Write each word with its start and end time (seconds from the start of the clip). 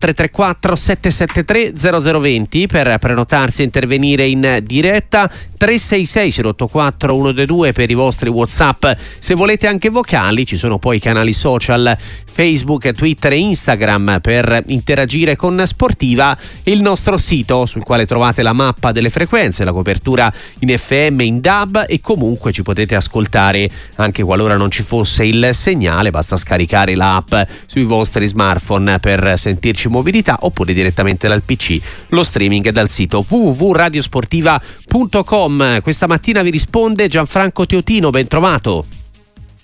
334 0.00 0.76
773 0.76 1.72
0020 2.20 2.68
per 2.68 2.98
prenotarsi 2.98 3.62
e 3.62 3.64
intervenire 3.64 4.26
in 4.26 4.60
diretta. 4.62 5.28
366 5.28 6.44
084 6.46 7.12
122 7.12 7.72
per 7.72 7.90
i 7.90 7.94
vostri 7.94 8.28
whatsapp. 8.28 8.86
Se 9.18 9.34
volete 9.34 9.66
anche 9.66 9.88
vocali 9.90 10.46
ci 10.46 10.56
sono 10.56 10.78
poi 10.78 10.98
i 10.98 11.00
canali 11.00 11.32
social 11.32 11.96
Facebook, 11.98 12.92
Twitter 12.92 13.32
e 13.32 13.38
Instagram 13.38 14.20
per 14.22 14.62
interagire 14.68 15.34
con 15.34 15.60
Sportiva. 15.66 16.38
Il 16.62 16.80
nostro 16.80 17.16
sito 17.16 17.66
sul 17.66 17.82
quale 17.82 18.06
trovate 18.06 18.44
la 18.44 18.52
mappa 18.52 18.92
delle 18.92 19.10
frequenze, 19.10 19.64
la 19.64 19.72
copertura 19.72 20.32
in 20.60 20.78
FM, 20.78 21.18
in 21.22 21.40
DAB 21.40 21.86
e 21.88 22.00
comunque 22.00 22.52
ci 22.52 22.62
potete 22.62 22.94
ascoltare 22.94 23.68
anche 23.96 24.22
qualora 24.22 24.56
non 24.56 24.70
ci 24.70 24.84
fosse 24.84 25.24
il 25.24 25.48
segnale, 25.50 26.10
basta 26.10 26.36
scaricare 26.36 26.94
l'app 26.94 27.34
sui 27.66 27.82
vostri 27.82 28.24
smartphone 28.28 29.00
per 29.00 29.36
sentirci 29.36 29.87
mobilità 29.88 30.38
oppure 30.40 30.72
direttamente 30.72 31.28
dal 31.28 31.42
PC, 31.42 31.78
lo 32.08 32.22
streaming 32.22 32.70
dal 32.70 32.88
sito 32.88 33.22
www.radiosportiva.com. 33.28 35.82
Questa 35.82 36.06
mattina 36.06 36.40
vi 36.42 36.50
risponde 36.50 37.08
Gianfranco 37.08 37.66
Teotino, 37.66 38.10
ben 38.10 38.28
trovato. 38.28 38.84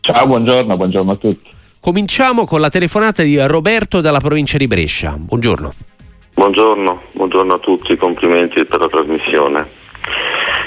Ciao, 0.01 0.27
buongiorno, 0.27 0.77
buongiorno 0.77 1.12
a 1.12 1.16
tutti. 1.16 1.52
Cominciamo 1.80 2.45
con 2.45 2.60
la 2.60 2.70
telefonata 2.70 3.23
di 3.23 3.38
Roberto 3.46 4.01
dalla 4.01 4.20
provincia 4.20 4.56
di 4.56 4.66
Brescia. 4.66 5.15
Buongiorno. 5.18 5.73
Buongiorno, 6.34 7.02
buongiorno 7.12 7.54
a 7.54 7.59
tutti, 7.59 7.96
complimenti 7.96 8.65
per 8.65 8.80
la 8.80 8.88
trasmissione. 8.88 9.82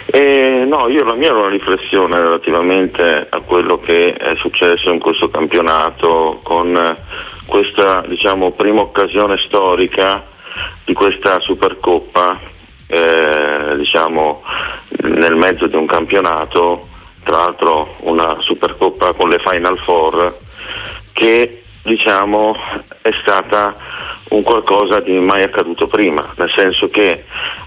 Eh, 0.05 0.63
no, 0.65 0.87
io 0.87 1.03
la 1.03 1.15
mia 1.15 1.27
era 1.27 1.39
una 1.39 1.49
riflessione 1.49 2.17
relativamente 2.17 3.27
a 3.29 3.41
quello 3.41 3.77
che 3.77 4.13
è 4.13 4.35
successo 4.37 4.91
in 4.91 4.99
questo 4.99 5.29
campionato 5.29 6.39
con 6.43 6.73
questa 7.47 8.03
diciamo, 8.07 8.51
prima 8.51 8.81
occasione 8.81 9.37
storica 9.37 10.25
di 10.85 10.93
questa 10.93 11.39
Supercoppa 11.39 12.39
eh, 12.87 13.76
diciamo, 13.77 14.43
nel 15.04 15.35
mezzo 15.35 15.67
di 15.67 15.76
un 15.76 15.85
campionato, 15.85 16.87
tra 17.23 17.37
l'altro 17.37 17.95
una 18.01 18.37
Supercoppa 18.39 19.13
con 19.13 19.29
le 19.29 19.39
Final 19.39 19.77
Four 19.79 20.37
che 21.13 21.63
diciamo, 21.84 22.55
è 23.01 23.12
stata 23.21 23.73
un 24.29 24.43
qualcosa 24.43 24.99
di 24.99 25.17
mai 25.20 25.41
accaduto 25.41 25.87
prima, 25.87 26.34
nel 26.35 26.51
senso 26.55 26.87
che 26.87 27.23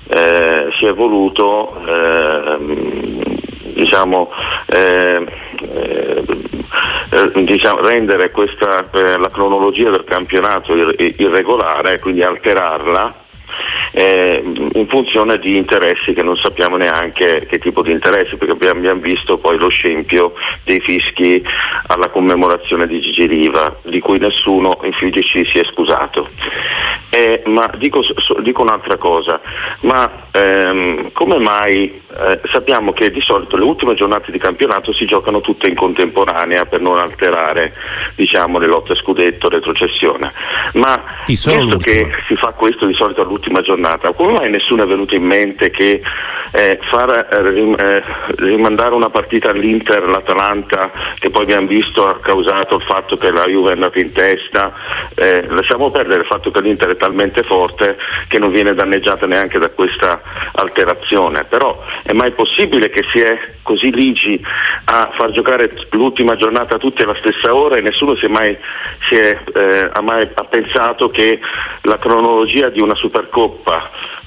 eh, 0.08 0.68
si 0.78 0.84
è 0.84 0.92
voluto 0.92 1.74
eh, 1.86 3.48
diciamo, 3.80 4.30
eh, 4.66 5.24
eh, 5.72 6.24
diciamo, 7.44 7.80
rendere 7.80 8.30
questa, 8.30 8.88
eh, 8.92 9.18
la 9.18 9.30
cronologia 9.30 9.90
del 9.90 10.04
campionato 10.04 10.74
irregolare, 10.74 11.98
quindi 11.98 12.22
alterarla 12.22 13.14
eh, 13.92 14.42
in 14.72 14.86
funzione 14.88 15.38
di 15.38 15.56
interessi 15.56 16.12
che 16.12 16.22
non 16.22 16.36
sappiamo 16.36 16.76
neanche 16.76 17.46
che 17.48 17.58
tipo 17.58 17.82
di 17.82 17.92
interessi, 17.92 18.36
perché 18.36 18.52
abbiamo, 18.52 19.00
visto 19.00 19.36
poi 19.36 19.58
lo 19.58 19.68
scempio 19.68 20.34
dei 20.64 20.80
fischi 20.80 21.42
alla 21.86 22.08
commemorazione 22.08 22.86
di 22.86 23.00
Gigi 23.00 23.26
Riva, 23.26 23.76
di 23.82 24.00
cui 24.00 24.18
nessuno 24.18 24.78
in 24.82 24.92
FIGC 24.92 25.46
si 25.46 25.58
è 25.58 25.64
scusato. 25.72 26.28
Eh, 27.10 27.42
ma 27.46 27.68
dico, 27.76 28.02
dico, 28.40 28.62
un'altra 28.62 28.96
cosa, 28.96 29.40
ma 29.80 30.28
ehm, 30.30 31.10
come 31.12 31.38
mai 31.38 32.00
eh, 32.12 32.40
sappiamo 32.52 32.92
che 32.92 33.10
di 33.10 33.20
solito 33.20 33.56
le 33.56 33.64
ultime 33.64 33.94
giornate 33.94 34.30
di 34.30 34.38
campionato 34.38 34.92
si 34.92 35.06
giocano 35.06 35.40
tutte 35.40 35.68
in 35.68 35.74
contemporanea 35.74 36.66
per 36.66 36.80
non 36.80 36.98
alterare 36.98 37.72
diciamo, 38.14 38.58
le 38.58 38.66
lotte 38.66 38.94
scudetto, 38.94 39.48
retrocessione, 39.48 40.32
ma 40.74 41.02
visto 41.26 41.78
che 41.78 42.08
si 42.26 42.36
fa 42.36 42.52
questo 42.52 42.86
di 42.86 42.94
solito 42.94 43.22
all'ultima 43.22 43.60
giornata, 43.60 43.78
come 44.14 44.32
mai 44.32 44.50
nessuno 44.50 44.82
è 44.82 44.86
venuto 44.86 45.14
in 45.14 45.24
mente 45.24 45.70
che 45.70 46.00
eh, 46.52 46.78
far 46.82 47.28
eh, 47.30 47.74
eh 47.78 48.02
rimandare 48.38 48.94
una 48.94 49.10
partita 49.10 49.50
all'Inter, 49.50 50.08
l'Atalanta, 50.08 50.90
che 51.18 51.30
poi 51.30 51.42
abbiamo 51.42 51.66
visto 51.66 52.06
ha 52.06 52.18
causato 52.20 52.76
il 52.76 52.82
fatto 52.82 53.16
che 53.16 53.30
la 53.30 53.46
Juve 53.46 53.70
è 53.70 53.72
andata 53.74 53.98
in 53.98 54.12
testa, 54.12 54.72
eh, 55.14 55.46
lasciamo 55.48 55.90
perdere 55.90 56.20
il 56.20 56.26
fatto 56.26 56.50
che 56.50 56.60
l'Inter 56.60 56.90
è 56.90 56.96
talmente 56.96 57.42
forte 57.42 57.96
che 58.28 58.38
non 58.38 58.50
viene 58.50 58.74
danneggiata 58.74 59.26
neanche 59.26 59.58
da 59.58 59.70
questa 59.70 60.20
alterazione, 60.52 61.44
però 61.44 61.82
è 62.02 62.12
mai 62.12 62.32
possibile 62.32 62.90
che 62.90 63.04
si 63.12 63.20
è 63.20 63.38
così 63.62 63.92
ligi 63.92 64.40
a 64.86 65.12
far 65.16 65.30
giocare 65.30 65.70
l'ultima 65.90 66.34
giornata 66.34 66.78
tutti 66.78 67.02
alla 67.02 67.14
stessa 67.20 67.54
ora 67.54 67.76
e 67.76 67.80
nessuno 67.80 68.16
si 68.16 68.24
è 68.24 68.28
mai, 68.28 68.56
si 69.08 69.14
è, 69.14 69.38
eh, 69.54 69.90
ha 69.92 70.00
mai 70.00 70.28
ha 70.34 70.44
pensato 70.44 71.08
che 71.08 71.38
la 71.82 71.96
cronologia 71.96 72.68
di 72.68 72.80
una 72.80 72.94
Supercoppa 72.94 73.69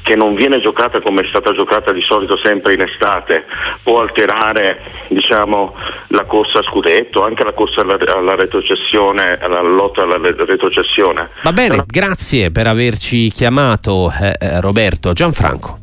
che 0.02 0.16
non 0.16 0.36
viene 0.36 0.60
giocata 0.60 1.02
come 1.02 1.22
è 1.22 1.28
stata 1.28 1.54
giocata 1.54 1.92
di 1.92 2.02
solito 2.02 2.38
sempre 2.38 2.74
in 2.74 2.82
estate, 2.82 3.46
può 3.82 4.02
alterare 4.02 4.80
diciamo, 5.10 5.74
la 6.08 6.26
corsa 6.26 6.60
a 6.60 6.64
scudetto, 6.64 7.24
anche 7.24 7.44
la 7.44 7.54
corsa 7.54 7.82
alla, 7.82 7.98
alla 8.14 8.36
retrocessione, 8.36 9.38
alla 9.40 9.62
lotta 9.62 10.04
alla 10.04 10.20
retrocessione. 10.20 11.30
Va 11.44 11.54
bene, 11.54 11.84
grazie 11.86 12.52
per 12.52 12.68
averci 12.68 13.30
chiamato 13.32 14.12
eh, 14.22 14.36
eh 14.40 14.62
Roberto. 14.62 15.14
Gianfranco. 15.14 15.80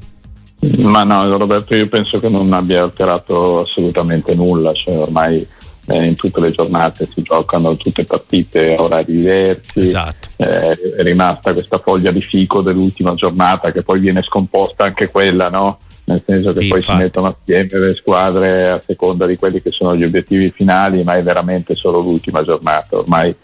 Ma 0.76 1.04
no, 1.04 1.38
Roberto, 1.38 1.74
io 1.74 1.88
penso 1.88 2.20
che 2.20 2.28
non 2.28 2.52
abbia 2.52 2.82
alterato 2.82 3.60
assolutamente 3.60 4.34
nulla, 4.34 4.74
cioè 4.74 4.98
ormai 4.98 5.46
eh, 5.90 6.04
in 6.04 6.14
tutte 6.14 6.40
le 6.40 6.50
giornate 6.50 7.08
si 7.12 7.22
giocano 7.22 7.76
tutte 7.76 8.04
partite 8.04 8.74
a 8.74 8.82
orari 8.82 9.16
diversi, 9.16 9.80
esatto. 9.80 10.28
eh, 10.36 10.72
è 10.96 11.02
rimasta 11.02 11.52
questa 11.52 11.78
foglia 11.78 12.10
di 12.10 12.22
fico 12.22 12.62
dell'ultima 12.62 13.14
giornata 13.14 13.72
che 13.72 13.82
poi 13.82 14.00
viene 14.00 14.22
scomposta 14.22 14.84
anche 14.84 15.10
quella, 15.10 15.48
no? 15.48 15.78
nel 16.04 16.22
senso 16.26 16.52
che 16.52 16.62
sì, 16.62 16.68
poi 16.68 16.78
infatti. 16.78 16.98
si 16.98 17.04
mettono 17.04 17.26
assieme 17.38 17.86
le 17.86 17.94
squadre 17.94 18.68
a 18.68 18.82
seconda 18.84 19.26
di 19.26 19.36
quelli 19.36 19.62
che 19.62 19.70
sono 19.70 19.94
gli 19.94 20.04
obiettivi 20.04 20.50
finali, 20.50 21.04
ma 21.04 21.16
è 21.16 21.22
veramente 21.22 21.76
solo 21.76 22.00
l'ultima 22.00 22.42
giornata, 22.42 22.98
ormai 22.98 23.34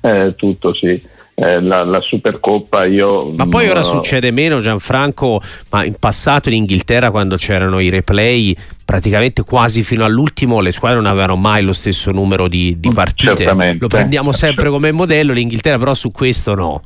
eh, 0.00 0.34
tutto 0.36 0.72
si 0.72 1.02
eh, 1.40 1.62
la, 1.62 1.84
la, 1.84 2.00
Supercoppa 2.02 2.84
io... 2.84 3.32
Ma 3.34 3.46
poi 3.46 3.68
ora 3.68 3.82
succede 3.82 4.30
meno 4.30 4.60
Gianfranco, 4.60 5.40
ma 5.70 5.84
in 5.84 5.94
passato 5.98 6.50
in 6.50 6.56
Inghilterra 6.56 7.10
quando 7.10 7.36
c'erano 7.36 7.78
i 7.80 7.88
replay 7.88 8.54
praticamente 8.84 9.42
quasi 9.42 9.82
fino 9.82 10.04
all'ultimo 10.04 10.60
le 10.60 10.72
squadre 10.72 10.98
non 10.98 11.06
avevano 11.06 11.36
mai 11.36 11.62
lo 11.62 11.72
stesso 11.72 12.10
numero 12.10 12.46
di, 12.46 12.78
di 12.78 12.90
partite. 12.90 13.36
Certamente. 13.36 13.78
Lo 13.80 13.88
prendiamo 13.88 14.32
sempre 14.32 14.68
come 14.68 14.92
modello, 14.92 15.32
l'Inghilterra 15.32 15.78
però 15.78 15.94
su 15.94 16.10
questo 16.10 16.54
no. 16.54 16.82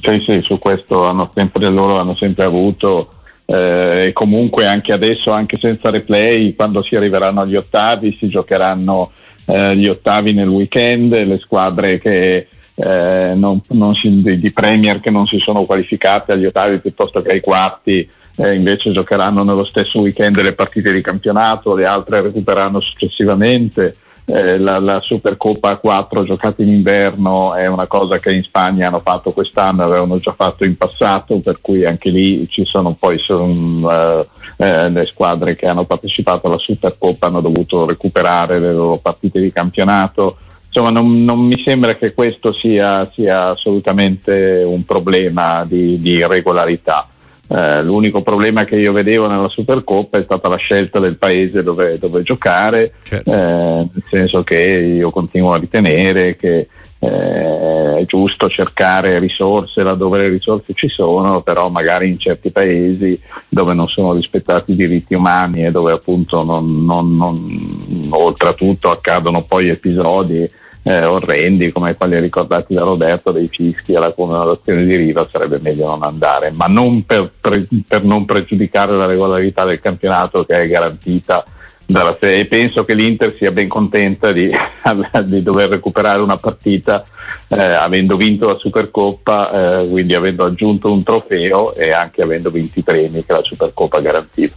Sì, 0.00 0.22
sì, 0.26 0.40
su 0.42 0.58
questo 0.58 1.06
hanno 1.06 1.30
sempre, 1.32 1.68
loro 1.68 1.98
hanno 1.98 2.16
sempre 2.16 2.44
avuto 2.44 3.10
eh, 3.46 4.06
e 4.08 4.12
comunque 4.12 4.66
anche 4.66 4.92
adesso, 4.92 5.30
anche 5.30 5.58
senza 5.60 5.90
replay, 5.90 6.56
quando 6.56 6.82
si 6.82 6.96
arriveranno 6.96 7.42
agli 7.42 7.54
ottavi 7.56 8.16
si 8.18 8.28
giocheranno 8.28 9.12
eh, 9.44 9.76
gli 9.76 9.86
ottavi 9.86 10.32
nel 10.32 10.48
weekend, 10.48 11.12
le 11.12 11.38
squadre 11.38 12.00
che 12.00 12.48
eh, 12.76 13.32
non, 13.34 13.60
non 13.70 13.94
si, 13.94 14.22
di, 14.22 14.38
di, 14.38 14.52
Premier 14.52 15.00
che 15.00 15.10
non 15.10 15.26
si 15.26 15.38
sono 15.38 15.64
qualificate 15.64 16.32
agli 16.32 16.44
ottavi 16.44 16.78
piuttosto 16.80 17.20
che 17.20 17.32
ai 17.32 17.40
quarti 17.40 18.06
eh, 18.36 18.54
invece 18.54 18.92
giocheranno 18.92 19.42
nello 19.42 19.64
stesso 19.64 20.00
weekend 20.00 20.40
le 20.40 20.52
partite 20.52 20.92
di 20.92 21.00
campionato, 21.00 21.74
le 21.74 21.86
altre 21.86 22.20
recupereranno 22.20 22.80
successivamente. 22.80 23.96
Eh, 24.28 24.58
la, 24.58 24.80
la, 24.80 25.00
Supercoppa 25.00 25.70
a 25.70 25.76
4 25.76 26.24
giocata 26.24 26.60
in 26.60 26.68
inverno 26.68 27.54
è 27.54 27.66
una 27.66 27.86
cosa 27.86 28.18
che 28.18 28.32
in 28.32 28.42
Spagna 28.42 28.88
hanno 28.88 29.00
fatto 29.00 29.30
quest'anno, 29.30 29.84
avevano 29.84 30.18
già 30.18 30.32
fatto 30.32 30.64
in 30.64 30.76
passato, 30.76 31.38
per 31.38 31.60
cui 31.60 31.84
anche 31.84 32.10
lì 32.10 32.46
ci 32.48 32.64
sono 32.64 32.96
poi 32.98 33.18
sono, 33.18 33.86
uh, 33.86 34.26
eh, 34.56 34.90
le 34.90 35.06
squadre 35.06 35.54
che 35.54 35.66
hanno 35.66 35.84
partecipato 35.84 36.48
alla 36.48 36.58
Supercoppa 36.58 37.28
hanno 37.28 37.40
dovuto 37.40 37.86
recuperare 37.86 38.58
le 38.58 38.72
loro 38.72 38.96
partite 38.96 39.40
di 39.40 39.52
campionato 39.52 40.38
insomma 40.76 40.90
non, 40.90 41.24
non, 41.24 41.38
mi 41.38 41.58
sembra 41.62 41.96
che 41.96 42.12
questo 42.12 42.52
sia, 42.52 43.10
sia 43.14 43.48
assolutamente 43.48 44.62
un 44.62 44.84
problema 44.84 45.64
di, 45.66 45.98
di 46.00 46.16
irregolarità. 46.16 47.08
Eh, 47.48 47.82
l'unico 47.82 48.22
problema 48.22 48.64
che 48.64 48.76
io 48.76 48.92
vedevo 48.92 49.26
nella 49.26 49.48
Supercoppa 49.48 50.18
è 50.18 50.24
stata 50.24 50.48
la 50.48 50.56
scelta 50.56 50.98
del 50.98 51.16
paese 51.16 51.62
dove, 51.62 51.98
dove 51.98 52.22
giocare, 52.22 52.92
certo. 53.02 53.32
eh, 53.32 53.36
nel 53.36 54.04
senso 54.10 54.42
che 54.42 54.60
io 54.60 55.10
continuo 55.10 55.52
a 55.52 55.58
ritenere 55.58 56.36
che 56.36 56.68
eh, 56.98 57.94
è 57.94 58.04
giusto 58.04 58.48
cercare 58.48 59.18
risorse 59.18 59.82
laddove 59.82 60.18
le 60.18 60.28
risorse 60.28 60.74
ci 60.74 60.88
sono, 60.88 61.40
però 61.40 61.70
magari 61.70 62.08
in 62.08 62.18
certi 62.18 62.50
paesi 62.50 63.18
dove 63.48 63.72
non 63.72 63.88
sono 63.88 64.12
rispettati 64.12 64.72
i 64.72 64.76
diritti 64.76 65.14
umani 65.14 65.64
e 65.64 65.70
dove 65.70 65.92
appunto 65.92 66.42
non, 66.42 66.84
non, 66.84 67.16
non, 67.16 68.08
oltretutto 68.10 68.90
accadono 68.90 69.42
poi 69.42 69.68
episodi 69.68 70.64
eh, 70.88 71.04
orrendi 71.04 71.72
come 71.72 71.96
quelli 71.96 72.20
ricordati 72.20 72.72
da 72.72 72.82
Roberto 72.82 73.32
dei 73.32 73.48
fischi 73.48 73.96
alla 73.96 74.12
commemorazione 74.12 74.84
di 74.84 74.94
Riva 74.94 75.26
sarebbe 75.28 75.58
meglio 75.60 75.86
non 75.88 76.04
andare, 76.04 76.52
ma 76.52 76.66
non 76.66 77.04
per, 77.04 77.28
per, 77.40 77.66
per 77.88 78.04
non 78.04 78.24
pregiudicare 78.24 78.96
la 78.96 79.04
regolarità 79.04 79.64
del 79.64 79.80
campionato 79.80 80.44
che 80.44 80.54
è 80.54 80.68
garantita 80.68 81.44
dalla 81.84 82.16
serie. 82.18 82.42
E 82.42 82.44
penso 82.44 82.84
che 82.84 82.94
l'Inter 82.94 83.34
sia 83.36 83.50
ben 83.50 83.66
contenta 83.66 84.30
di, 84.30 84.48
di 85.24 85.42
dover 85.42 85.70
recuperare 85.70 86.20
una 86.20 86.36
partita 86.36 87.04
eh, 87.48 87.60
avendo 87.60 88.16
vinto 88.16 88.46
la 88.46 88.56
Supercoppa, 88.56 89.80
eh, 89.80 89.88
quindi 89.88 90.14
avendo 90.14 90.44
aggiunto 90.44 90.92
un 90.92 91.02
trofeo 91.02 91.74
e 91.74 91.90
anche 91.90 92.22
avendo 92.22 92.48
vinto 92.50 92.78
i 92.78 92.82
premi 92.82 93.24
che 93.24 93.32
la 93.32 93.42
Supercoppa 93.42 93.98
garantiva. 93.98 94.54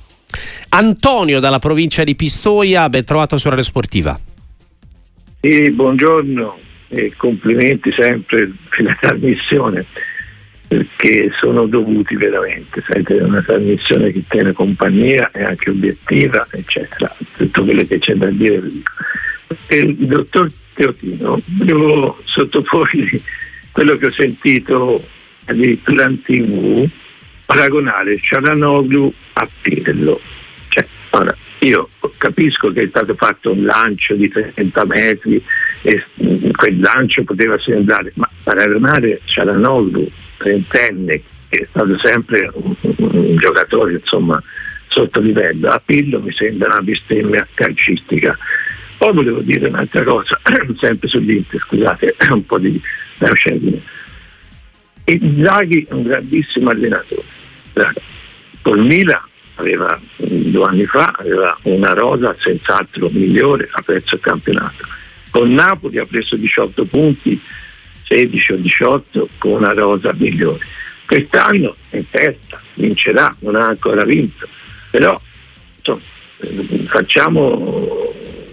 Antonio 0.70 1.40
dalla 1.40 1.58
provincia 1.58 2.04
di 2.04 2.14
Pistoia, 2.14 2.88
ben 2.88 3.04
trovato 3.04 3.40
su 3.40 3.50
Radio 3.50 3.64
Sportiva. 3.64 4.20
Sì, 5.42 5.72
buongiorno 5.72 6.60
e 6.90 7.14
complimenti 7.16 7.94
sempre 7.94 8.52
per 8.70 8.84
la 8.84 8.98
trasmissione 9.00 9.86
perché 10.68 11.32
sono 11.40 11.66
dovuti 11.66 12.16
veramente, 12.16 12.84
è 12.86 13.22
una 13.22 13.42
trasmissione 13.42 14.12
che 14.12 14.24
tiene 14.28 14.52
compagnia 14.52 15.32
e 15.32 15.44
anche 15.44 15.70
obiettiva, 15.70 16.46
eccetera, 16.52 17.16
tutto 17.38 17.64
quello 17.64 17.86
che 17.88 18.00
c'è 18.00 18.16
da 18.16 18.30
dire. 18.30 18.62
il 19.70 19.96
dottor 19.96 20.52
Teotino, 20.74 21.42
volevo 21.46 22.20
sottoporgli 22.26 23.20
quello 23.72 23.96
che 23.96 24.08
ho 24.08 24.12
sentito 24.12 25.08
addirittura 25.46 26.10
in 26.10 26.22
tv, 26.22 26.88
paragonare 27.46 28.20
Cialanoglu 28.22 29.12
a 29.34 29.50
Pirlo. 29.62 30.20
Cioè, 30.68 30.86
ora, 31.12 31.36
io 31.60 31.90
capisco 32.18 32.72
che 32.72 32.84
è 32.84 32.88
stato 32.88 33.16
fatto 33.16 33.52
un 33.52 33.64
lancio 33.64 34.16
di 34.16 34.30
30 34.30 34.86
metri 34.86 35.44
e 35.82 36.06
quel 36.56 36.80
lancio 36.80 37.24
poteva 37.24 37.58
sembrare, 37.60 38.12
ma 38.16 38.30
paragonare 38.44 39.22
Cialanoglu 39.26 40.10
trentenne, 40.38 41.22
che 41.50 41.58
è 41.64 41.66
stato 41.70 41.98
sempre 41.98 42.50
un, 42.54 42.76
un 42.82 43.36
giocatore 43.36 43.94
insomma, 43.94 44.42
sotto 44.88 45.20
livello, 45.20 45.70
a 45.70 45.82
Pillo 45.84 46.22
mi 46.22 46.32
sembra 46.32 46.72
una 46.72 46.82
bestemmia 46.82 47.48
calcistica. 47.54 48.38
Poi 48.98 49.14
volevo 49.14 49.40
dire 49.42 49.68
un'altra 49.68 50.04
cosa, 50.04 50.40
sempre 50.80 51.08
sull'Inter, 51.08 51.60
scusate, 51.60 52.16
un 52.32 52.46
po' 52.46 52.58
di 52.58 52.82
lauscedine. 53.18 53.82
Zaghi 55.42 55.88
è 55.90 55.94
un 55.94 56.04
grandissimo 56.04 56.70
allenatore. 56.70 57.24
Col 58.62 58.86
Milan 58.86 59.28
aveva 59.60 60.00
due 60.16 60.66
anni 60.66 60.86
fa 60.86 61.14
aveva 61.18 61.58
una 61.64 61.94
rosa 61.94 62.36
senz'altro 62.40 63.10
migliore 63.10 63.70
a 63.72 63.82
prezzo 63.82 64.18
campionato. 64.20 64.86
Con 65.30 65.54
Napoli 65.54 66.00
ha 66.00 66.06
preso 66.06 66.36
18 66.36 66.86
punti 66.86 67.40
16 68.06 68.54
o 68.54 68.56
18 68.56 69.30
con 69.38 69.52
una 69.52 69.74
rosa 69.74 70.14
migliore. 70.18 70.66
Quest'anno 71.06 71.76
è 71.90 71.98
in 71.98 72.10
testa, 72.10 72.62
vincerà, 72.76 73.36
non 73.40 73.56
ha 73.56 73.68
ancora 73.68 74.04
vinto, 74.04 74.48
però 74.90 75.20
insomma, 75.78 76.02
facciamo 76.86 77.99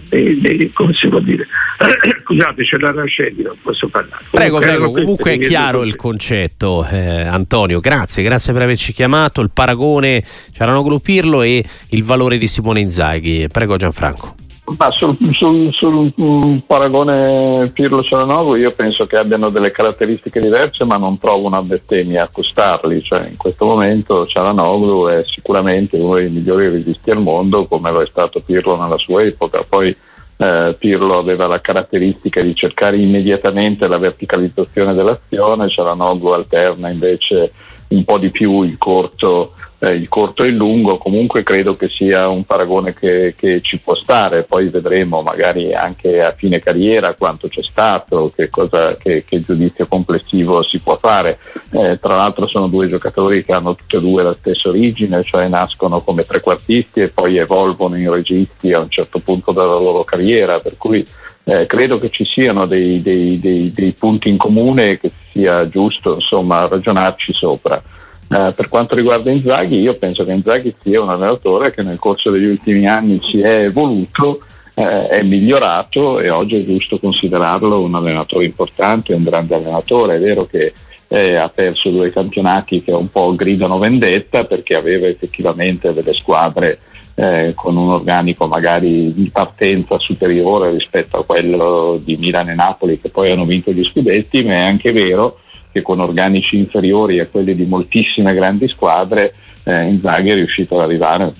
dei, 0.09 0.39
dei, 0.39 0.71
come 0.71 0.93
si 0.93 1.07
può 1.07 1.19
dire? 1.19 1.47
Scusate, 2.23 2.63
c'è 2.63 2.77
la 2.77 2.91
Rascelli, 2.91 3.43
non 3.43 3.55
posso 3.61 3.87
parlare. 3.87 4.23
Prego, 4.29 4.59
prego, 4.59 4.91
comunque 4.91 5.33
è 5.33 5.39
chiaro 5.39 5.83
il 5.83 5.95
concetto, 5.95 6.87
eh, 6.89 7.21
Antonio. 7.21 7.79
Grazie, 7.79 8.23
grazie 8.23 8.53
per 8.53 8.61
averci 8.61 8.93
chiamato. 8.93 9.41
Il 9.41 9.51
paragone 9.53 10.23
Ciaranoglu 10.23 10.99
Pirlo 10.99 11.41
e 11.41 11.63
il 11.89 12.03
valore 12.03 12.37
di 12.37 12.47
Simone 12.47 12.79
Inzaghi. 12.79 13.47
Prego 13.51 13.75
Gianfranco. 13.75 14.36
Ma 14.75 14.91
sul, 14.91 15.15
sul, 15.31 15.73
sul 15.73 16.61
paragone 16.67 17.71
Pirlo 17.73 18.03
Cialanoglu 18.03 18.55
io 18.57 18.71
penso 18.73 19.07
che 19.07 19.15
abbiano 19.15 19.49
delle 19.49 19.71
caratteristiche 19.71 20.41
diverse 20.41 20.83
ma 20.83 20.97
non 20.97 21.17
trovo 21.17 21.47
una 21.47 21.61
bestemmia 21.61 22.21
a 22.21 22.25
accostarli, 22.25 23.01
cioè 23.01 23.27
in 23.29 23.37
questo 23.37 23.63
momento 23.63 24.27
Cialanoglu 24.27 25.07
è 25.07 25.23
sicuramente 25.23 25.95
uno 25.95 26.15
dei 26.15 26.29
migliori 26.29 26.67
registi 26.67 27.11
al 27.11 27.21
mondo 27.21 27.65
come 27.65 27.91
lo 27.91 28.01
è 28.01 28.07
stato 28.07 28.41
Pirlo 28.41 28.75
nella 28.75 28.97
sua 28.97 29.23
epoca, 29.23 29.63
poi 29.67 29.95
eh, 30.35 30.75
Pirlo 30.77 31.17
aveva 31.17 31.47
la 31.47 31.61
caratteristica 31.61 32.41
di 32.41 32.53
cercare 32.53 32.97
immediatamente 32.97 33.87
la 33.87 33.97
verticalizzazione 33.97 34.93
dell'azione, 34.93 35.69
Cialanoglu 35.69 36.27
alterna 36.31 36.89
invece 36.89 37.53
un 37.87 38.03
po' 38.03 38.17
di 38.17 38.31
più 38.31 38.63
il 38.63 38.77
corto 38.77 39.53
eh, 39.79 39.93
il 39.93 40.07
corto 40.07 40.43
e 40.43 40.47
il 40.47 40.55
lungo, 40.55 40.97
comunque 40.97 41.43
credo 41.43 41.75
che 41.75 41.87
sia 41.87 42.27
un 42.27 42.43
paragone 42.43 42.93
che, 42.93 43.35
che, 43.37 43.61
ci 43.61 43.77
può 43.77 43.95
stare, 43.95 44.43
poi 44.43 44.69
vedremo 44.69 45.21
magari 45.21 45.73
anche 45.73 46.21
a 46.21 46.33
fine 46.35 46.59
carriera 46.59 47.13
quanto 47.13 47.47
c'è 47.47 47.61
stato, 47.61 48.31
che, 48.35 48.49
cosa, 48.49 48.95
che, 48.95 49.23
che 49.25 49.39
giudizio 49.41 49.85
complessivo 49.87 50.63
si 50.63 50.79
può 50.79 50.97
fare. 50.97 51.39
Eh, 51.71 51.99
tra 51.99 52.15
l'altro 52.15 52.47
sono 52.47 52.67
due 52.67 52.87
giocatori 52.87 53.43
che 53.43 53.51
hanno 53.51 53.75
tutte 53.75 53.97
e 53.97 54.01
due 54.01 54.23
la 54.23 54.33
stessa 54.33 54.69
origine, 54.69 55.23
cioè 55.23 55.47
nascono 55.47 56.01
come 56.01 56.25
trequartisti 56.25 57.01
e 57.01 57.09
poi 57.09 57.37
evolvono 57.37 57.97
in 57.97 58.11
registi 58.11 58.73
a 58.73 58.79
un 58.79 58.89
certo 58.89 59.19
punto 59.19 59.51
della 59.51 59.77
loro 59.77 60.03
carriera, 60.03 60.59
per 60.59 60.75
cui 60.77 61.05
eh, 61.43 61.65
credo 61.65 61.99
che 61.99 62.09
ci 62.09 62.25
siano 62.25 62.65
dei, 62.65 63.01
dei, 63.01 63.39
dei, 63.39 63.71
dei 63.71 63.91
punti 63.93 64.27
in 64.27 64.37
comune 64.37 64.89
e 64.89 64.99
che 64.99 65.11
sia 65.29 65.69
giusto 65.69 66.15
insomma, 66.15 66.67
ragionarci 66.67 67.31
sopra. 67.31 67.81
Eh, 68.29 68.53
per 68.53 68.67
quanto 68.67 68.95
riguarda 68.95 69.31
Inzaghi, 69.31 69.79
io 69.79 69.95
penso 69.95 70.23
che 70.25 70.33
Inzaghi 70.33 70.75
sia 70.81 71.01
un 71.01 71.09
allenatore 71.09 71.71
che 71.71 71.81
nel 71.81 71.97
corso 71.97 72.29
degli 72.29 72.45
ultimi 72.45 72.85
anni 72.87 73.21
si 73.23 73.39
è 73.39 73.63
evoluto, 73.63 74.41
eh, 74.73 75.07
è 75.07 75.23
migliorato 75.23 76.19
e 76.19 76.29
oggi 76.29 76.57
è 76.57 76.65
giusto 76.65 76.99
considerarlo 76.99 77.79
un 77.79 77.95
allenatore 77.95 78.45
importante, 78.45 79.13
un 79.13 79.23
grande 79.23 79.55
allenatore. 79.55 80.15
È 80.15 80.19
vero 80.19 80.45
che 80.45 80.73
eh, 81.07 81.35
ha 81.35 81.47
perso 81.47 81.89
due 81.89 82.11
campionati 82.11 82.83
che 82.83 82.91
un 82.91 83.09
po' 83.09 83.33
gridano 83.33 83.77
vendetta 83.77 84.43
perché 84.43 84.75
aveva 84.75 85.07
effettivamente 85.07 85.93
delle 85.93 86.13
squadre 86.13 86.79
eh, 87.15 87.53
con 87.55 87.77
un 87.77 87.91
organico 87.91 88.45
magari 88.45 89.13
di 89.13 89.29
partenza 89.31 89.97
superiore 89.97 90.71
rispetto 90.71 91.17
a 91.17 91.25
quello 91.25 91.99
di 92.03 92.17
Milan 92.17 92.49
e 92.49 92.55
Napoli 92.55 92.99
che 92.99 93.09
poi 93.09 93.31
hanno 93.31 93.45
vinto 93.45 93.71
gli 93.71 93.85
scudetti, 93.85 94.43
ma 94.43 94.55
è 94.55 94.67
anche 94.67 94.91
vero 94.91 95.39
che 95.77 95.81
con 95.81 95.99
organici 95.99 96.57
inferiori 96.57 97.19
a 97.19 97.27
quelli 97.27 97.53
di 97.53 97.65
moltissime 97.65 98.33
grandi 98.33 98.67
squadre 98.67 99.33
eh, 99.63 99.83
Inzaghi 99.83 100.29
è 100.29 100.33
riuscito 100.33 100.75
ad 100.75 100.81
arrivare 100.81 101.33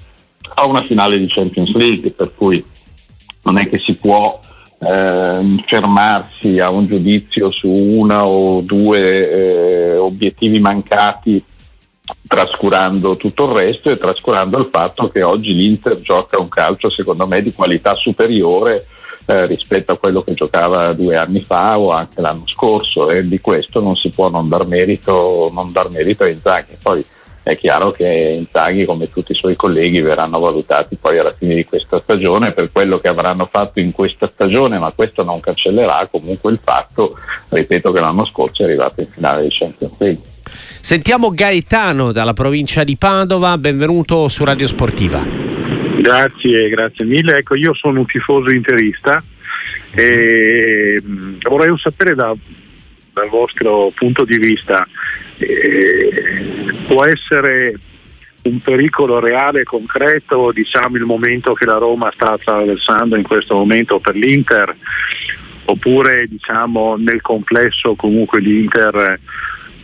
a 0.56 0.66
una 0.66 0.84
finale 0.84 1.18
di 1.18 1.28
Champions 1.28 1.74
League, 1.74 2.12
per 2.12 2.34
cui 2.36 2.64
non 3.44 3.58
è 3.58 3.68
che 3.68 3.80
si 3.80 3.96
può 3.96 4.40
eh, 4.80 5.64
fermarsi 5.66 6.60
a 6.60 6.70
un 6.70 6.88
giudizio 6.88 7.52
su 7.52 7.70
una 7.70 8.26
o 8.26 8.62
due 8.62 9.30
eh, 9.30 9.98
obiettivi 9.98 10.60
mancati 10.60 11.44
trascurando 12.26 13.18
tutto 13.18 13.46
il 13.46 13.52
resto 13.52 13.90
e 13.90 13.98
trascurando 13.98 14.58
il 14.58 14.70
fatto 14.72 15.10
che 15.10 15.24
oggi 15.24 15.54
l'Inter 15.54 16.00
gioca 16.02 16.40
un 16.40 16.48
calcio 16.48 16.90
secondo 16.90 17.28
me 17.28 17.42
di 17.42 17.54
qualità 17.54 17.96
superiore 17.96 18.86
eh, 19.28 19.46
rispetto 19.46 19.92
a 19.92 19.98
quello 19.98 20.22
che 20.22 20.34
giocava 20.34 20.94
due 20.94 21.18
anni 21.18 21.44
fa 21.44 21.78
o 21.78 21.92
anche 21.92 22.22
l'anno 22.22 22.44
scorso 22.48 23.12
e 23.12 23.28
di 23.28 23.42
questo 23.42 23.82
non 23.82 23.96
si 23.96 24.10
può 24.10 24.30
non 24.30 24.48
dar 24.48 24.66
merito, 24.66 25.50
non 25.54 25.72
dar 25.72 25.90
merito 25.90 26.24
a 26.24 26.30
Inzaghi. 26.30 26.78
Poi 26.82 27.06
è 27.44 27.58
chiaro 27.58 27.92
che 27.92 28.36
Inzaghi 28.40 28.86
come 28.86 29.10
tutti 29.10 29.34
i 29.34 29.36
suoi 29.36 29.58
colleghi 29.58 30.00
verranno 30.00 30.40
valutati 30.40 30.96
poi 30.96 31.20
alla 31.20 31.36
fine 31.38 31.56
di 31.56 31.66
questa 31.66 32.00
stagione 32.00 32.54
per 32.54 32.72
quello 32.72 33.00
che 33.00 33.10
avranno 33.10 33.50
fatto 33.52 33.82
in 33.82 33.92
questa 33.92 34.32
stagione, 34.34 34.80
ma 34.80 34.92
questo 34.92 35.24
non 35.24 35.42
cancellerà 35.42 36.08
comunque 36.10 36.52
il 36.52 36.60
fatto, 36.64 37.18
ripeto 37.50 37.92
che 37.92 38.00
l'anno 38.00 38.26
scorso 38.26 38.62
è 38.62 38.66
arrivato 38.66 39.02
in 39.02 39.08
finale 39.10 39.44
di 39.44 39.50
Champions 39.52 39.94
League. 39.98 40.24
Sentiamo 40.50 41.32
Gaetano 41.32 42.14
dalla 42.14 42.34
provincia 42.34 42.86
di 42.86 42.96
Padova, 42.96 43.58
benvenuto 43.58 44.30
su 44.30 44.46
Radio 44.46 44.68
Sportiva. 44.68 45.47
Grazie, 46.02 46.70
grazie 46.70 47.06
mille. 47.06 47.38
Ecco, 47.38 47.56
io 47.56 47.74
sono 47.74 48.00
un 48.00 48.06
tifoso 48.06 48.50
interista 48.52 49.24
e 49.94 51.02
mm, 51.04 51.38
vorrei 51.42 51.76
sapere 51.78 52.16
da, 52.16 52.36
dal 53.14 53.30
vostro 53.30 53.92
punto 53.96 54.24
di 54.24 54.38
vista, 54.38 54.88
eh, 55.38 56.74
può 56.88 57.04
essere 57.06 57.80
un 58.44 58.60
pericolo 58.60 59.20
reale 59.20 59.62
e 59.62 59.66
concreto 59.66 60.52
diciamo, 60.52 60.96
il 60.96 61.04
momento 61.04 61.54
che 61.54 61.66
la 61.66 61.78
Roma 61.78 62.12
sta 62.14 62.34
attraversando 62.34 63.18
in 63.18 63.24
questo 63.24 63.56
momento 63.56 64.00
per 64.00 64.16
l'Inter 64.16 64.74
oppure 65.66 66.28
diciamo, 66.28 66.96
nel 66.96 67.22
complesso 67.22 67.96
comunque 67.96 68.40
l'Inter 68.40 69.20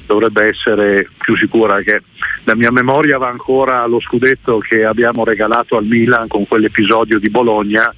dovrebbe 0.05 0.46
essere 0.46 1.08
più 1.17 1.36
sicura 1.36 1.82
che 1.82 2.01
la 2.45 2.55
mia 2.55 2.71
memoria 2.71 3.17
va 3.17 3.29
ancora 3.29 3.83
allo 3.83 4.00
scudetto 4.00 4.59
che 4.59 4.83
abbiamo 4.83 5.23
regalato 5.23 5.77
al 5.77 5.85
Milan 5.85 6.27
con 6.27 6.47
quell'episodio 6.47 7.19
di 7.19 7.29
Bologna 7.29 7.93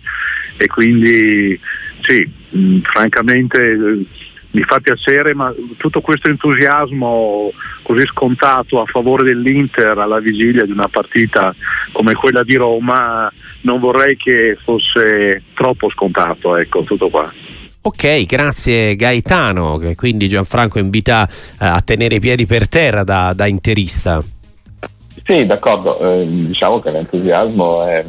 e 0.57 0.67
quindi 0.67 1.59
sì, 2.01 2.29
mh, 2.49 2.59
mm, 2.59 2.79
francamente 2.81 3.59
eh, 3.59 4.05
mi 4.51 4.63
fa 4.63 4.79
piacere, 4.79 5.33
ma 5.33 5.53
tutto 5.75 5.99
questo 5.99 6.29
entusiasmo 6.29 7.51
così 7.81 8.05
scontato 8.05 8.81
a 8.81 8.85
favore 8.85 9.23
dell'Inter 9.23 9.97
alla 9.97 10.19
vigilia 10.19 10.65
di 10.65 10.71
una 10.71 10.87
partita 10.87 11.53
come 11.91 12.13
quella 12.13 12.41
di 12.43 12.55
Roma 12.55 13.31
non 13.61 13.79
vorrei 13.79 14.15
che 14.15 14.57
fosse 14.63 15.43
troppo 15.53 15.89
scontato, 15.89 16.55
ecco, 16.55 16.83
tutto 16.83 17.09
qua. 17.09 17.31
Ok, 17.81 18.25
grazie 18.25 18.95
Gaetano, 18.95 19.79
quindi 19.95 20.27
Gianfranco 20.27 20.79
invita 20.79 21.27
eh, 21.29 21.65
a 21.65 21.81
tenere 21.81 22.15
i 22.15 22.19
piedi 22.19 22.45
per 22.45 22.67
terra 22.67 23.03
da, 23.03 23.33
da 23.33 23.45
interista. 23.45 24.23
Sì, 25.27 25.43
d'accordo, 25.47 25.97
eh, 25.97 26.23
diciamo 26.27 26.79
che 26.79 26.91
l'entusiasmo 26.91 27.83
è, 27.83 28.05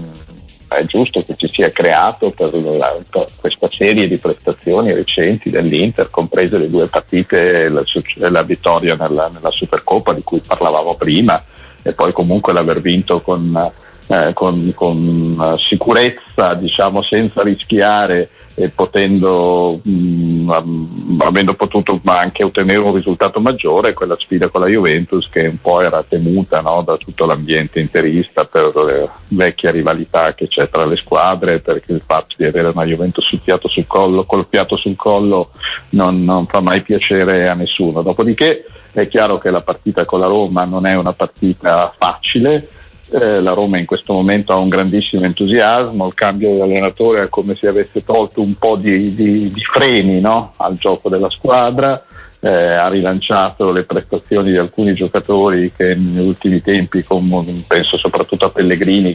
è 0.69 0.85
giusto 0.85 1.25
che 1.25 1.35
ci 1.35 1.49
sia 1.49 1.71
creato 1.71 2.31
per, 2.31 2.53
la, 2.53 2.95
per, 3.09 3.27
questa 3.41 3.71
serie 3.73 4.07
di 4.07 4.19
prestazioni 4.19 4.93
recenti 4.93 5.49
dell'Inter, 5.49 6.11
comprese 6.11 6.59
le 6.59 6.69
due 6.69 6.89
partite, 6.89 7.71
la, 7.71 7.83
la 8.29 8.43
vittoria 8.43 8.97
nella, 8.97 9.31
nella, 9.33 9.51
Supercoppa 9.51 10.13
di 10.13 10.23
cui 10.23 10.43
parlavamo 10.47 10.95
prima 10.97 11.43
e 11.83 11.95
poi 11.95 12.13
comunque 12.13 12.53
l'aver 12.53 12.83
vinto 12.83 13.23
con, 13.23 13.73
eh, 14.09 14.33
con, 14.35 14.73
con 14.75 15.57
sicurezza, 15.57 16.53
diciamo, 16.53 17.03
senza 17.03 17.43
rischiare 17.43 18.29
e 18.59 18.71
potendo, 18.71 19.79
mh, 19.83 20.51
avendo 21.19 21.53
potuto 21.53 22.01
anche 22.05 22.43
ottenere 22.43 22.79
un 22.79 22.95
risultato 22.95 23.39
maggiore, 23.39 23.93
quella 23.93 24.17
sfida 24.19 24.49
con 24.49 24.63
la 24.63 24.69
Juventus 24.69 25.29
che 25.29 25.47
un 25.47 25.61
po' 25.61 25.83
era 25.83 26.03
temuta 26.03 26.63
no, 26.63 26.83
da 26.83 26.97
tutto 26.97 27.27
l'ambiente 27.27 27.81
interista 27.81 28.47
per 28.47 28.73
le 28.75 29.09
vecchie 29.29 29.71
rivalità 29.71 30.33
che 30.33 30.49
c'è 30.49 30.71
tra 30.71 30.87
le 30.87 30.97
squadre, 30.97 31.59
perché 31.59 31.93
il 31.93 32.03
fatto 32.05 32.35
di 32.39 32.47
avere 32.47 32.69
una 32.69 32.85
Juventus 32.85 33.27
sul 33.27 33.41
fiato 33.45 33.69
sul 33.69 33.87
collo, 33.87 34.25
col 34.25 34.47
fiato 34.49 34.79
sul 34.79 34.97
collo 34.97 35.51
non, 35.91 36.25
non 36.25 36.47
fa 36.47 36.61
mai 36.61 36.81
piacere 36.81 37.49
a 37.49 37.53
nessuno. 37.53 38.01
Dopodiché 38.01 38.65
è 38.93 39.07
chiaro 39.07 39.37
che 39.37 39.51
la 39.51 39.61
partita 39.61 40.07
con 40.07 40.21
la 40.21 40.29
Roma 40.29 40.65
non 40.65 40.87
è 40.87 40.95
una 40.95 41.13
partita 41.13 41.93
facile, 41.99 42.67
eh, 43.11 43.41
la 43.41 43.53
Roma 43.53 43.79
in 43.79 43.87
questo 43.87 44.13
momento 44.13 44.53
ha 44.53 44.57
un 44.57 44.69
grandissimo 44.69 45.25
entusiasmo, 45.25 46.07
il 46.07 46.15
cambio 46.15 46.55
di 46.55 46.61
allenatore 46.61 47.23
è 47.23 47.29
come 47.29 47.57
se 47.57 47.69
avesse 47.69 48.05
tolto 48.05 48.41
un 48.41 48.55
po' 48.55 48.77
di, 48.77 49.15
di, 49.15 49.51
di 49.51 49.61
freni 49.63 50.21
no? 50.21 50.53
al 50.57 50.77
gioco 50.77 51.09
della 51.09 51.31
squadra, 51.31 52.05
eh, 52.41 52.49
ha 52.49 52.89
rilanciato 52.89 53.73
le 53.73 53.85
prestazioni 53.85 54.51
di 54.51 54.59
alcuni 54.59 54.95
giocatori 54.95 55.73
che 55.75 55.95
negli 55.95 56.27
ultimi 56.27 56.61
tempi, 56.61 57.05
penso 57.67 57.97
soprattutto 57.97 58.47
a 58.47 58.51
Pellegrini 58.51 59.15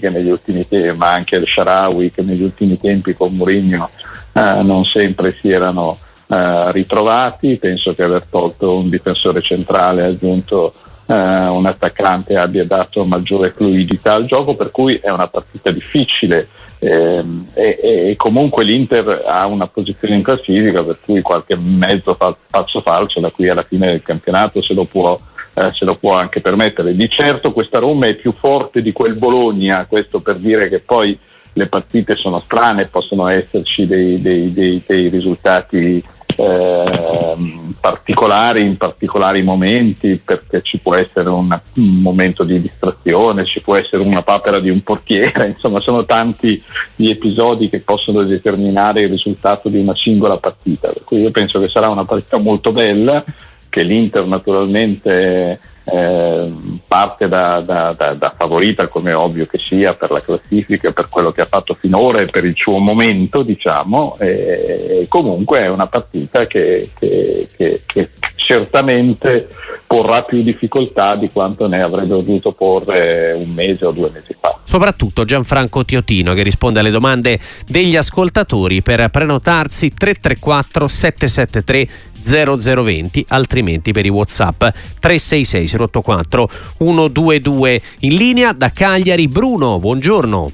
tempi, 0.68 0.98
ma 0.98 1.12
anche 1.12 1.36
al 1.36 1.46
Sharawi 1.46 2.12
che 2.12 2.22
negli 2.22 2.44
ultimi 2.44 2.78
tempi 2.78 3.14
con 3.14 3.36
Mourinho 3.36 3.90
eh, 4.34 4.62
non 4.64 4.84
sempre 4.86 5.36
si 5.40 5.50
erano 5.50 5.98
eh, 6.28 6.72
ritrovati, 6.72 7.58
penso 7.58 7.94
che 7.94 8.04
aver 8.04 8.26
tolto 8.30 8.78
un 8.78 8.90
difensore 8.90 9.42
centrale 9.42 10.04
aggiunto 10.04 10.74
eh, 11.12 11.48
un 11.48 11.66
attaccante 11.66 12.38
abbia 12.38 12.66
dato 12.66 13.04
maggiore 13.04 13.52
fluidità 13.52 14.14
al 14.14 14.26
gioco, 14.26 14.56
per 14.56 14.72
cui 14.72 14.96
è 14.96 15.10
una 15.10 15.28
partita 15.28 15.70
difficile. 15.72 16.48
Eh, 16.80 17.24
e, 17.54 17.78
e, 17.84 18.16
comunque 18.16 18.64
l'Inter 18.64 19.24
ha 19.28 19.46
una 19.46 19.68
posizione 19.68 20.16
in 20.16 20.24
classifica 20.24 20.82
per 20.84 20.98
cui 21.00 21.22
qualche 21.22 21.56
mezzo 21.56 22.16
fa, 22.16 22.36
falso 22.48 22.82
falso 22.82 23.20
da 23.20 23.30
qui 23.30 23.50
alla 23.50 23.62
fine 23.62 23.88
del 23.88 24.02
campionato 24.02 24.64
se 24.64 24.74
lo, 24.74 24.86
può, 24.86 25.20
eh, 25.54 25.70
se 25.74 25.86
lo 25.86 25.96
può 25.96 26.14
anche 26.14 26.42
permettere. 26.42 26.96
Di 26.96 27.10
certo 27.10 27.52
questa 27.52 27.78
Roma 27.78 28.08
è 28.08 28.16
più 28.16 28.32
forte 28.32 28.82
di 28.82 28.94
quel 28.94 29.16
Bologna, 29.16 29.86
questo 29.88 30.22
per 30.22 30.38
dire 30.38 30.70
che 30.70 30.80
poi 30.80 31.18
le 31.54 31.68
partite 31.68 32.16
sono 32.16 32.42
strane, 32.46 32.88
possono 32.88 33.28
esserci 33.28 33.86
dei, 33.86 34.22
dei, 34.22 34.54
dei, 34.54 34.82
dei 34.86 35.10
risultati 35.10 36.02
eh, 36.36 37.60
particolari 37.80 38.62
in 38.62 38.78
particolari 38.78 39.42
momenti 39.42 40.22
perché 40.24 40.62
ci 40.62 40.78
può 40.78 40.96
essere 40.96 41.30
un, 41.30 41.60
momento 41.74 42.44
di 42.44 42.62
distrazione, 42.62 43.46
ci 43.46 43.62
può 43.62 43.76
essere 43.76 44.04
una 44.04 44.22
papera 44.22 44.60
di 44.60 44.70
un 44.70 44.82
portiere, 44.82 45.48
insomma 45.54 45.80
sono 45.80 46.06
tanti 46.06 46.62
gli 46.96 47.10
episodi 47.10 47.70
che 47.70 47.82
possono 47.82 48.24
determinare 48.24 49.02
il 49.02 49.10
risultato 49.10 49.70
di 49.70 49.80
una 49.80 49.96
singola 49.96 50.38
partita, 50.38 50.90
per 50.90 51.04
cui 51.04 51.22
io 51.22 51.32
penso 51.32 51.60
che 51.60 51.70
sarà 51.70 51.90
una 51.90 52.06
partita 52.06 52.38
molto 52.38 52.72
bella, 52.72 53.24
che 53.70 53.84
l'Inter 53.84 54.26
naturalmente 54.26 55.60
eh, 55.84 56.52
parte 56.88 57.28
da, 57.28 57.60
da, 57.62 57.96
da, 57.98 58.14
da, 58.14 58.34
favorita 58.38 58.88
come 58.88 59.14
ovvio 59.14 59.46
che 59.46 59.58
sia 59.58 59.96
per 59.96 60.12
la 60.12 60.20
classifica, 60.20 60.92
per 60.92 61.10
quello 61.10 61.32
che 61.32 61.42
ha 61.42 61.46
fatto 61.46 61.74
finora 61.74 62.22
e 62.22 62.28
per 62.28 62.46
il 62.46 62.56
suo 62.56 62.78
momento 62.78 63.42
diciamo 63.42 64.18
e 64.20 65.06
comunque 65.10 65.60
è 65.60 65.68
una 65.68 65.88
partita 65.88 66.46
che, 66.46 66.92
che, 66.98 67.48
che, 67.56 67.82
che 67.86 68.10
certamente 68.36 69.48
porrà 69.92 70.24
più 70.24 70.42
difficoltà 70.42 71.18
di 71.18 71.30
quanto 71.30 71.68
ne 71.68 71.82
avrebbe 71.82 72.08
dovuto 72.08 72.54
porre 72.54 73.34
un 73.36 73.50
mese 73.50 73.86
o 73.86 73.92
due 73.92 74.10
mesi 74.10 74.34
fa. 74.40 74.58
Soprattutto 74.64 75.26
Gianfranco 75.26 75.84
Tiotino 75.84 76.34
che 76.34 76.44
risponde 76.44 76.80
alle 76.80 76.92
domande 76.92 77.38
degli 77.68 77.98
ascoltatori 77.98 78.82
per 78.82 79.10
prenotarsi 79.10 79.92
334 79.94 80.88
773 80.88 81.88
0020 82.24 83.26
altrimenti 83.30 83.92
per 83.92 84.06
i 84.06 84.10
whatsapp 84.10 84.64
366 85.00 85.82
084 85.82 86.50
122 86.78 87.82
in 88.00 88.16
linea 88.16 88.54
da 88.54 88.72
Cagliari 88.72 89.28
Bruno 89.28 89.80
buongiorno 89.80 90.52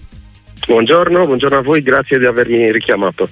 Buongiorno, 0.66 1.26
buongiorno, 1.26 1.58
a 1.58 1.62
voi, 1.62 1.82
grazie 1.82 2.20
di 2.20 2.26
avermi 2.26 2.72
richiamato. 2.72 3.30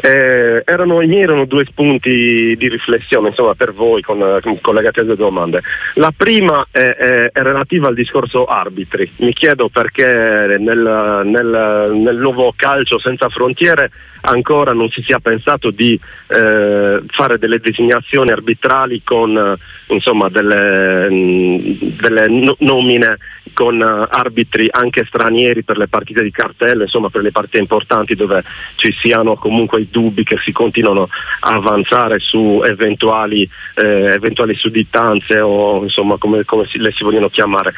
Eh, 0.00 0.62
erano, 0.64 1.02
I 1.02 1.06
miei 1.06 1.22
erano 1.22 1.44
due 1.44 1.64
spunti 1.64 2.56
di 2.56 2.68
riflessione 2.68 3.28
insomma, 3.28 3.54
per 3.54 3.72
voi 3.72 4.02
con, 4.02 4.38
con, 4.40 4.60
collegati 4.60 5.00
alle 5.00 5.16
domande. 5.16 5.62
La 5.94 6.12
prima 6.16 6.66
è, 6.70 6.78
è, 6.78 7.30
è, 7.32 7.42
relativa 7.42 7.88
al 7.88 7.94
discorso 7.94 8.44
arbitri. 8.44 9.10
Mi 9.16 9.32
chiedo 9.32 9.68
perché 9.68 10.56
nel, 10.58 11.22
nel, 11.24 11.90
nel 11.94 12.16
nuovo 12.16 12.52
calcio 12.56 12.98
senza 12.98 13.28
frontiere 13.28 13.90
ancora 14.22 14.72
non 14.72 14.88
si 14.90 15.02
sia 15.02 15.18
pensato 15.18 15.70
di 15.70 15.98
eh, 16.28 17.02
fare 17.06 17.38
delle 17.38 17.58
designazioni 17.58 18.30
arbitrali 18.30 19.02
con 19.02 19.36
eh, 19.36 19.94
insomma, 19.94 20.28
delle, 20.28 21.08
delle 21.98 22.28
no- 22.28 22.56
nomine 22.60 23.16
con 23.52 23.80
uh, 23.80 24.06
arbitri 24.08 24.68
anche 24.70 25.04
stranieri 25.04 25.62
per 25.62 25.76
le 25.76 25.88
partite 25.88 26.22
di 26.22 26.30
cartello, 26.30 26.82
insomma 26.82 27.10
per 27.10 27.22
le 27.22 27.30
partite 27.30 27.58
importanti 27.58 28.14
dove 28.14 28.42
ci 28.76 28.92
siano 28.92 29.36
comunque 29.36 29.80
i 29.80 29.88
dubbi 29.90 30.24
che 30.24 30.38
si 30.42 30.52
continuano 30.52 31.08
a 31.40 31.50
avanzare 31.52 32.18
su 32.18 32.62
eventuali, 32.64 33.48
eh, 33.74 34.12
eventuali 34.12 34.54
sudditanze 34.54 35.40
o 35.40 35.82
insomma 35.82 36.16
come, 36.16 36.44
come 36.44 36.66
si, 36.66 36.78
le 36.78 36.92
si 36.92 37.04
vogliono 37.04 37.28
chiamare. 37.28 37.74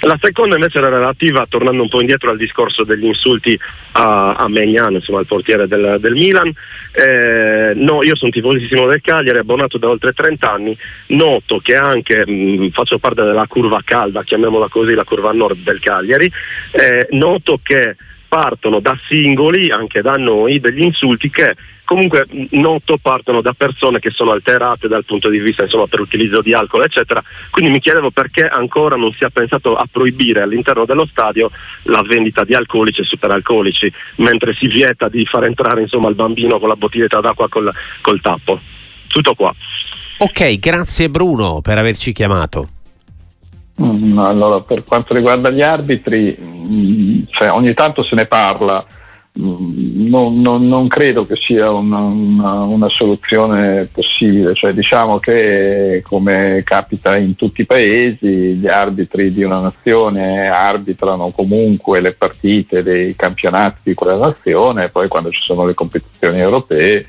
La 0.00 0.18
seconda 0.20 0.56
invece 0.56 0.78
era 0.78 0.88
relativa, 0.88 1.46
tornando 1.48 1.82
un 1.82 1.88
po' 1.88 2.00
indietro 2.00 2.30
al 2.30 2.36
discorso 2.36 2.84
degli 2.84 3.06
insulti 3.06 3.58
a, 3.92 4.34
a 4.34 4.48
Megnan, 4.48 4.94
insomma 4.94 5.18
al 5.18 5.26
portiere 5.26 5.66
del 5.66 5.85
del, 5.98 6.14
Milan. 6.14 6.52
Eh, 6.92 7.72
no, 7.74 8.02
io 8.02 8.16
sono 8.16 8.30
tifosissimo 8.30 8.86
del 8.86 9.00
Cagliari, 9.00 9.38
abbonato 9.38 9.78
da 9.78 9.88
oltre 9.88 10.12
30 10.12 10.52
anni, 10.52 10.76
noto 11.08 11.58
che 11.58 11.76
anche 11.76 12.24
mh, 12.26 12.32
mm, 12.32 12.68
faccio 12.68 12.98
parte 12.98 13.22
della 13.22 13.46
curva 13.46 13.80
calda, 13.84 14.22
chiamiamola 14.22 14.68
così, 14.68 14.94
la 14.94 15.04
curva 15.04 15.32
nord 15.32 15.58
del 15.62 15.80
Cagliari, 15.80 16.30
eh, 16.72 17.06
noto 17.10 17.60
che 17.62 17.96
partono 18.28 18.80
da 18.80 18.98
singoli, 19.08 19.70
anche 19.70 20.02
da 20.02 20.14
noi, 20.14 20.60
degli 20.60 20.82
insulti 20.82 21.30
che 21.30 21.54
comunque 21.84 22.26
noto 22.50 22.98
partono 22.98 23.40
da 23.40 23.54
persone 23.54 24.00
che 24.00 24.10
sono 24.10 24.32
alterate 24.32 24.88
dal 24.88 25.04
punto 25.04 25.28
di 25.28 25.38
vista 25.38 25.62
insomma, 25.62 25.86
per 25.86 26.00
utilizzo 26.00 26.42
di 26.42 26.52
alcol 26.52 26.82
eccetera. 26.82 27.22
Quindi 27.50 27.70
mi 27.70 27.80
chiedevo 27.80 28.10
perché 28.10 28.46
ancora 28.46 28.96
non 28.96 29.12
si 29.12 29.24
è 29.24 29.30
pensato 29.30 29.76
a 29.76 29.86
proibire 29.90 30.42
all'interno 30.42 30.84
dello 30.84 31.06
stadio 31.06 31.50
la 31.84 32.02
vendita 32.02 32.44
di 32.44 32.54
alcolici 32.54 33.00
e 33.00 33.04
superalcolici 33.04 33.90
mentre 34.16 34.54
si 34.54 34.66
vieta 34.66 35.08
di 35.08 35.24
far 35.24 35.44
entrare 35.44 35.80
insomma, 35.80 36.08
il 36.08 36.14
bambino 36.14 36.58
con 36.58 36.68
la 36.68 36.76
bottiglietta 36.76 37.20
d'acqua 37.20 37.48
col, 37.48 37.72
col 38.02 38.20
tappo. 38.20 38.60
Tutto 39.06 39.34
qua. 39.34 39.54
Ok 40.18 40.58
grazie 40.58 41.08
Bruno 41.08 41.60
per 41.62 41.78
averci 41.78 42.12
chiamato 42.12 42.75
allora, 43.78 44.60
per 44.60 44.84
quanto 44.84 45.14
riguarda 45.14 45.50
gli 45.50 45.62
arbitri, 45.62 46.36
mm, 46.38 47.22
cioè, 47.28 47.50
ogni 47.50 47.74
tanto 47.74 48.02
se 48.02 48.14
ne 48.14 48.26
parla, 48.26 48.84
Mm, 49.38 50.08
non, 50.08 50.40
non, 50.40 50.66
non, 50.66 50.88
credo 50.88 51.26
che 51.26 51.36
sia 51.36 51.70
una, 51.70 51.98
una, 51.98 52.62
una, 52.62 52.88
soluzione 52.88 53.84
possibile, 53.92 54.54
cioè, 54.54 54.72
diciamo 54.72 55.18
che 55.18 56.02
come 56.02 56.62
capita 56.64 57.18
in 57.18 57.36
tutti 57.36 57.60
i 57.60 57.66
paesi 57.66 58.54
gli 58.54 58.66
arbitri 58.66 59.30
di 59.30 59.42
una 59.42 59.60
nazione 59.60 60.48
arbitrano 60.48 61.32
comunque 61.32 62.00
le 62.00 62.12
partite 62.12 62.82
dei 62.82 63.14
campionati 63.14 63.80
di 63.82 63.94
quella 63.94 64.16
nazione 64.16 64.88
poi 64.88 65.06
quando 65.08 65.28
ci 65.30 65.40
sono 65.42 65.66
le 65.66 65.74
competizioni 65.74 66.38
europee 66.38 67.04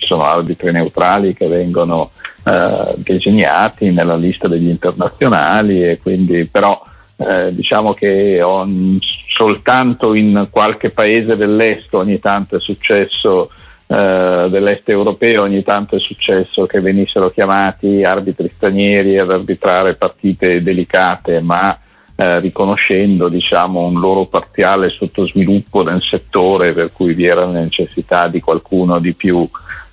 ci 0.00 0.06
sono 0.06 0.24
arbitri 0.24 0.72
neutrali 0.72 1.34
che 1.34 1.46
vengono 1.46 2.10
eh, 2.44 2.94
designati 2.96 3.90
nella 3.90 4.16
lista 4.16 4.48
degli 4.48 4.68
internazionali 4.68 5.86
e 5.86 5.98
quindi 6.02 6.46
però 6.46 6.82
eh, 7.16 7.50
diciamo 7.52 7.92
che 7.92 8.40
on, 8.40 8.98
soltanto 9.28 10.14
in 10.14 10.48
qualche 10.50 10.88
paese 10.88 11.36
dell'est 11.36 11.92
ogni 11.92 12.18
tanto 12.18 12.56
è 12.56 12.60
successo 12.60 13.50
eh, 13.86 14.46
dell'est 14.48 14.88
europeo 14.88 15.42
ogni 15.42 15.62
tanto 15.62 15.96
è 15.96 16.00
successo 16.00 16.64
che 16.64 16.80
venissero 16.80 17.30
chiamati 17.30 18.02
arbitri 18.02 18.50
stranieri 18.56 19.18
ad 19.18 19.30
arbitrare 19.30 19.96
partite 19.96 20.62
delicate 20.62 21.40
ma 21.40 21.78
eh, 22.20 22.38
riconoscendo 22.38 23.30
diciamo, 23.30 23.80
un 23.80 23.98
loro 23.98 24.26
parziale 24.26 24.90
sottosviluppo 24.90 25.82
nel 25.82 26.02
settore 26.02 26.74
per 26.74 26.92
cui 26.92 27.14
vi 27.14 27.24
era 27.24 27.46
la 27.46 27.60
necessità 27.60 28.28
di 28.28 28.40
qualcuno 28.40 28.98
di 28.98 29.14
più, 29.14 29.48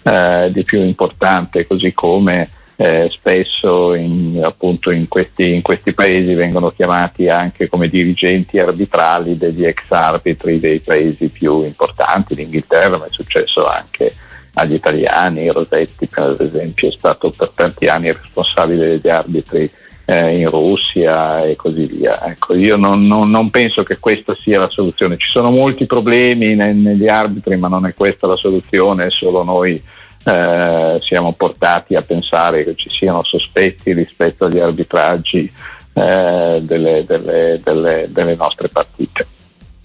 eh, 0.08 0.50
di 0.52 0.64
più 0.64 0.82
importante 0.82 1.68
così 1.68 1.94
come 1.94 2.50
eh, 2.80 3.10
spesso 3.12 3.96
in, 3.96 4.40
appunto 4.44 4.92
in 4.92 5.08
questi, 5.08 5.54
in 5.54 5.64
questi, 5.64 5.94
paesi 5.94 6.36
vengono 6.36 6.70
chiamati 6.70 7.28
anche 7.28 7.68
come 7.68 7.90
dirigenti 7.90 8.60
arbitrali 8.60 9.36
degli 9.36 9.66
ex 9.66 9.90
arbitri 9.90 10.60
dei 10.60 10.80
paesi 10.80 11.28
più 11.30 11.64
importanti, 11.64 12.36
l'Inghilterra, 12.36 12.98
ma 12.98 13.06
è 13.08 13.12
successo 13.12 13.66
anche 13.66 14.14
agli 14.54 14.74
italiani, 14.74 15.52
Rosetti 15.52 16.08
per 16.08 16.36
esempio 16.40 16.90
è 16.90 16.92
stato 16.92 17.32
per 17.32 17.50
tanti 17.50 17.88
anni 17.88 18.12
responsabile 18.12 18.88
degli 18.88 19.10
arbitri 19.10 19.70
eh, 20.06 20.40
in 20.40 20.50
Russia 20.50 21.44
e 21.44 21.56
così 21.56 21.86
via. 21.86 22.26
Ecco, 22.28 22.56
io 22.56 22.76
non, 22.76 23.02
non, 23.02 23.30
non, 23.30 23.50
penso 23.50 23.84
che 23.84 23.98
questa 23.98 24.36
sia 24.36 24.60
la 24.60 24.70
soluzione, 24.70 25.18
ci 25.18 25.30
sono 25.30 25.50
molti 25.50 25.86
problemi 25.86 26.56
ne, 26.56 26.74
negli 26.74 27.08
arbitri 27.08 27.58
ma 27.58 27.68
non 27.68 27.86
è 27.86 27.94
questa 27.94 28.28
la 28.28 28.38
soluzione, 28.38 29.10
solo 29.10 29.44
noi 29.44 29.82
eh, 30.28 31.00
siamo 31.02 31.32
portati 31.32 31.96
a 31.96 32.02
pensare 32.02 32.66
che 32.66 32.76
ci 32.76 32.90
siano 32.90 33.24
sospetti 33.24 33.94
rispetto 33.94 34.46
agli 34.46 34.60
arbitraggi 34.60 35.50
eh, 35.94 36.60
delle, 36.62 37.06
delle, 37.08 37.62
delle, 37.64 38.08
delle, 38.10 38.36
nostre 38.36 38.68
partite. 38.68 39.26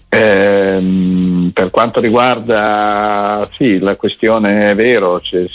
Ehm, 0.09 1.51
per 1.53 1.69
quanto 1.69 2.01
riguarda 2.01 3.49
sì, 3.57 3.79
la 3.79 3.95
questione 3.95 4.71
è 4.71 4.75
vero, 4.75 5.21
cioè, 5.21 5.47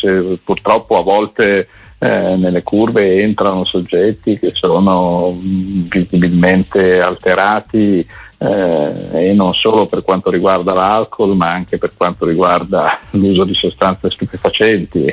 purtroppo 0.43 0.97
a 0.97 1.03
volte 1.03 1.69
eh, 1.99 2.37
nelle 2.37 2.63
curve 2.63 3.21
entrano 3.21 3.67
soggetti 3.67 4.39
che 4.39 4.53
sono 4.55 5.37
visibilmente 5.39 6.99
alterati 7.01 8.07
eh, 8.39 9.09
e 9.13 9.33
non 9.33 9.53
solo 9.53 9.87
per 9.87 10.05
quanto 10.05 10.31
riguarda 10.31 10.73
l'alcol 10.73 11.35
ma 11.35 11.51
anche 11.51 11.77
per 11.77 11.91
quanto 11.97 12.25
riguarda 12.25 13.01
l'uso 13.11 13.45
di 13.45 13.55
sostanze 13.55 14.11
stupefacenti 14.11 15.13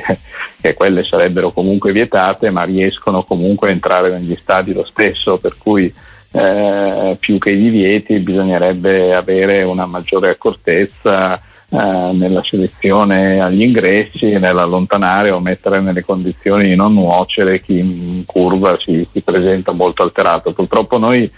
che 0.60 0.74
quelle 0.74 1.02
sarebbero 1.02 1.50
comunque 1.50 1.92
vietate 1.92 2.50
ma 2.50 2.62
riescono 2.62 3.24
comunque 3.24 3.68
a 3.68 3.72
entrare 3.72 4.10
negli 4.10 4.36
stadi 4.38 4.72
lo 4.72 4.84
stesso 4.84 5.38
per 5.38 5.56
cui 5.58 5.92
eh, 6.32 7.16
più 7.18 7.38
che 7.38 7.50
i 7.50 7.58
divieti 7.58 8.18
bisognerebbe 8.18 9.14
avere 9.14 9.62
una 9.62 9.86
maggiore 9.86 10.30
accortezza 10.30 11.40
eh, 11.68 12.10
nella 12.12 12.44
selezione 12.44 13.40
agli 13.40 13.62
ingressi 13.62 14.30
e 14.30 14.38
nell'allontanare 14.38 15.30
o 15.30 15.40
mettere 15.40 15.80
nelle 15.80 16.04
condizioni 16.04 16.68
di 16.68 16.76
non 16.76 16.92
nuocere 16.92 17.60
chi 17.60 17.78
in 17.78 18.22
curva 18.24 18.78
si, 18.78 19.06
si 19.10 19.20
presenta 19.22 19.72
molto 19.72 20.04
alterato. 20.04 20.52
Purtroppo 20.52 20.98
noi 20.98 21.28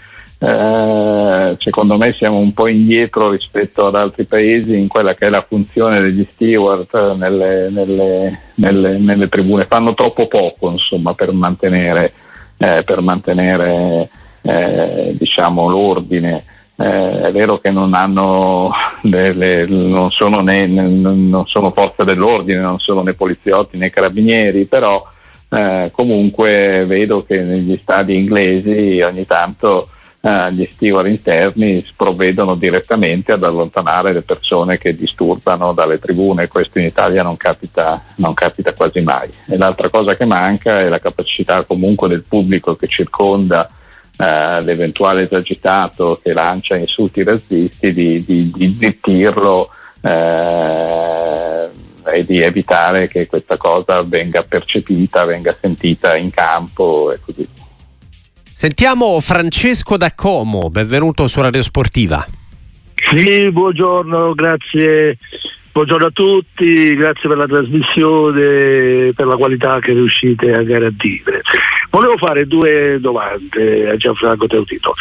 eh, 0.41 1.57
secondo 1.59 1.97
me 1.97 2.13
siamo 2.13 2.37
un 2.37 2.53
po' 2.53 2.67
indietro 2.67 3.31
rispetto 3.31 3.85
ad 3.85 3.95
altri 3.95 4.23
paesi 4.23 4.77
in 4.77 4.87
quella 4.87 5.13
che 5.13 5.25
è 5.25 5.29
la 5.29 5.45
funzione 5.45 5.99
degli 5.99 6.25
steward 6.31 7.15
nelle, 7.17 7.69
nelle, 7.69 8.39
nelle, 8.55 8.97
nelle 8.97 9.27
tribune, 9.27 9.65
fanno 9.65 9.93
troppo 9.93 10.27
poco 10.27 10.71
insomma, 10.71 11.13
per 11.13 11.33
mantenere, 11.33 12.13
eh, 12.57 12.83
per 12.83 13.01
mantenere 13.01 14.09
eh, 14.41 15.13
diciamo, 15.17 15.67
l'ordine. 15.67 16.45
Eh, 16.77 17.21
è 17.23 17.31
vero 17.33 17.59
che 17.59 17.71
non, 17.71 17.93
hanno 17.93 18.71
delle, 19.03 19.65
non, 19.65 20.09
sono 20.11 20.39
né, 20.39 20.65
non 20.65 21.43
sono 21.47 21.71
forze 21.71 22.05
dell'ordine, 22.05 22.61
non 22.61 22.79
sono 22.79 23.01
né 23.01 23.13
poliziotti 23.13 23.77
né 23.77 23.89
carabinieri, 23.89 24.65
però 24.67 25.05
eh, 25.49 25.89
comunque 25.93 26.85
vedo 26.87 27.25
che 27.25 27.41
negli 27.41 27.77
stadi 27.81 28.15
inglesi 28.15 29.01
ogni 29.01 29.25
tanto 29.25 29.89
eh, 30.21 30.53
gli 30.53 30.67
steward 30.71 31.07
interni 31.07 31.85
provvedono 31.95 32.55
direttamente 32.55 33.31
ad 33.31 33.43
allontanare 33.43 34.11
le 34.11 34.21
persone 34.21 34.77
che 34.77 34.93
disturbano 34.93 35.73
dalle 35.73 35.99
tribune, 35.99 36.47
questo 36.47 36.79
in 36.79 36.85
Italia 36.85 37.23
non 37.23 37.37
capita, 37.37 38.01
non 38.15 38.33
capita 38.33 38.73
quasi 38.73 39.01
mai. 39.01 39.29
E 39.47 39.57
l'altra 39.57 39.89
cosa 39.89 40.15
che 40.15 40.25
manca 40.25 40.81
è 40.81 40.89
la 40.89 40.99
capacità 40.99 41.63
comunque 41.63 42.09
del 42.09 42.23
pubblico 42.27 42.75
che 42.75 42.87
circonda 42.87 43.69
eh, 44.17 44.61
l'eventuale 44.61 45.21
esagitato 45.21 46.19
che 46.21 46.33
lancia 46.33 46.75
insulti 46.75 47.23
razzisti 47.23 47.93
di, 47.93 48.23
di, 48.25 48.51
di 48.53 48.77
zittirlo 48.77 49.69
eh, 50.01 51.69
e 52.11 52.25
di 52.25 52.41
evitare 52.41 53.07
che 53.07 53.27
questa 53.27 53.55
cosa 53.55 54.01
venga 54.01 54.43
percepita, 54.43 55.23
venga 55.23 55.55
sentita 55.57 56.17
in 56.17 56.29
campo 56.31 57.13
e 57.13 57.19
così 57.23 57.47
via. 57.53 57.58
Sentiamo 58.61 59.21
Francesco 59.21 59.95
da 59.95 60.13
Como, 60.13 60.69
benvenuto 60.69 61.29
su 61.29 61.39
Radio 61.39 61.61
Sportiva. 61.61 62.25
Sì, 62.93 63.49
buongiorno, 63.49 64.33
grazie. 64.33 65.17
Buongiorno 65.71 66.07
a 66.07 66.11
tutti, 66.11 66.93
grazie 66.93 67.29
per 67.29 67.37
la 67.37 67.47
trasmissione, 67.47 69.13
per 69.15 69.27
la 69.27 69.37
qualità 69.37 69.79
che 69.79 69.93
riuscite 69.93 70.53
a 70.53 70.63
garantire. 70.63 71.41
Volevo 71.89 72.17
fare 72.17 72.47
due 72.47 72.97
domande 72.99 73.91
a 73.91 73.95
Gianfranco 73.95 74.45
Teutito. 74.47 74.93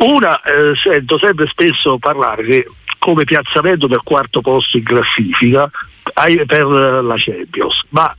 Una, 0.00 0.42
eh, 0.42 0.74
sento 0.76 1.16
sempre 1.16 1.46
spesso 1.46 1.96
parlare 1.96 2.42
che 2.44 2.66
come 2.98 3.24
piazzamento 3.24 3.88
per 3.88 4.02
quarto 4.04 4.42
posto 4.42 4.76
in 4.76 4.84
classifica 4.84 5.70
per 6.12 6.66
la 6.66 7.14
Champions, 7.16 7.86
ma 7.88 8.14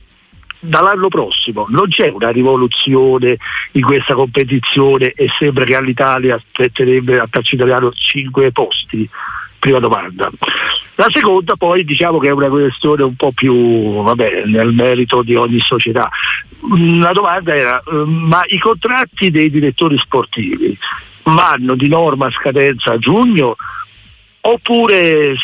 dall'anno 0.60 1.08
prossimo 1.08 1.66
non 1.70 1.88
c'è 1.88 2.08
una 2.08 2.30
rivoluzione 2.30 3.36
in 3.72 3.82
questa 3.82 4.14
competizione 4.14 5.12
e 5.12 5.28
sembra 5.38 5.64
che 5.64 5.74
all'Italia 5.74 6.34
aspetterebbe 6.34 7.18
al 7.18 7.30
calcio 7.30 7.54
italiano 7.54 7.90
5 7.92 8.52
posti? 8.52 9.08
Prima 9.58 9.78
domanda. 9.78 10.30
La 10.94 11.08
seconda 11.10 11.54
poi 11.56 11.84
diciamo 11.84 12.18
che 12.18 12.28
è 12.28 12.32
una 12.32 12.48
questione 12.48 13.02
un 13.02 13.14
po' 13.14 13.30
più 13.32 14.02
vabbè, 14.02 14.44
nel 14.46 14.72
merito 14.72 15.22
di 15.22 15.34
ogni 15.34 15.60
società. 15.60 16.08
La 16.98 17.12
domanda 17.12 17.54
era, 17.54 17.82
ma 18.04 18.40
i 18.46 18.58
contratti 18.58 19.30
dei 19.30 19.50
direttori 19.50 19.98
sportivi 19.98 20.76
vanno 21.24 21.74
di 21.74 21.88
norma 21.88 22.26
a 22.26 22.30
scadenza 22.30 22.92
a 22.92 22.98
giugno 22.98 23.56
oppure 24.42 25.36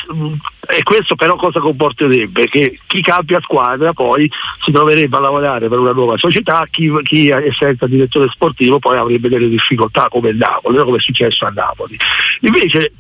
e 0.69 0.83
questo 0.83 1.15
però 1.15 1.37
cosa 1.37 1.61
comporterebbe? 1.61 2.49
Che 2.49 2.81
chi 2.87 3.01
cambia 3.01 3.41
squadra 3.41 3.93
poi 3.93 4.31
si 4.65 4.73
troverebbe 4.73 5.17
a 5.17 5.21
lavorare 5.21 5.69
per 5.69 5.79
una 5.79 5.93
nuova 5.93 6.17
società, 6.17 6.67
chi, 6.71 6.91
chi 7.03 7.29
è 7.29 7.49
senza 7.57 7.87
direttore 7.87 8.29
sportivo 8.31 8.79
poi 8.79 8.99
avrebbe 8.99 9.29
delle 9.29 9.49
difficoltà 9.49 10.09
come 10.09 10.33
Napoli, 10.33 10.79
come 10.79 10.97
è 10.97 11.01
successo 11.01 11.45
a 11.45 11.53
Napoli. 11.55 11.97
Invece 12.41 12.93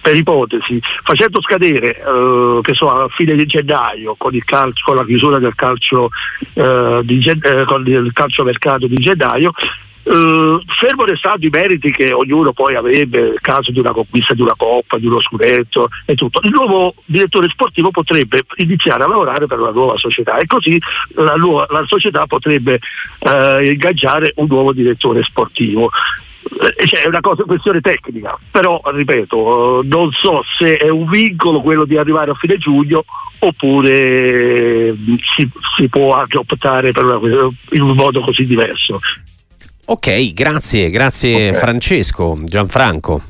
per 0.00 0.16
ipotesi, 0.16 0.80
facendo 1.02 1.42
scadere 1.42 1.98
eh, 1.98 2.60
che 2.62 2.74
so, 2.74 2.88
a 2.88 3.08
fine 3.08 3.34
di 3.34 3.44
gennaio 3.44 4.14
con, 4.16 4.38
calcio, 4.44 4.84
con 4.84 4.96
la 4.96 5.04
chiusura 5.04 5.38
del 5.38 5.54
calcio, 5.54 6.08
eh, 6.54 7.00
di, 7.02 7.18
eh, 7.18 7.64
con 7.66 7.86
il 7.86 8.12
calcio 8.12 8.44
mercato 8.44 8.86
di 8.86 8.96
gennaio, 8.96 9.52
Uh, 10.04 10.60
fermo 10.66 11.04
restando 11.06 11.46
i 11.46 11.48
meriti 11.48 11.90
che 11.90 12.12
ognuno 12.12 12.52
poi 12.52 12.74
avrebbe 12.74 13.22
nel 13.22 13.40
caso 13.40 13.70
di 13.70 13.78
una 13.78 13.92
conquista 13.92 14.34
di 14.34 14.42
una 14.42 14.54
coppa, 14.54 14.98
di 14.98 15.06
uno 15.06 15.18
scudetto 15.18 15.88
e 16.04 16.14
tutto, 16.14 16.40
il 16.42 16.50
nuovo 16.50 16.94
direttore 17.06 17.48
sportivo 17.48 17.90
potrebbe 17.90 18.42
iniziare 18.56 19.02
a 19.02 19.08
lavorare 19.08 19.46
per 19.46 19.60
una 19.60 19.70
nuova 19.70 19.96
società 19.96 20.36
e 20.36 20.46
così 20.46 20.78
la, 21.14 21.36
nuova, 21.36 21.66
la 21.70 21.84
società 21.86 22.26
potrebbe 22.26 22.80
uh, 23.20 23.62
ingaggiare 23.62 24.32
un 24.36 24.46
nuovo 24.46 24.74
direttore 24.74 25.22
sportivo. 25.22 25.88
Eh, 26.44 26.86
cioè, 26.86 27.04
è 27.04 27.08
una 27.08 27.20
cosa, 27.20 27.44
questione 27.44 27.80
tecnica, 27.80 28.38
però 28.50 28.78
ripeto, 28.84 29.80
non 29.84 30.12
so 30.12 30.44
se 30.58 30.76
è 30.76 30.90
un 30.90 31.08
vincolo 31.08 31.62
quello 31.62 31.86
di 31.86 31.96
arrivare 31.96 32.30
a 32.30 32.34
fine 32.34 32.58
giugno 32.58 33.04
oppure 33.38 34.94
si, 35.34 35.48
si 35.76 35.88
può 35.88 36.14
anche 36.14 36.36
optare 36.36 36.92
per 36.92 37.04
una, 37.04 37.48
in 37.70 37.80
un 37.80 37.96
modo 37.96 38.20
così 38.20 38.44
diverso. 38.44 39.00
Ok, 39.86 40.32
grazie, 40.32 40.88
grazie 40.90 41.48
okay. 41.48 41.60
Francesco, 41.60 42.38
Gianfranco. 42.44 43.20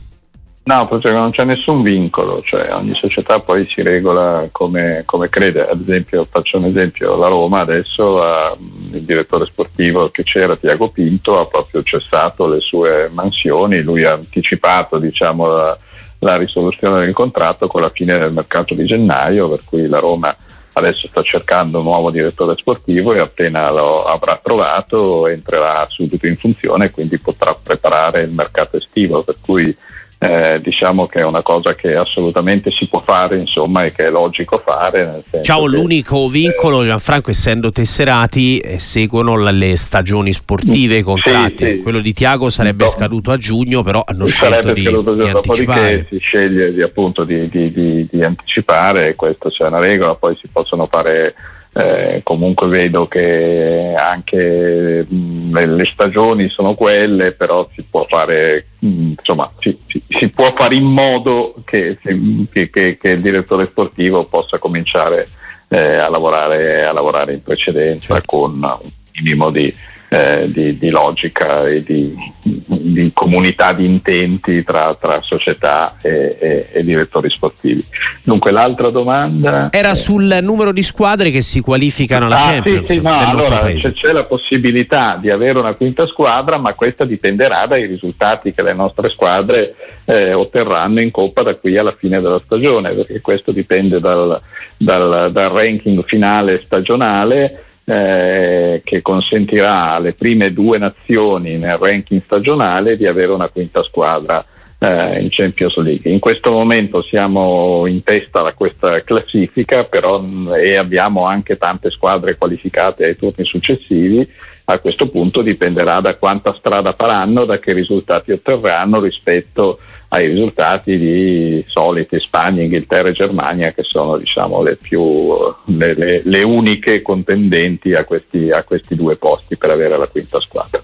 No, 0.67 0.89
non 0.91 1.31
c'è 1.33 1.45
nessun 1.45 1.83
vincolo, 1.83 2.41
cioè 2.43 2.73
ogni 2.73 2.95
società 2.95 3.39
poi 3.39 3.69
si 3.69 3.83
regola 3.83 4.49
come, 4.51 5.03
come 5.05 5.29
crede. 5.29 5.69
Ad 5.69 5.83
esempio, 5.83 6.27
faccio 6.31 6.57
un 6.57 6.65
esempio, 6.65 7.17
la 7.17 7.29
Roma 7.29 7.61
adesso 7.61 8.23
ha, 8.23 8.57
il 8.93 9.03
direttore 9.03 9.45
sportivo 9.45 10.09
che 10.09 10.23
c'era, 10.23 10.57
Tiago 10.57 10.89
Pinto, 10.89 11.39
ha 11.39 11.47
proprio 11.47 11.83
cessato 11.83 12.49
le 12.49 12.61
sue 12.61 13.11
mansioni, 13.13 13.83
lui 13.83 14.05
ha 14.05 14.15
anticipato 14.15 14.99
diciamo, 14.99 15.49
la, 15.49 15.77
la 16.21 16.37
risoluzione 16.37 17.01
del 17.01 17.13
contratto 17.13 17.67
con 17.67 17.83
la 17.83 17.91
fine 17.91 18.17
del 18.17 18.33
mercato 18.33 18.73
di 18.75 18.87
gennaio, 18.87 19.51
per 19.51 19.65
cui 19.65 19.87
la 19.87 19.99
Roma 19.99 20.35
adesso 20.75 21.09
sta 21.09 21.23
cercando 21.23 21.79
un 21.79 21.85
nuovo 21.85 22.11
direttore 22.11 22.57
sportivo 22.57 23.15
e 23.15 23.21
appena 23.21 23.71
lo 23.71 24.05
avrà 24.05 24.39
trovato 24.43 25.27
entrerà 25.29 25.87
subito 25.87 26.27
in 26.27 26.37
funzione 26.37 26.87
e 26.87 26.91
quindi 26.91 27.19
potrà 27.19 27.57
preparare 27.61 28.23
il 28.23 28.31
mercato 28.31 28.77
estivo, 28.77 29.23
per 29.23 29.37
cui 29.41 29.77
eh, 30.25 30.61
diciamo 30.61 31.07
che 31.07 31.21
è 31.21 31.25
una 31.25 31.43
cosa 31.43 31.75
che 31.75 31.95
assolutamente 31.95 32.71
si 32.71 32.87
può 32.89 33.01
fare 33.01 33.39
insomma 33.39 33.85
e 33.85 33.93
che 33.93 34.07
è 34.07 34.11
logico 34.11 34.59
fare 34.59 35.23
Ciao, 35.43 35.67
l'unico 35.67 36.29
vincolo 36.29 36.83
eh, 36.83 36.87
Gianfranco 36.87 37.31
essendo 37.31 37.71
tesserati 37.71 38.59
eh, 38.59 38.79
seguono 38.79 39.37
le 39.37 39.77
stagioni 39.77 40.33
sportive 40.33 40.97
i 40.97 41.03
contratti 41.03 41.65
sì, 41.65 41.71
sì. 41.73 41.83
quello 41.83 42.01
di 42.01 42.13
Tiago 42.13 42.49
sarebbe 42.49 42.85
no. 42.85 42.91
scaduto 42.91 43.31
a 43.33 43.37
giugno 43.37 43.83
però 43.83 44.03
hanno 44.07 44.27
scelto 44.27 44.73
di, 44.73 44.83
di 44.83 45.29
anticipare 45.29 46.07
si 46.09 46.19
sceglie 46.19 46.73
di, 46.73 46.83
appunto 46.83 47.25
di, 47.25 47.49
di, 47.49 48.09
di, 48.11 48.23
anticipare 48.23 49.15
questo 49.15 49.51
c'è 49.51 49.67
una 49.67 49.81
regola 49.81 50.15
poi 50.15 50.37
si 50.41 50.49
possono 50.51 50.87
fare 50.87 51.35
eh, 51.77 52.21
comunque 52.23 52.69
vedo 52.69 53.09
che 53.09 53.95
anche 53.97 55.05
mh, 55.09 55.59
le 55.59 55.91
stagioni 55.93 56.49
sono 56.49 56.75
quelle, 56.75 57.33
però 57.33 57.69
si 57.75 57.83
può 57.83 58.07
fare, 58.09 58.69
mh, 58.79 59.13
insomma, 59.19 59.51
si, 59.59 59.77
si, 59.87 60.01
si, 60.07 60.29
può 60.29 60.55
fare 60.55 60.77
in 60.77 60.85
modo 60.85 61.57
che, 61.65 61.99
che, 62.01 62.71
che, 62.71 62.97
che 62.97 63.09
il 63.09 63.21
direttore 63.21 63.69
sportivo 63.69 64.25
possa 64.25 64.59
cominciare 64.59 65.27
eh, 65.67 65.97
a, 65.97 66.09
lavorare, 66.09 66.85
a, 66.85 66.93
lavorare, 66.93 67.33
in 67.33 67.43
precedenza 67.43 68.15
certo. 68.15 68.37
con 68.37 68.53
un 68.53 68.91
minimo 69.21 69.51
di 69.51 69.75
eh, 70.09 70.51
di, 70.51 70.79
di, 70.79 70.91
logica 70.91 71.67
e 71.67 71.83
di, 71.83 72.15
di, 72.43 73.11
comunità 73.13 73.73
di 73.73 73.85
intenti 73.85 74.63
tra, 74.63 74.97
tra 74.99 75.21
società 75.23 75.97
e, 76.01 76.37
e, 76.39 76.67
e, 76.73 76.85
direttori 76.85 77.31
sportivi. 77.31 77.85
Dunque 78.23 78.53
l'altra 78.53 78.91
domanda 78.91 79.69
era 79.73 79.91
è... 79.91 79.95
sul 79.95 80.39
numero 80.43 80.73
di 80.73 80.83
squadre 80.83 81.31
che 81.31 81.41
si 81.41 81.61
qualificano 81.61 82.27
alla 82.27 82.37
ah, 82.37 82.51
Champions. 82.51 82.87
Sì, 82.87 82.93
sì, 82.95 83.01
no, 83.01 83.19
allora 83.19 83.73
c'è, 83.73 83.93
c'è, 83.93 84.13
la 84.13 84.25
possibilità 84.25 85.19
di 85.21 85.31
avere 85.31 85.59
una 85.59 85.75
quinta 85.75 86.07
squadra, 86.07 86.59
ma 86.59 86.75
questa 86.75 87.05
dipenderà 87.05 87.67
dai 87.67 87.87
risultati 87.87 88.53
che 88.53 88.63
le 88.63 88.75
nostre 88.75 89.09
squadre 89.09 89.75
eh, 90.05 90.33
otterranno 90.33 91.01
in 91.01 91.11
Coppa 91.11 91.43
da 91.43 91.55
qui 91.57 91.77
alla 91.77 91.95
fine 91.97 92.21
della 92.21 92.41
stagione, 92.45 92.93
perché 92.93 93.21
questo 93.21 93.53
dipende 93.53 94.01
dal, 94.01 94.41
dal, 94.77 95.33
dal 95.33 95.51
ranking 95.51 96.05
finale 96.05 96.61
stagionale 96.61 97.65
eh, 97.85 98.81
che 98.85 99.03
consentirà 99.03 99.93
alle 99.93 100.15
prime 100.15 100.53
due 100.53 100.79
nazioni 100.79 101.57
nel 101.57 101.77
ranking 101.77 102.23
stagionale 102.23 102.97
di 102.97 103.07
avere 103.07 103.33
una 103.33 103.49
quinta 103.49 103.83
squadra 103.83 104.45
eh, 104.79 105.21
in 105.21 105.29
Champions 105.31 105.77
League. 105.77 106.11
In 106.11 106.19
questo 106.19 106.51
momento 106.51 107.03
siamo 107.03 107.87
in 107.87 108.03
testa 108.03 108.45
a 108.45 108.53
questa 108.53 109.03
classifica 109.03 109.85
però, 109.85 110.23
e 110.55 110.77
abbiamo 110.77 111.25
anche 111.25 111.57
tante 111.57 111.91
squadre 111.91 112.37
qualificate 112.37 113.05
ai 113.05 113.17
turni 113.17 113.45
successivi. 113.45 114.29
A 114.67 114.79
questo 114.79 115.09
punto 115.11 115.43
dipenderà 115.43 116.01
da 116.01 116.15
quanta 116.15 116.55
strada 116.55 116.95
faranno, 116.97 117.45
da 117.45 117.59
che 117.59 117.75
risultati 117.75 118.33
otterranno 118.33 118.99
rispetto 118.99 119.79
ai 120.09 120.29
risultati 120.29 120.97
di 120.97 121.63
soliti 121.67 122.19
Spagna, 122.19 122.63
Inghilterra 122.63 123.09
e 123.09 123.13
Germania 123.13 123.73
che 123.73 123.83
sono 123.83 124.17
diciamo, 124.17 124.63
le, 124.63 124.77
più, 124.77 125.35
le, 125.67 125.95
le, 125.95 126.23
le 126.25 126.43
uniche 126.43 127.03
contendenti 127.03 127.93
a 127.93 128.05
questi, 128.05 128.51
a 128.51 128.65
questi 128.65 128.95
due 128.95 129.17
posti 129.17 129.59
per 129.59 129.71
avere 129.71 129.99
la 129.99 130.07
quinta 130.07 130.41
squadra. 130.41 130.81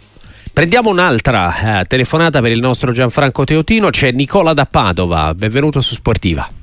Prendiamo 0.52 0.90
un'altra 0.90 1.80
eh, 1.80 1.84
telefonata 1.86 2.42
per 2.42 2.50
il 2.50 2.60
nostro 2.60 2.92
Gianfranco 2.92 3.44
Teotino, 3.44 3.88
c'è 3.88 4.10
Nicola 4.10 4.52
da 4.52 4.66
Padova, 4.66 5.32
benvenuto 5.32 5.80
su 5.80 5.94
Sportiva. 5.94 6.59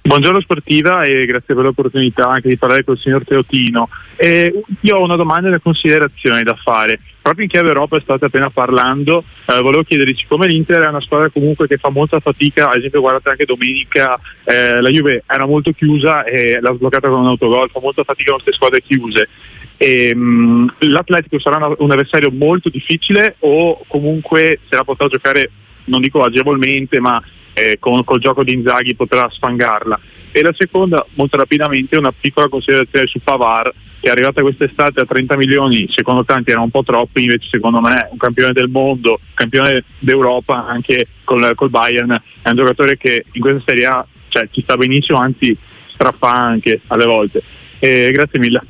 Buongiorno 0.00 0.40
Sportiva 0.40 1.02
e 1.02 1.26
grazie 1.26 1.54
per 1.54 1.64
l'opportunità 1.64 2.28
anche 2.28 2.48
di 2.48 2.56
parlare 2.56 2.82
con 2.82 2.94
il 2.94 3.00
signor 3.00 3.24
Teotino. 3.24 3.90
Eh, 4.16 4.62
io 4.80 4.96
ho 4.96 5.02
una 5.02 5.16
domanda 5.16 5.46
e 5.46 5.50
una 5.50 5.60
considerazione 5.60 6.42
da 6.42 6.54
fare. 6.54 6.98
Proprio 7.20 7.44
in 7.44 7.50
chiave 7.50 7.68
Europa 7.68 8.00
state 8.00 8.24
appena 8.24 8.48
parlando, 8.48 9.22
eh, 9.46 9.60
volevo 9.60 9.82
chiederci 9.82 10.24
come 10.26 10.46
l'Inter 10.46 10.84
è 10.84 10.88
una 10.88 11.02
squadra 11.02 11.28
comunque 11.28 11.66
che 11.66 11.76
fa 11.76 11.90
molta 11.90 12.20
fatica, 12.20 12.70
ad 12.70 12.78
esempio 12.78 13.00
guardate 13.00 13.28
anche 13.28 13.44
domenica 13.44 14.18
eh, 14.44 14.80
la 14.80 14.88
Juve 14.88 15.24
era 15.26 15.44
molto 15.44 15.72
chiusa 15.72 16.24
e 16.24 16.58
l'ha 16.58 16.72
sbloccata 16.72 17.08
con 17.08 17.20
un 17.20 17.26
autogol, 17.26 17.68
fa 17.70 17.80
molta 17.80 18.02
fatica 18.02 18.30
con 18.30 18.40
queste 18.40 18.56
squadre 18.56 18.80
chiuse. 18.80 19.28
E, 19.76 20.14
mh, 20.14 20.74
L'Atletico 20.78 21.38
sarà 21.38 21.56
una, 21.56 21.74
un 21.76 21.90
avversario 21.90 22.30
molto 22.30 22.70
difficile 22.70 23.36
o 23.40 23.84
comunque 23.86 24.60
se 24.70 24.74
la 24.74 24.84
potrà 24.84 25.06
giocare, 25.08 25.50
non 25.84 26.00
dico 26.00 26.22
agevolmente, 26.22 26.98
ma 26.98 27.22
eh, 27.58 27.78
con 27.78 28.04
col 28.04 28.20
gioco 28.20 28.44
di 28.44 28.52
Inzaghi 28.52 28.94
potrà 28.94 29.28
sfangarla. 29.30 29.98
E 30.30 30.42
la 30.42 30.52
seconda, 30.56 31.04
molto 31.14 31.36
rapidamente, 31.36 31.96
una 31.96 32.12
piccola 32.12 32.48
considerazione 32.48 33.06
su 33.06 33.18
Pavar, 33.20 33.72
che 33.98 34.08
è 34.08 34.10
arrivata 34.10 34.42
quest'estate 34.42 35.00
a 35.00 35.06
30 35.06 35.36
milioni, 35.36 35.88
secondo 35.90 36.24
tanti 36.24 36.50
era 36.50 36.60
un 36.60 36.70
po' 36.70 36.84
troppo, 36.84 37.18
invece 37.18 37.48
secondo 37.50 37.80
me 37.80 38.08
un 38.10 38.18
campione 38.18 38.52
del 38.52 38.68
mondo, 38.68 39.20
campione 39.34 39.84
d'Europa 39.98 40.66
anche 40.66 41.08
col, 41.24 41.52
col 41.54 41.70
Bayern, 41.70 42.12
è 42.42 42.48
un 42.48 42.56
giocatore 42.56 42.96
che 42.96 43.24
in 43.32 43.40
questa 43.40 43.62
Serie 43.66 43.86
A 43.86 44.06
cioè, 44.28 44.48
ci 44.50 44.60
sta 44.60 44.76
benissimo, 44.76 45.18
anzi 45.18 45.56
straffa 45.92 46.30
anche 46.30 46.82
alle 46.88 47.06
volte. 47.06 47.42
E 47.78 48.10
grazie 48.12 48.38
mille. 48.38 48.62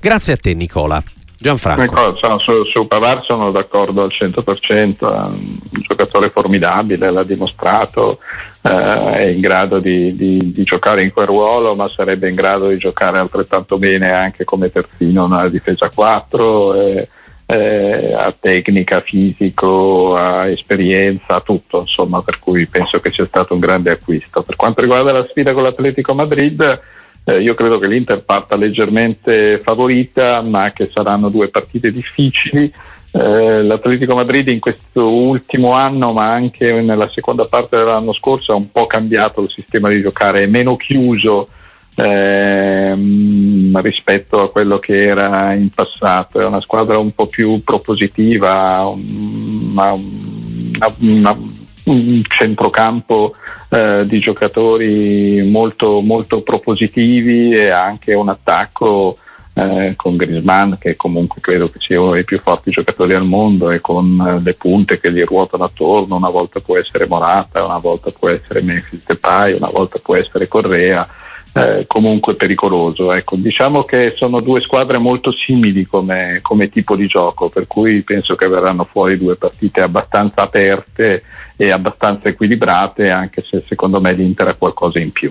Grazie 0.00 0.34
a 0.34 0.36
te 0.36 0.54
Nicola. 0.54 1.02
Gianfranco. 1.42 2.16
Su, 2.38 2.64
su 2.64 2.86
Pavar 2.86 3.24
sono 3.24 3.50
d'accordo 3.50 4.02
al 4.02 4.12
100%, 4.16 4.96
è 4.98 5.22
un 5.24 5.58
giocatore 5.82 6.30
formidabile, 6.30 7.10
l'ha 7.10 7.24
dimostrato, 7.24 8.20
eh, 8.62 9.12
è 9.12 9.24
in 9.24 9.40
grado 9.40 9.80
di, 9.80 10.14
di, 10.16 10.52
di, 10.52 10.62
giocare 10.62 11.02
in 11.02 11.12
quel 11.12 11.26
ruolo, 11.26 11.74
ma 11.74 11.90
sarebbe 11.94 12.28
in 12.28 12.34
grado 12.34 12.68
di 12.68 12.78
giocare 12.78 13.18
altrettanto 13.18 13.76
bene 13.76 14.10
anche 14.12 14.44
come 14.44 14.70
terzino 14.70 15.26
nella 15.26 15.48
difesa 15.48 15.90
4. 15.90 16.74
Eh, 16.74 17.08
eh, 17.46 18.14
a 18.14 18.32
tecnica, 18.38 19.00
fisico, 19.00 20.14
a 20.14 20.48
esperienza, 20.48 21.34
a 21.34 21.40
tutto, 21.40 21.80
insomma, 21.80 22.22
per 22.22 22.38
cui 22.38 22.66
penso 22.66 23.00
che 23.00 23.10
sia 23.10 23.26
stato 23.26 23.52
un 23.52 23.60
grande 23.60 23.90
acquisto. 23.90 24.42
Per 24.42 24.56
quanto 24.56 24.80
riguarda 24.80 25.12
la 25.12 25.26
sfida 25.28 25.52
con 25.52 25.64
l'Atletico 25.64 26.14
Madrid, 26.14 26.80
eh, 27.24 27.40
io 27.40 27.54
credo 27.54 27.78
che 27.78 27.86
l'Inter 27.86 28.22
parta 28.22 28.56
leggermente 28.56 29.60
favorita, 29.62 30.40
ma 30.42 30.72
che 30.72 30.90
saranno 30.92 31.28
due 31.28 31.48
partite 31.48 31.92
difficili. 31.92 32.72
Eh, 33.12 33.62
L'Atletico 33.62 34.14
Madrid 34.14 34.48
in 34.48 34.58
questo 34.58 35.08
ultimo 35.08 35.72
anno, 35.72 36.12
ma 36.12 36.32
anche 36.32 36.80
nella 36.80 37.08
seconda 37.12 37.44
parte 37.44 37.76
dell'anno 37.76 38.12
scorso, 38.12 38.52
ha 38.52 38.56
un 38.56 38.70
po' 38.70 38.86
cambiato 38.86 39.42
il 39.42 39.50
sistema 39.50 39.88
di 39.88 40.00
giocare, 40.00 40.42
è 40.42 40.46
meno 40.46 40.76
chiuso 40.76 41.48
ehm, 41.94 43.80
rispetto 43.82 44.40
a 44.40 44.50
quello 44.50 44.78
che 44.78 45.04
era 45.04 45.52
in 45.52 45.70
passato. 45.70 46.40
È 46.40 46.44
una 46.44 46.60
squadra 46.60 46.98
un 46.98 47.12
po' 47.12 47.26
più 47.26 47.62
propositiva, 47.62 48.84
una, 48.84 49.92
una, 49.92 50.94
una 50.98 51.38
un 51.84 52.22
centrocampo 52.26 53.34
eh, 53.68 54.04
di 54.06 54.18
giocatori 54.20 55.42
molto, 55.42 56.00
molto 56.00 56.42
propositivi 56.42 57.52
e 57.52 57.70
anche 57.70 58.14
un 58.14 58.28
attacco 58.28 59.16
eh, 59.54 59.92
con 59.96 60.16
Grisman 60.16 60.78
che 60.78 60.96
comunque 60.96 61.40
credo 61.40 61.70
che 61.70 61.78
sia 61.80 62.00
uno 62.00 62.12
dei 62.12 62.24
più 62.24 62.40
forti 62.40 62.70
giocatori 62.70 63.14
al 63.14 63.26
mondo 63.26 63.70
e 63.70 63.80
con 63.80 64.18
eh, 64.26 64.42
le 64.42 64.54
punte 64.54 64.98
che 64.98 65.12
gli 65.12 65.22
ruotano 65.24 65.64
attorno, 65.64 66.16
una 66.16 66.30
volta 66.30 66.60
può 66.60 66.78
essere 66.78 67.06
Morata, 67.06 67.64
una 67.64 67.78
volta 67.78 68.10
può 68.10 68.28
essere 68.28 68.62
Memphis 68.62 69.04
Depay, 69.04 69.54
una 69.54 69.70
volta 69.70 69.98
può 69.98 70.16
essere 70.16 70.48
Correa 70.48 71.06
eh, 71.54 71.84
comunque 71.86 72.34
pericoloso. 72.34 73.12
Ecco, 73.12 73.36
diciamo 73.36 73.84
che 73.84 74.14
sono 74.16 74.40
due 74.40 74.60
squadre 74.60 74.98
molto 74.98 75.32
simili 75.32 75.86
come, 75.86 76.38
come, 76.42 76.68
tipo 76.68 76.96
di 76.96 77.06
gioco, 77.06 77.48
per 77.48 77.66
cui 77.66 78.02
penso 78.02 78.34
che 78.34 78.48
verranno 78.48 78.84
fuori 78.84 79.18
due 79.18 79.36
partite 79.36 79.80
abbastanza 79.80 80.42
aperte 80.42 81.22
e 81.56 81.70
abbastanza 81.70 82.28
equilibrate, 82.28 83.10
anche 83.10 83.44
se 83.48 83.64
secondo 83.68 84.00
me 84.00 84.12
l'Inter 84.12 84.48
ha 84.48 84.54
qualcosa 84.54 84.98
in 84.98 85.10
più. 85.10 85.30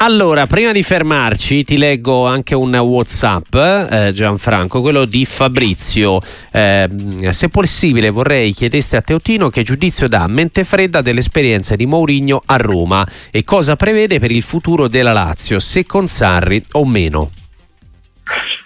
Allora, 0.00 0.46
prima 0.46 0.70
di 0.70 0.84
fermarci, 0.84 1.64
ti 1.64 1.76
leggo 1.76 2.24
anche 2.24 2.54
un 2.54 2.72
WhatsApp, 2.72 3.52
eh, 3.52 4.12
Gianfranco, 4.12 4.80
quello 4.80 5.04
di 5.04 5.24
Fabrizio. 5.24 6.20
Eh, 6.52 6.88
se 7.30 7.48
possibile, 7.48 8.10
vorrei 8.10 8.52
chiedeste 8.52 8.96
a 8.96 9.00
Teotino 9.00 9.48
che 9.48 9.64
giudizio 9.64 10.06
dà 10.06 10.28
mente 10.28 10.62
fredda 10.62 11.02
dell'esperienza 11.02 11.74
di 11.74 11.86
Mourinho 11.86 12.40
a 12.46 12.56
Roma 12.58 13.04
e 13.32 13.42
cosa 13.42 13.74
prevede 13.74 14.20
per 14.20 14.30
il 14.30 14.42
futuro 14.42 14.86
della 14.86 15.12
Lazio, 15.12 15.58
se 15.58 15.84
con 15.84 16.06
Sarri 16.06 16.62
o 16.72 16.84
meno. 16.84 17.30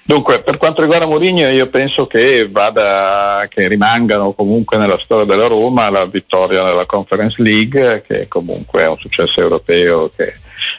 Dunque, 0.04 0.42
per 0.42 0.58
quanto 0.58 0.82
riguarda 0.82 1.06
Mourinho, 1.06 1.48
io 1.48 1.68
penso 1.68 2.06
che, 2.06 2.46
vada, 2.50 3.46
che 3.48 3.68
rimangano 3.68 4.32
comunque 4.32 4.76
nella 4.76 4.98
storia 4.98 5.24
della 5.24 5.46
Roma 5.46 5.88
la 5.88 6.04
vittoria 6.04 6.62
nella 6.62 6.84
Conference 6.84 7.40
League, 7.40 8.04
che 8.06 8.28
comunque 8.28 8.82
è 8.82 8.88
un 8.88 8.98
successo 8.98 9.40
europeo 9.40 10.10
che 10.14 10.34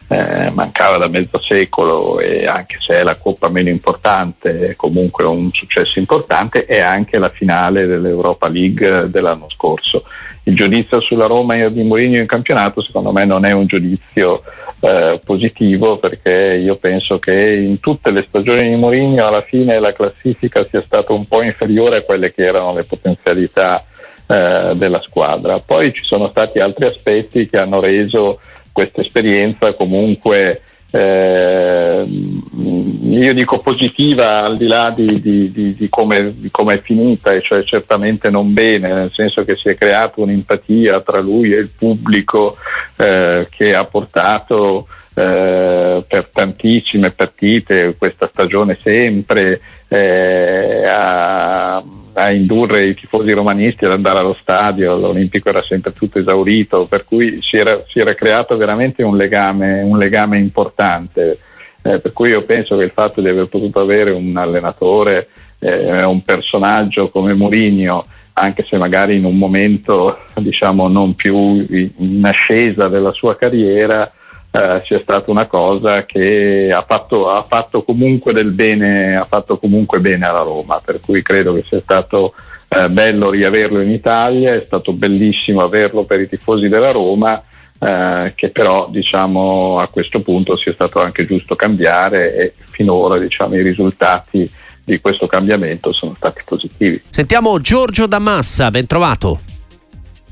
eh, 0.08 0.50
mancava 0.52 0.98
da 0.98 1.08
mezzo 1.08 1.40
secolo 1.40 2.20
e 2.20 2.46
anche 2.46 2.78
se 2.80 3.00
è 3.00 3.04
la 3.04 3.16
coppa 3.16 3.50
meno 3.50 3.70
importante 3.70 4.70
è 4.70 4.76
comunque 4.76 5.26
un 5.26 5.50
successo 5.52 6.00
importante 6.00 6.66
e 6.66 6.80
anche 6.82 7.18
la 7.18 7.30
finale 7.30 7.86
dell'Europa 7.86 8.48
League 8.48 9.10
dell'anno 9.10 9.50
scorso. 9.50 10.04
Il 10.44 10.56
giudizio 10.56 11.00
sulla 11.00 11.26
Roma 11.26 11.68
di 11.70 11.84
Mourinho 11.84 12.20
in 12.20 12.28
campionato 12.28 12.82
secondo 12.82 13.14
me 13.14 13.24
non 13.24 13.46
è 13.46 13.54
un 13.54 13.66
giudizio 13.66 14.44
eh, 14.82 15.22
positivo 15.24 15.98
perché 15.98 16.60
io 16.62 16.76
penso 16.76 17.18
che 17.18 17.54
in 17.54 17.80
tutte 17.80 18.12
le 18.12 18.26
stagioni 18.28 18.70
di 18.70 18.76
Mourinho 18.76 19.26
alla 19.26 19.44
fine 19.44 19.80
la 19.80 19.94
classifica 19.94 20.66
sia 20.70 20.82
stata 20.82 21.14
un 21.14 21.26
po' 21.26 21.42
inferiore 21.42 21.98
a 21.98 22.02
quelle 22.02 22.34
che 22.34 22.46
erano 22.46 22.74
le 22.74 22.84
potenzialità 22.84 23.86
eh, 24.28 24.74
della 24.76 25.02
squadra. 25.02 25.60
Poi 25.60 25.94
ci 25.94 26.04
sono 26.04 26.30
stati 26.30 26.60
altri 26.60 26.88
aspetti 26.88 27.48
che 27.48 27.58
hanno 27.58 27.80
reso 27.80 28.40
questa 28.74 29.02
esperienza 29.02 29.74
comunque 29.74 30.62
eh, 30.96 32.06
io 32.06 33.34
dico 33.34 33.58
positiva 33.60 34.44
al 34.44 34.58
di 34.58 34.68
là 34.68 34.92
di, 34.96 35.20
di, 35.20 35.52
di, 35.52 35.74
di, 35.74 35.90
come, 35.90 36.36
come 36.52 36.76
è 36.76 36.82
finita, 36.82 37.34
e 37.34 37.42
cioè 37.42 37.64
certamente 37.64 38.30
non 38.30 38.54
bene, 38.54 38.94
nel 38.94 39.12
senso 39.12 39.44
che 39.44 39.56
si 39.56 39.70
è 39.70 39.76
creata 39.76 40.22
un'empatia 40.22 41.02
tra 41.02 41.20
lui 41.20 41.52
e 41.52 41.58
il 41.58 41.70
pubblico 41.70 42.58
eh, 42.96 43.48
che 43.50 43.74
ha 43.74 43.86
portato 43.86 44.88
eh, 45.16 46.04
per 46.08 46.30
tantissime 46.32 47.12
partite, 47.12 47.96
questa 47.98 48.28
stagione 48.28 48.78
sempre, 48.82 49.62
eh, 49.88 50.86
a, 50.88 51.84
a, 52.14 52.32
indurre 52.32 52.86
i 52.86 52.96
tifosi 52.96 53.32
romanisti 53.32 53.86
ad 53.86 53.92
andare 53.92 54.20
allo 54.20 54.36
stadio, 54.40 54.98
l'Olimpico 54.98 55.50
era 55.50 55.64
sempre 55.64 55.94
tutto 55.94 56.20
esaurito, 56.20 56.86
per 56.86 57.04
cui 57.04 57.40
si 57.42 57.58
era, 57.58 57.84
si 57.88 58.00
era 58.00 58.16
creato 58.16 58.58
veramente 58.58 59.04
un 59.04 59.16
legame, 59.16 59.82
un 59.82 59.98
legame 59.98 60.40
importante. 60.40 61.40
Eh, 61.86 62.00
per 62.00 62.14
cui 62.14 62.30
io 62.30 62.44
penso 62.44 62.78
che 62.78 62.86
il 62.86 62.92
fatto 62.92 63.22
di 63.22 63.28
aver 63.28 63.48
potuto 63.48 63.82
avere 63.82 64.12
un 64.12 64.36
allenatore, 64.38 65.28
eh, 65.60 66.04
un 66.06 66.22
personaggio 66.24 67.10
come 67.10 67.34
Mourinho, 67.34 68.06
anche 68.34 68.66
se 68.68 68.78
magari 68.78 69.18
in 69.18 69.26
un 69.26 69.38
momento 69.38 70.18
diciamo 70.36 70.88
non 70.88 71.14
più 71.14 71.64
in 71.70 72.22
ascesa 72.24 72.88
della 72.88 73.12
sua 73.12 73.36
carriera, 73.36 74.12
eh, 74.56 74.84
sia 74.86 75.00
stata 75.00 75.32
una 75.32 75.48
cosa 75.48 76.06
che 76.06 76.72
ha 76.72 76.86
fatto, 76.88 77.32
ha 77.32 77.44
fatto, 77.44 77.82
comunque 77.82 78.34
del 78.34 78.52
bene, 78.52 79.16
ha 79.16 79.26
fatto 79.26 79.58
comunque 79.58 80.00
bene 80.00 80.28
alla 80.28 80.42
Roma, 80.44 80.80
per 80.84 81.00
cui 81.00 81.24
credo 81.24 81.56
che 81.56 81.66
sia 81.68 81.82
stato 81.82 82.36
eh, 82.68 82.88
bello 82.88 83.32
riaverlo 83.32 83.82
in 83.82 83.90
Italia, 83.90 84.54
è 84.54 84.62
stato 84.64 84.94
bellissimo 84.94 85.64
averlo 85.64 86.04
per 86.04 86.22
i 86.22 86.30
tifosi 86.30 86.68
della 86.70 86.92
Roma 86.92 87.42
eh, 87.80 88.34
che 88.36 88.50
però 88.50 88.88
diciamo, 88.92 89.80
a 89.80 89.88
questo 89.88 90.20
punto 90.20 90.56
sia 90.56 90.74
stato 90.74 91.02
anche 91.02 91.26
giusto 91.26 91.56
cambiare 91.56 92.36
e 92.36 92.54
finora 92.70 93.18
diciamo, 93.18 93.56
i 93.56 93.64
risultati 93.64 94.48
di 94.86 95.00
questo 95.02 95.26
cambiamento 95.26 95.92
sono 95.94 96.14
stati 96.16 96.44
positivi. 96.46 97.02
Sentiamo 97.10 97.60
Giorgio 97.60 98.06
Damassa, 98.06 98.70
ben 98.70 98.86
trovato. 98.86 99.40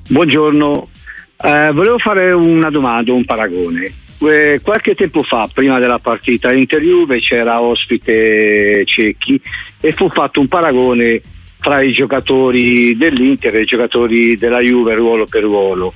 Buongiorno, 0.08 0.88
eh, 1.44 1.72
volevo 1.72 1.98
fare 1.98 2.32
una 2.34 2.70
domanda, 2.70 3.14
un 3.14 3.26
paragone. 3.26 4.10
Eh, 4.24 4.60
qualche 4.62 4.94
tempo 4.94 5.24
fa, 5.24 5.50
prima 5.52 5.80
della 5.80 5.98
partita 5.98 6.54
Inter-Juve, 6.54 7.20
c'era 7.20 7.62
ospite 7.62 8.84
Cecchi 8.86 9.42
e 9.80 9.94
fu 9.94 10.10
fatto 10.10 10.40
un 10.40 10.48
paragone 10.48 11.22
tra 11.60 11.82
i 11.82 11.92
giocatori 11.92 12.96
dell'Inter 12.96 13.56
e 13.56 13.62
i 13.62 13.66
giocatori 13.66 14.36
della 14.36 14.60
Juve 14.60 14.94
ruolo 14.94 15.26
per 15.26 15.44
ruolo 15.44 15.94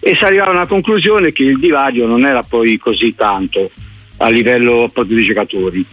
e 0.00 0.16
si 0.16 0.24
arrivava 0.24 0.50
a 0.50 0.54
una 0.54 0.66
conclusione 0.66 1.32
che 1.32 1.42
il 1.42 1.58
divario 1.58 2.06
non 2.06 2.24
era 2.24 2.42
poi 2.42 2.78
così 2.78 3.14
tanto 3.14 3.70
a 4.18 4.28
livello 4.28 4.88
proprio 4.92 5.16
di 5.16 5.24
giocatori. 5.24 5.84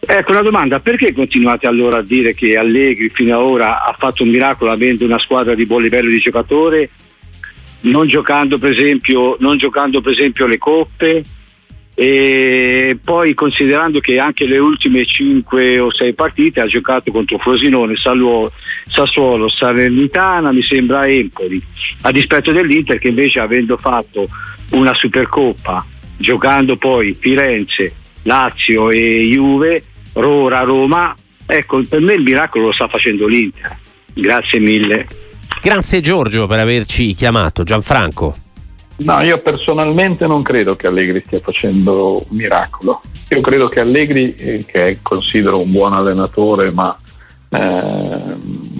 Ecco 0.00 0.30
una 0.30 0.42
domanda, 0.42 0.80
perché 0.80 1.12
continuate 1.12 1.66
allora 1.66 1.98
a 1.98 2.02
dire 2.02 2.34
che 2.34 2.56
Allegri 2.56 3.10
fino 3.10 3.36
ad 3.36 3.44
ora 3.44 3.82
ha 3.82 3.94
fatto 3.98 4.22
un 4.22 4.30
miracolo 4.30 4.70
avendo 4.70 5.04
una 5.04 5.18
squadra 5.18 5.54
di 5.54 5.66
buon 5.66 5.82
livello 5.82 6.08
di 6.08 6.18
giocatore, 6.18 6.88
non 7.80 8.06
giocando 8.08 8.58
per 8.58 8.70
esempio, 8.70 9.36
giocando 9.56 10.00
per 10.00 10.12
esempio 10.12 10.46
le 10.46 10.58
coppe, 10.58 11.24
e 12.00 12.96
poi 13.02 13.34
considerando 13.34 13.98
che 13.98 14.20
anche 14.20 14.46
le 14.46 14.58
ultime 14.58 15.04
5 15.04 15.80
o 15.80 15.92
6 15.92 16.12
partite 16.14 16.60
ha 16.60 16.66
giocato 16.66 17.10
contro 17.10 17.38
Frosinone, 17.38 17.96
Sassuolo, 17.96 19.48
Salernitana, 19.48 20.52
mi 20.52 20.62
sembra 20.62 21.08
Empoli, 21.08 21.60
a 22.02 22.12
dispetto 22.12 22.52
dell'Inter 22.52 23.00
che 23.00 23.08
invece 23.08 23.40
avendo 23.40 23.76
fatto 23.76 24.28
una 24.70 24.94
Supercoppa, 24.94 25.84
giocando 26.16 26.76
poi 26.76 27.16
Firenze, 27.18 27.92
Lazio 28.22 28.90
e 28.90 29.22
Juve, 29.22 29.82
Rora, 30.12 30.60
Roma, 30.60 31.12
ecco 31.46 31.82
per 31.82 32.00
me 32.00 32.12
il 32.12 32.22
miracolo 32.22 32.66
lo 32.66 32.72
sta 32.72 32.86
facendo 32.86 33.26
l'Inter. 33.26 33.76
Grazie 34.14 34.60
mille. 34.60 35.06
Grazie 35.60 36.00
Giorgio 36.00 36.46
per 36.46 36.60
averci 36.60 37.14
chiamato, 37.14 37.62
Gianfranco. 37.62 38.36
No, 38.98 39.22
io 39.22 39.38
personalmente 39.38 40.26
non 40.26 40.42
credo 40.42 40.76
che 40.76 40.86
Allegri 40.86 41.22
stia 41.24 41.40
facendo 41.40 42.24
un 42.28 42.36
miracolo. 42.36 43.00
Io 43.30 43.40
credo 43.40 43.68
che 43.68 43.80
Allegri, 43.80 44.34
eh, 44.36 44.64
che 44.64 44.98
considero 45.02 45.60
un 45.60 45.70
buon 45.70 45.92
allenatore, 45.92 46.70
ma 46.70 46.96
eh, 47.50 48.36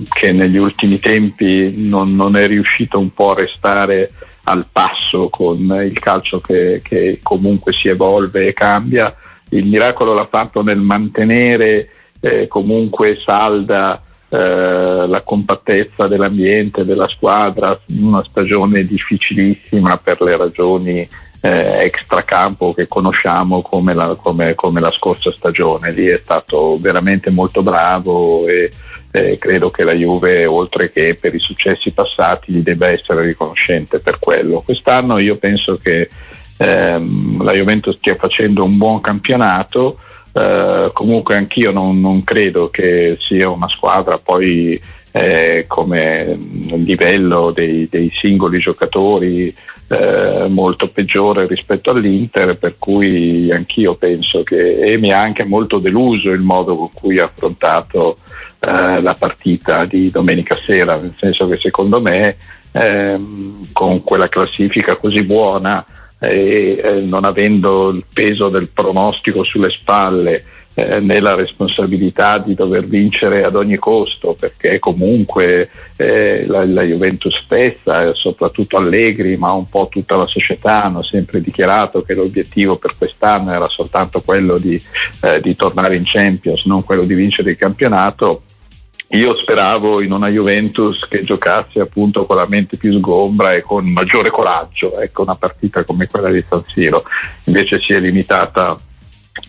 che 0.09 0.33
negli 0.33 0.57
ultimi 0.57 0.99
tempi 0.99 1.73
non, 1.77 2.15
non, 2.15 2.37
è 2.37 2.47
riuscito 2.47 2.99
un 2.99 3.13
po' 3.13 3.31
a 3.31 3.35
restare 3.35 4.13
al 4.45 4.67
passo 4.71 5.29
con 5.29 5.59
il 5.85 5.99
calcio 5.99 6.41
che, 6.41 6.81
che 6.83 7.21
comunque 7.23 7.73
si 7.73 7.89
evolve 7.89 8.47
e 8.47 8.53
cambia, 8.53 9.15
il 9.51 9.67
miracolo 9.67 10.15
l'ha 10.15 10.29
fatto 10.31 10.63
nel 10.63 10.79
mantenere 10.79 11.91
eh, 12.21 12.47
comunque 12.49 13.21
salda 13.25 14.03
eh, 14.31 15.07
la 15.07 15.23
compattezza 15.25 16.07
dell'ambiente, 16.07 16.85
della 16.85 17.09
squadra, 17.09 17.79
una 17.87 18.23
stagione 18.25 18.85
difficilissima 18.85 19.97
per 19.97 20.21
le 20.21 20.37
ragioni 20.37 21.09
eh, 21.41 21.85
extracampo 21.85 22.75
che 22.75 22.89
conosciamo 22.89 23.63
come 23.63 23.95
la, 23.95 24.17
come, 24.21 24.55
come 24.55 24.81
la, 24.81 24.91
scorsa 24.91 25.33
stagione. 25.33 25.93
Lì 25.93 26.07
è 26.07 26.21
stato 26.23 26.79
veramente 26.79 27.31
molto 27.31 27.63
bravo 27.63 28.47
e 28.47 28.71
eh, 29.11 29.39
credo 29.39 29.71
che 29.71 29.85
la 29.85 29.95
Juve, 29.95 30.45
oltre 30.45 30.93
che 30.93 31.17
per 31.19 31.35
i 31.35 31.41
successi 31.41 31.93
passati, 31.93 32.53
gli 32.53 32.61
debba 32.61 32.91
essere 32.91 33.25
riconoscente 33.25 33.99
per 33.99 34.19
quello. 34.19 34.61
Quest'anno 34.61 35.19
io 35.19 35.37
penso 35.37 35.77
che 35.77 36.11
ehm, 36.59 37.43
la 37.43 37.53
Juventus 37.53 37.97
stia 37.97 38.17
facendo 38.17 38.65
un 38.65 38.77
buon 38.77 39.01
campionato 39.01 40.01
eh, 40.39 40.91
comunque 40.93 41.35
anch'io 41.35 41.73
non, 41.73 42.01
non, 42.01 42.23
credo 42.23 42.71
che 42.71 43.17
sia 43.21 43.51
una 43.51 43.69
squadra 43.69 44.19
poi 44.19 44.81
eh, 45.11 45.65
come 45.67 46.37
livello 46.77 47.51
dei, 47.51 47.89
dei 47.91 48.13
singoli 48.17 48.61
giocatori 48.61 49.53
eh, 49.89 50.47
molto 50.49 50.87
peggiore 50.89 51.47
rispetto 51.47 51.91
all'Inter, 51.91 52.57
per 52.57 52.77
cui 52.79 53.51
anch'io 53.51 53.97
penso 53.97 54.43
che 54.43 54.79
e 54.79 54.99
mi 54.99 55.11
ha 55.13 55.21
anche 55.21 55.45
molto 55.45 55.79
deluso 55.79 56.31
il 56.31 56.41
modo 56.41 56.77
con 56.77 56.91
cui 56.93 57.19
ha 57.19 57.25
affrontato 57.25 58.19
eh, 58.61 59.01
la 59.01 59.15
partita 59.15 59.87
di 59.87 60.11
domenica 60.11 60.57
sera, 60.65 60.97
nel 60.97 61.15
senso 61.17 61.49
che 61.49 61.59
secondo 61.59 62.01
me 62.01 62.37
ehm, 62.73 63.69
con 63.73 64.05
quella 64.05 64.29
classifica 64.29 64.95
così 64.95 65.23
buona 65.25 65.85
e 66.19 66.81
eh, 66.83 67.01
non 67.01 67.25
avendo 67.25 67.91
il 67.91 68.05
peso 68.13 68.49
del 68.49 68.69
pronostico 68.69 69.45
sulle 69.45 69.71
spalle 69.71 70.45
eh, 70.79 71.01
né 71.01 71.21
la 71.21 71.35
responsabilità 71.35 72.39
di 72.39 72.55
dover 72.55 72.87
vincere 72.87 73.43
ad 73.43 73.57
ogni 73.57 73.77
costo 73.77 74.37
perché 74.39 74.79
comunque 74.79 75.71
eh, 75.97 76.45
la, 76.47 76.65
la, 76.65 76.83
Juventus 76.83 77.37
stessa, 77.43 78.15
soprattutto 78.15 78.77
Allegri 78.77 79.37
ma 79.37 79.51
un 79.53 79.69
po' 79.69 79.89
tutta 79.91 80.15
la 80.15 80.27
società 80.27 80.85
hanno 80.85 81.03
sempre 81.03 81.41
dichiarato 81.41 82.03
che 82.03 82.15
l'obiettivo 82.15 82.77
per 82.77 82.95
quest'anno 82.97 83.53
era 83.53 83.69
soltanto 83.69 84.21
quello 84.21 84.59
di, 84.59 84.81
eh, 85.23 85.41
di 85.41 85.57
tornare 85.57 85.97
in 85.97 86.05
Champions, 86.05 86.65
non 86.65 86.85
quello 86.85 87.03
di 87.03 87.15
vincere 87.15 87.51
il 87.51 87.57
campionato 87.57 88.43
io 89.11 89.39
speravo 89.39 90.03
in 90.03 90.13
una 90.13 90.29
Juventus 90.29 91.07
che 91.09 91.25
giocasse 91.25 91.81
appunto 91.81 92.27
con 92.27 92.37
la 92.37 92.47
mente 92.47 92.77
più 92.77 92.97
sgombra 92.99 93.53
e 93.53 93.63
con 93.63 93.89
maggiore 93.91 94.31
coraggio, 94.31 94.99
ecco 94.99 95.23
una 95.23 95.37
partita 95.37 95.85
come 95.85 96.07
quella 96.09 96.31
di 96.31 96.45
San 96.47 96.63
Siro, 96.67 97.03
invece 97.45 97.81
si 97.81 97.95
è 97.95 98.01
limitata 98.01 98.77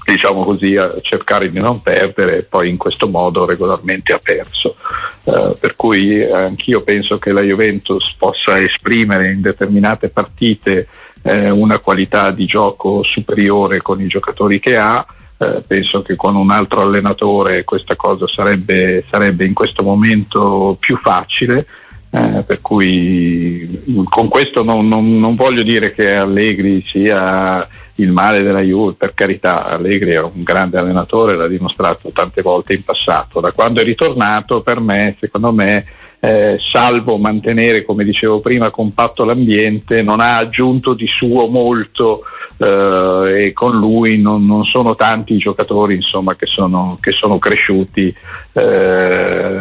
diciamo 0.05 0.43
così 0.43 0.75
a 0.75 0.95
cercare 1.01 1.49
di 1.49 1.59
non 1.59 1.81
perdere 1.81 2.37
e 2.37 2.43
poi 2.43 2.69
in 2.69 2.77
questo 2.77 3.07
modo 3.07 3.45
regolarmente 3.45 4.13
ha 4.13 4.19
perso. 4.21 4.75
Uh, 5.23 5.55
per 5.59 5.75
cui 5.75 6.19
eh, 6.19 6.31
anch'io 6.31 6.81
penso 6.81 7.17
che 7.17 7.31
la 7.31 7.41
Juventus 7.41 8.15
possa 8.17 8.59
esprimere 8.59 9.31
in 9.31 9.41
determinate 9.41 10.09
partite 10.09 10.87
eh, 11.21 11.49
una 11.49 11.79
qualità 11.79 12.31
di 12.31 12.45
gioco 12.45 13.03
superiore 13.03 13.81
con 13.81 14.01
i 14.01 14.07
giocatori 14.07 14.59
che 14.59 14.77
ha 14.77 15.05
eh, 15.41 15.63
penso 15.65 16.02
che 16.02 16.17
con 16.17 16.36
un 16.36 16.52
altro 16.52 16.82
allenatore 16.82 17.63
questa 17.63 17.95
cosa 17.95 18.28
sarebbe, 18.28 19.06
sarebbe 19.10 19.45
in 19.45 19.54
questo 19.54 19.84
momento 19.84 20.75
più 20.80 20.97
facile. 20.97 21.65
Eh, 22.12 22.41
per 22.43 22.60
cui 22.60 23.84
con 24.10 24.30
questo 24.30 24.63
non, 24.63 24.88
non, 24.88 25.19
non, 25.19 25.36
voglio 25.36 25.62
dire 25.62 25.91
che 25.91 26.15
Allegri 26.15 26.82
sia 26.84 27.67
il 27.95 28.12
male 28.12 28.41
della 28.41 28.62
Juve, 28.62 28.93
per 28.93 29.13
carità, 29.13 29.65
Allegri 29.65 30.13
è 30.13 30.21
un 30.21 30.41
grande 30.41 30.80
allenatore, 30.80 31.36
l'ha 31.36 31.47
dimostrato 31.47 32.10
tante 32.12 32.41
volte 32.41 32.73
in 32.73 32.84
passato. 32.84 33.39
Da 33.39 33.52
quando 33.52 33.82
è 33.82 33.84
ritornato, 33.84 34.62
per 34.62 34.80
me, 34.80 35.15
secondo 35.19 35.52
me, 35.52 35.86
eh, 36.19 36.58
salvo 36.60 37.17
mantenere, 37.17 37.86
come 37.86 38.04
dicevo 38.04 38.39
prima, 38.39 38.71
compatto 38.71 39.23
l'ambiente, 39.23 40.02
non 40.02 40.19
ha 40.19 40.38
aggiunto 40.38 40.95
di 40.95 41.06
suo 41.06 41.47
molto 41.47 42.23
eh, 42.59 43.45
e 43.45 43.53
con 43.53 43.77
lui 43.77 44.19
non, 44.21 44.45
non, 44.45 44.65
sono 44.65 44.93
tanti 44.93 45.33
i 45.33 45.37
giocatori 45.37 45.95
insomma, 45.95 46.35
che, 46.35 46.45
sono, 46.45 46.97
che, 46.99 47.11
sono, 47.11 47.39
cresciuti. 47.39 48.13
Eh, 48.53 49.59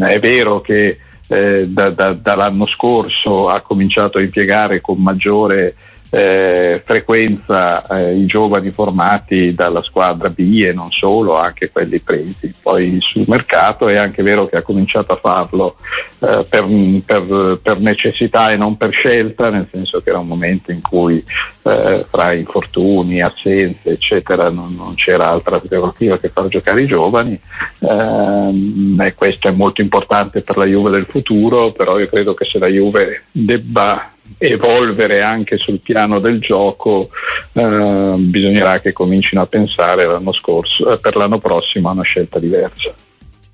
è 0.00 0.18
vero 0.18 0.60
che 0.60 0.98
eh, 1.28 1.68
da, 1.68 1.90
da, 1.90 2.12
dall'anno 2.12 2.66
scorso 2.66 3.48
ha 3.48 3.60
cominciato 3.60 4.18
a 4.18 4.22
impiegare 4.22 4.80
con 4.80 5.00
maggiore 5.00 5.74
eh, 6.10 6.82
frequenza 6.84 7.84
eh, 7.86 8.16
i 8.16 8.26
giovani 8.26 8.70
formati 8.70 9.54
dalla 9.54 9.82
squadra 9.82 10.28
B 10.28 10.62
e 10.64 10.72
non 10.72 10.90
solo, 10.90 11.36
anche 11.36 11.70
quelli 11.70 11.98
presi 11.98 12.54
poi 12.62 12.98
sul 13.00 13.24
mercato. 13.26 13.88
È 13.88 13.96
anche 13.96 14.22
vero 14.22 14.46
che 14.46 14.56
ha 14.56 14.62
cominciato 14.62 15.12
a 15.12 15.16
farlo 15.16 15.76
eh, 16.20 16.44
per, 16.48 16.66
per, 17.04 17.58
per, 17.62 17.80
necessità 17.80 18.50
e 18.50 18.56
non 18.56 18.76
per 18.76 18.90
scelta, 18.90 19.50
nel 19.50 19.68
senso 19.70 20.00
che 20.00 20.10
era 20.10 20.18
un 20.18 20.28
momento 20.28 20.70
in 20.70 20.80
cui 20.80 21.22
eh, 21.62 22.04
fra 22.08 22.32
infortuni, 22.32 23.20
assenze, 23.20 23.90
eccetera, 23.90 24.48
non, 24.50 24.74
non, 24.74 24.94
c'era 24.94 25.28
altra 25.28 25.56
alternativa 25.56 26.18
che 26.18 26.28
far 26.28 26.48
giocare 26.48 26.82
i 26.82 26.86
giovani. 26.86 27.38
Ehm, 27.80 29.00
e 29.04 29.14
questo 29.14 29.48
è 29.48 29.52
molto 29.52 29.80
importante 29.80 30.40
per 30.40 30.56
la 30.56 30.64
Juve 30.64 30.90
del 30.90 31.06
futuro, 31.08 31.72
però 31.72 31.98
io 31.98 32.08
credo 32.08 32.34
che 32.34 32.44
se 32.44 32.58
la 32.58 32.68
Juve 32.68 33.24
debba 33.32 34.10
evolvere 34.38 35.22
anche 35.22 35.56
sul 35.56 35.80
piano 35.80 36.18
del 36.20 36.40
gioco, 36.40 37.10
eh, 37.52 38.14
bisognerà 38.18 38.80
che 38.80 38.92
comincino 38.92 39.40
a 39.40 39.46
pensare 39.46 40.06
l'anno 40.06 40.32
scorso, 40.32 40.92
eh, 40.92 40.98
per 40.98 41.16
l'anno 41.16 41.38
prossimo 41.38 41.88
a 41.88 41.92
una 41.92 42.02
scelta 42.02 42.38
diversa. 42.38 42.92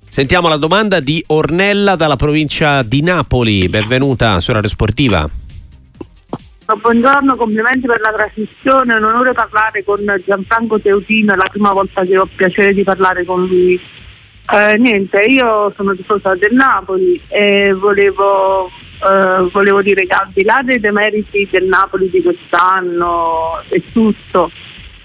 Sentiamo 0.07 0.47
la 0.47 0.57
domanda 0.57 0.99
di 0.99 1.23
Ornella 1.27 1.95
dalla 1.95 2.15
provincia 2.15 2.83
di 2.83 3.01
Napoli. 3.01 3.67
Benvenuta 3.67 4.39
su 4.39 4.51
Radio 4.51 4.69
Sportiva. 4.69 5.27
Buongiorno, 6.65 7.35
complimenti 7.35 7.87
per 7.87 7.99
la 7.99 8.13
trasmissione, 8.13 8.93
è 8.93 8.97
un 8.97 9.03
onore 9.03 9.33
parlare 9.33 9.83
con 9.83 9.99
Gianfranco 10.25 10.79
Teutino, 10.79 11.33
è 11.33 11.35
la 11.35 11.47
prima 11.49 11.71
volta 11.73 12.03
che 12.05 12.17
ho 12.17 12.27
piacere 12.33 12.73
di 12.73 12.83
parlare 12.83 13.25
con 13.25 13.45
lui. 13.45 13.79
Eh, 14.51 14.77
niente, 14.77 15.19
io 15.23 15.73
sono 15.75 15.95
tifosa 15.95 16.35
del 16.35 16.53
Napoli 16.53 17.19
e 17.27 17.73
volevo 17.73 18.69
eh, 19.03 19.49
volevo 19.51 19.81
dire 19.81 20.05
che 20.05 20.13
al 20.13 20.29
di 20.33 20.43
là 20.43 20.61
dei 20.63 20.79
demeriti 20.79 21.47
del 21.51 21.65
Napoli 21.65 22.09
di 22.09 22.21
quest'anno 22.21 23.61
e 23.69 23.83
tutto, 23.91 24.49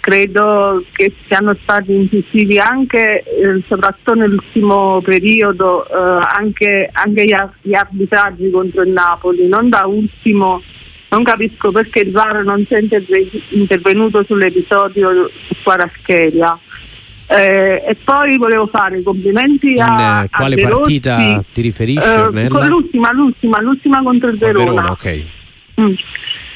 credo 0.01 0.83
che 0.93 1.13
siano 1.27 1.55
stati 1.63 1.95
incisivi 1.95 2.59
anche, 2.59 3.23
eh, 3.23 3.63
soprattutto 3.67 4.15
nell'ultimo 4.15 5.03
periodo, 5.03 5.87
eh, 5.87 6.27
anche, 6.31 6.89
anche 6.93 7.25
gli, 7.25 7.35
gli, 7.63 7.75
arbitraggi 7.75 8.51
contro 8.51 8.83
il 8.83 8.91
Napoli. 8.91 9.47
Non 9.49 9.69
da 9.69 9.85
ultimo, 9.87 10.63
non 11.11 11.25
capisco 11.25 11.71
perché 11.73 12.01
il 12.01 12.13
VAR 12.13 12.43
non 12.45 12.65
si 12.67 12.75
è 12.75 12.81
intervenuto 13.51 14.25
sull'episodio 14.25 15.31
su 15.35 15.55
Quarascheria. 15.63 16.59
Eh, 17.31 17.85
e 17.87 17.95
poi 18.03 18.39
volevo 18.39 18.67
fare 18.69 19.01
i 19.01 19.03
complimenti 19.03 19.79
a, 19.79 20.23
In, 20.23 20.29
quale 20.31 20.63
a 20.63 20.69
partita 20.69 21.45
ti 21.53 21.61
riferisci? 21.61 22.09
Eh, 22.09 22.49
con 22.49 22.67
l'ultima, 22.67 23.13
l'ultima, 23.13 23.61
l'ultima 23.61 24.03
contro 24.03 24.31
il 24.31 24.39
Verona. 24.39 24.65
Verona 24.65 24.91
okay. 24.93 25.29
mm. 25.79 25.93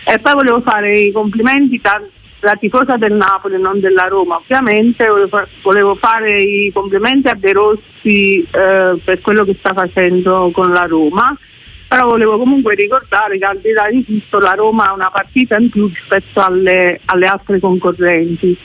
E 0.05 0.19
poi 0.19 0.33
volevo 0.33 0.63
fare 0.63 0.99
i 0.99 1.13
complimenti 1.13 1.79
da, 1.79 2.01
da 2.41 2.57
tifosa 2.57 2.97
del 2.97 3.13
Napoli, 3.13 3.61
non 3.61 3.81
della 3.81 4.09
Roma 4.09 4.37
ovviamente, 4.37 5.07
volevo, 5.07 5.47
volevo 5.61 5.95
fare 5.95 6.41
i 6.41 6.71
complimenti 6.73 7.29
a 7.29 7.35
De 7.35 7.53
Rossi 7.53 8.41
eh, 8.41 8.99
per 9.05 9.21
quello 9.21 9.45
che 9.45 9.55
sta 9.59 9.75
facendo 9.75 10.51
con 10.55 10.73
la 10.73 10.87
Roma 10.87 11.37
però 11.93 12.09
volevo 12.09 12.39
comunque 12.39 12.75
ricordare 12.75 13.37
che 13.37 13.45
al 13.45 13.59
di 13.59 13.71
là 13.73 13.87
di 13.91 14.03
tutto 14.03 14.39
la 14.39 14.53
Roma 14.53 14.89
ha 14.89 14.95
una 14.95 15.11
partita 15.11 15.59
in 15.59 15.69
più 15.69 15.89
rispetto 15.89 16.41
alle, 16.41 17.01
alle 17.05 17.27
altre 17.27 17.61
concorrenti 17.61 18.57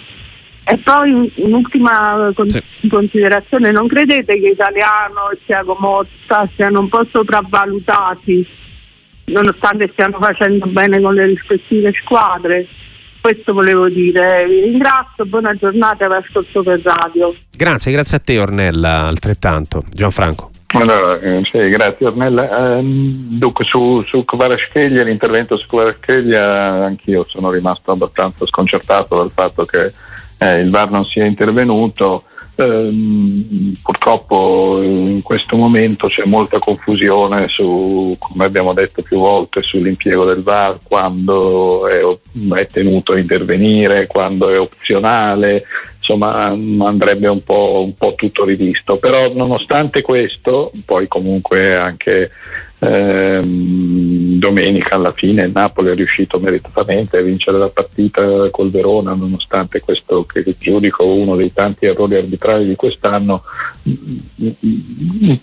e 0.70 0.78
poi 0.78 1.32
un'ultima 1.36 2.32
con- 2.36 2.50
sì. 2.50 2.62
considerazione, 2.90 3.72
non 3.72 3.88
credete 3.88 4.40
che 4.40 4.50
Italiano 4.50 5.30
e 5.32 5.40
Tiago 5.46 5.78
Motta 5.80 6.50
siano 6.56 6.82
un 6.82 6.90
po' 6.90 7.06
sopravvalutati 7.10 8.66
nonostante 9.28 9.90
stiano 9.92 10.18
facendo 10.20 10.66
bene 10.68 11.02
con 11.02 11.14
le 11.14 11.26
rispettive 11.26 11.92
squadre? 12.02 12.68
Questo 13.20 13.54
volevo 13.54 13.90
dire, 13.90 14.46
vi 14.48 14.62
ringrazio, 14.62 15.26
buona 15.26 15.54
giornata 15.56 16.06
e 16.06 16.16
ascolto 16.16 16.64
per 16.64 16.82
radio. 16.82 17.36
Grazie, 17.52 17.92
grazie 17.92 18.18
a 18.18 18.20
te 18.22 18.40
Ornella, 18.40 19.08
altrettanto. 19.08 19.84
Gianfranco. 19.90 20.52
Allora, 20.68 21.20
eh, 21.20 21.44
sì, 21.44 21.58
grazie 21.70 22.06
Ornella. 22.06 22.78
Eh, 22.78 22.82
dunque 22.84 23.66
su, 23.66 24.04
su 24.08 24.24
Kvaratskhelia, 24.24 25.04
l'intervento 25.04 25.58
su 25.58 25.66
Kvaratskhelia, 25.66 26.86
anch'io 26.86 27.26
sono 27.28 27.52
rimasto 27.52 27.92
abbastanza 27.92 28.46
sconcertato 28.46 29.16
dal 29.16 29.32
fatto 29.34 29.66
che 29.66 29.92
eh, 30.38 30.60
il 30.60 30.70
VAR 30.70 30.90
non 30.92 31.06
sia 31.06 31.26
intervenuto. 31.26 32.24
Ehm, 32.60 33.76
purtroppo 33.84 34.82
in 34.82 35.22
questo 35.22 35.56
momento 35.56 36.08
c'è 36.08 36.26
molta 36.26 36.58
confusione 36.58 37.48
su, 37.50 38.16
come 38.18 38.46
abbiamo 38.46 38.74
detto 38.74 39.04
più 39.04 39.20
volte, 39.20 39.62
sull'impiego 39.62 40.26
del 40.26 40.42
VAR, 40.42 40.80
quando 40.82 41.88
è, 41.88 42.02
è 42.60 42.68
tenuto 42.68 43.14
a 43.14 43.20
intervenire, 43.20 44.08
quando 44.08 44.50
è 44.50 44.60
opzionale, 44.60 45.64
insomma 46.08 46.46
andrebbe 46.46 47.28
un 47.28 47.44
po', 47.44 47.84
un 47.86 47.94
po', 47.96 48.14
tutto 48.16 48.46
rivisto. 48.46 48.96
Però 48.96 49.34
nonostante 49.34 50.02
questo, 50.02 50.72
poi 50.86 51.08
comunque 51.10 51.76
anche 51.76 52.32
ehm, 52.80 54.38
domenica 54.40 54.96
alla 54.96 55.12
fine 55.12 55.44
il 55.44 55.52
Napoli 55.52 55.90
è 55.90 55.96
riuscito 55.96 56.40
meritatamente 56.40 57.18
a 57.18 57.22
vincere 57.22 57.58
la 57.58 57.68
partita 57.68 58.50
col 58.50 58.72
Verona, 58.72 59.14
nonostante 59.14 59.82
questo 59.82 60.26
che 60.26 60.44
giudico 60.58 61.06
uno 61.06 61.36
dei 61.36 61.52
tanti 61.52 61.86
errori 61.86 62.16
arbitrali 62.16 62.66
di 62.66 62.76
quest'anno. 62.76 63.44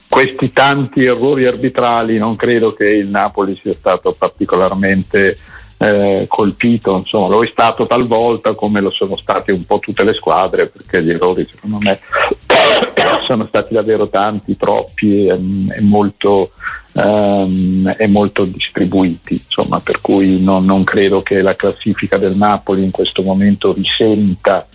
Questi 0.09 0.53
tanti 0.53 1.05
errori 1.05 1.45
arbitrali 1.45 2.17
non 2.17 2.37
credo 2.37 2.73
che 2.73 2.87
il 2.87 3.09
Napoli 3.09 3.59
sia 3.63 3.75
stato 3.79 4.15
particolarmente 4.17 5.37
eh, 5.85 6.25
colpito, 6.29 6.97
insomma 6.97 7.29
lo 7.29 7.45
è 7.45 7.49
stato 7.49 7.87
talvolta 7.87 8.55
come 8.55 8.81
lo 8.81 8.91
sono 8.91 9.19
state 9.19 9.53
un 9.53 9.67
po' 9.67 9.81
tutte 9.81 10.03
le 10.03 10.15
squadre 10.15 10.69
perché 10.69 11.03
gli 11.03 11.11
errori 11.11 11.47
secondo 11.51 11.79
me 11.79 12.01
sono 13.27 13.47
stati 13.47 13.75
davvero 13.75 14.09
tanti, 14.09 14.57
troppi 14.57 15.27
e, 15.27 15.33
e, 15.33 15.81
molto, 15.83 16.53
um, 16.93 17.95
e 17.99 18.07
molto, 18.07 18.45
distribuiti, 18.45 19.35
insomma, 19.45 19.81
per 19.81 20.01
cui 20.01 20.43
non, 20.43 20.65
non, 20.65 20.85
credo 20.85 21.23
che 21.23 21.43
la 21.43 21.55
classifica 21.55 22.17
del 22.17 22.37
Napoli 22.37 22.83
in 22.83 22.91
questo 22.91 23.23
momento 23.23 23.75
risenta 23.75 24.67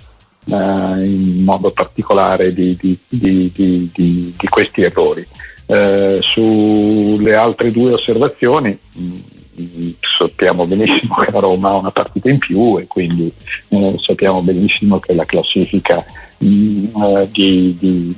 uh, 0.46 0.54
in 0.54 1.44
modo 1.44 1.72
particolare 1.72 2.54
di, 2.54 2.78
di, 2.78 2.98
di, 3.08 3.52
di 3.92 4.48
questi 4.48 4.84
errori. 4.84 5.26
Uh, 5.66 6.18
sulle 6.22 7.36
altre 7.36 7.72
due 7.72 7.94
osservazioni 7.94 8.76
sappiamo 10.18 10.66
benissimo 10.66 11.16
che 11.16 11.32
la 11.32 11.40
Roma 11.40 11.70
ha 11.70 11.76
una 11.76 11.92
partita 11.92 12.30
in 12.30 12.38
più 12.38 12.78
e 12.78 12.88
quindi 12.88 13.32
eh, 13.70 13.96
sappiamo 13.98 14.42
benissimo 14.42 15.00
che 15.00 15.14
la 15.14 15.26
classifica 15.26 16.04
mh, 16.38 16.48
mm, 16.48 16.86
eh, 17.02 17.30
di, 17.32 17.78
di, 17.80 18.16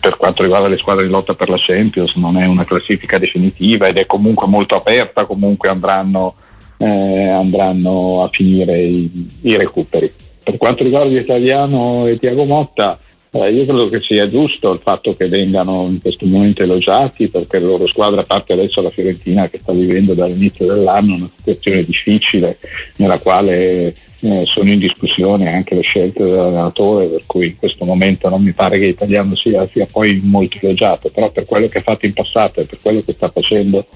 per 0.00 0.16
quanto 0.16 0.42
riguarda 0.42 0.68
le 0.68 0.78
squadre 0.78 1.04
di 1.04 1.10
lotta 1.10 1.34
per 1.34 1.50
la 1.50 1.58
Champions 1.58 2.14
non 2.14 2.38
è 2.38 2.46
una 2.46 2.64
classifica 2.64 3.18
definitiva 3.18 3.86
ed 3.86 3.98
è 3.98 4.06
comunque 4.06 4.46
molto 4.46 4.76
aperta, 4.76 5.26
comunque 5.26 5.68
andranno, 5.68 6.34
eh, 6.78 7.28
andranno 7.28 8.24
a 8.24 8.28
finire 8.30 8.80
i, 8.82 9.28
i 9.42 9.56
recuperi. 9.56 10.10
Per 10.42 10.56
quanto 10.56 10.84
riguarda 10.84 11.08
l'italiano 11.08 12.06
e 12.06 12.16
Tiago 12.18 12.44
Motta, 12.44 12.98
eh, 13.44 13.52
io 13.52 13.64
credo 13.64 13.88
che 13.88 14.00
sia 14.00 14.28
giusto 14.28 14.72
il 14.72 14.80
fatto 14.82 15.16
che 15.16 15.28
vengano 15.28 15.86
in 15.88 16.00
questo 16.00 16.26
momento 16.26 16.62
elogiati 16.62 17.28
perché 17.28 17.58
la 17.58 17.66
loro 17.66 17.86
squadra 17.86 18.22
parte 18.22 18.52
adesso 18.52 18.80
la 18.80 18.90
Fiorentina 18.90 19.48
che 19.48 19.58
sta 19.58 19.72
vivendo 19.72 20.14
dall'inizio 20.14 20.66
dell'anno 20.66 21.14
una 21.14 21.30
situazione 21.36 21.82
difficile 21.82 22.58
nella 22.96 23.18
quale 23.18 23.94
eh, 24.20 24.42
sono 24.44 24.70
in 24.70 24.78
discussione 24.78 25.52
anche 25.52 25.74
le 25.74 25.82
scelte 25.82 26.24
dell'allenatore 26.24 27.06
per 27.06 27.22
cui 27.26 27.46
in 27.46 27.56
questo 27.56 27.84
momento 27.84 28.28
non 28.28 28.42
mi 28.42 28.52
pare 28.52 28.78
che 28.78 28.86
l'italiano 28.86 29.36
sia, 29.36 29.66
sia 29.66 29.86
poi 29.90 30.20
molto 30.22 30.58
elogiato 30.60 31.10
però 31.10 31.30
per 31.30 31.44
quello 31.44 31.66
che 31.66 31.78
ha 31.78 31.82
fatto 31.82 32.06
in 32.06 32.12
passato 32.12 32.60
e 32.60 32.64
per 32.64 32.78
quello 32.80 33.00
che 33.00 33.12
sta 33.12 33.28
facendo 33.28 33.86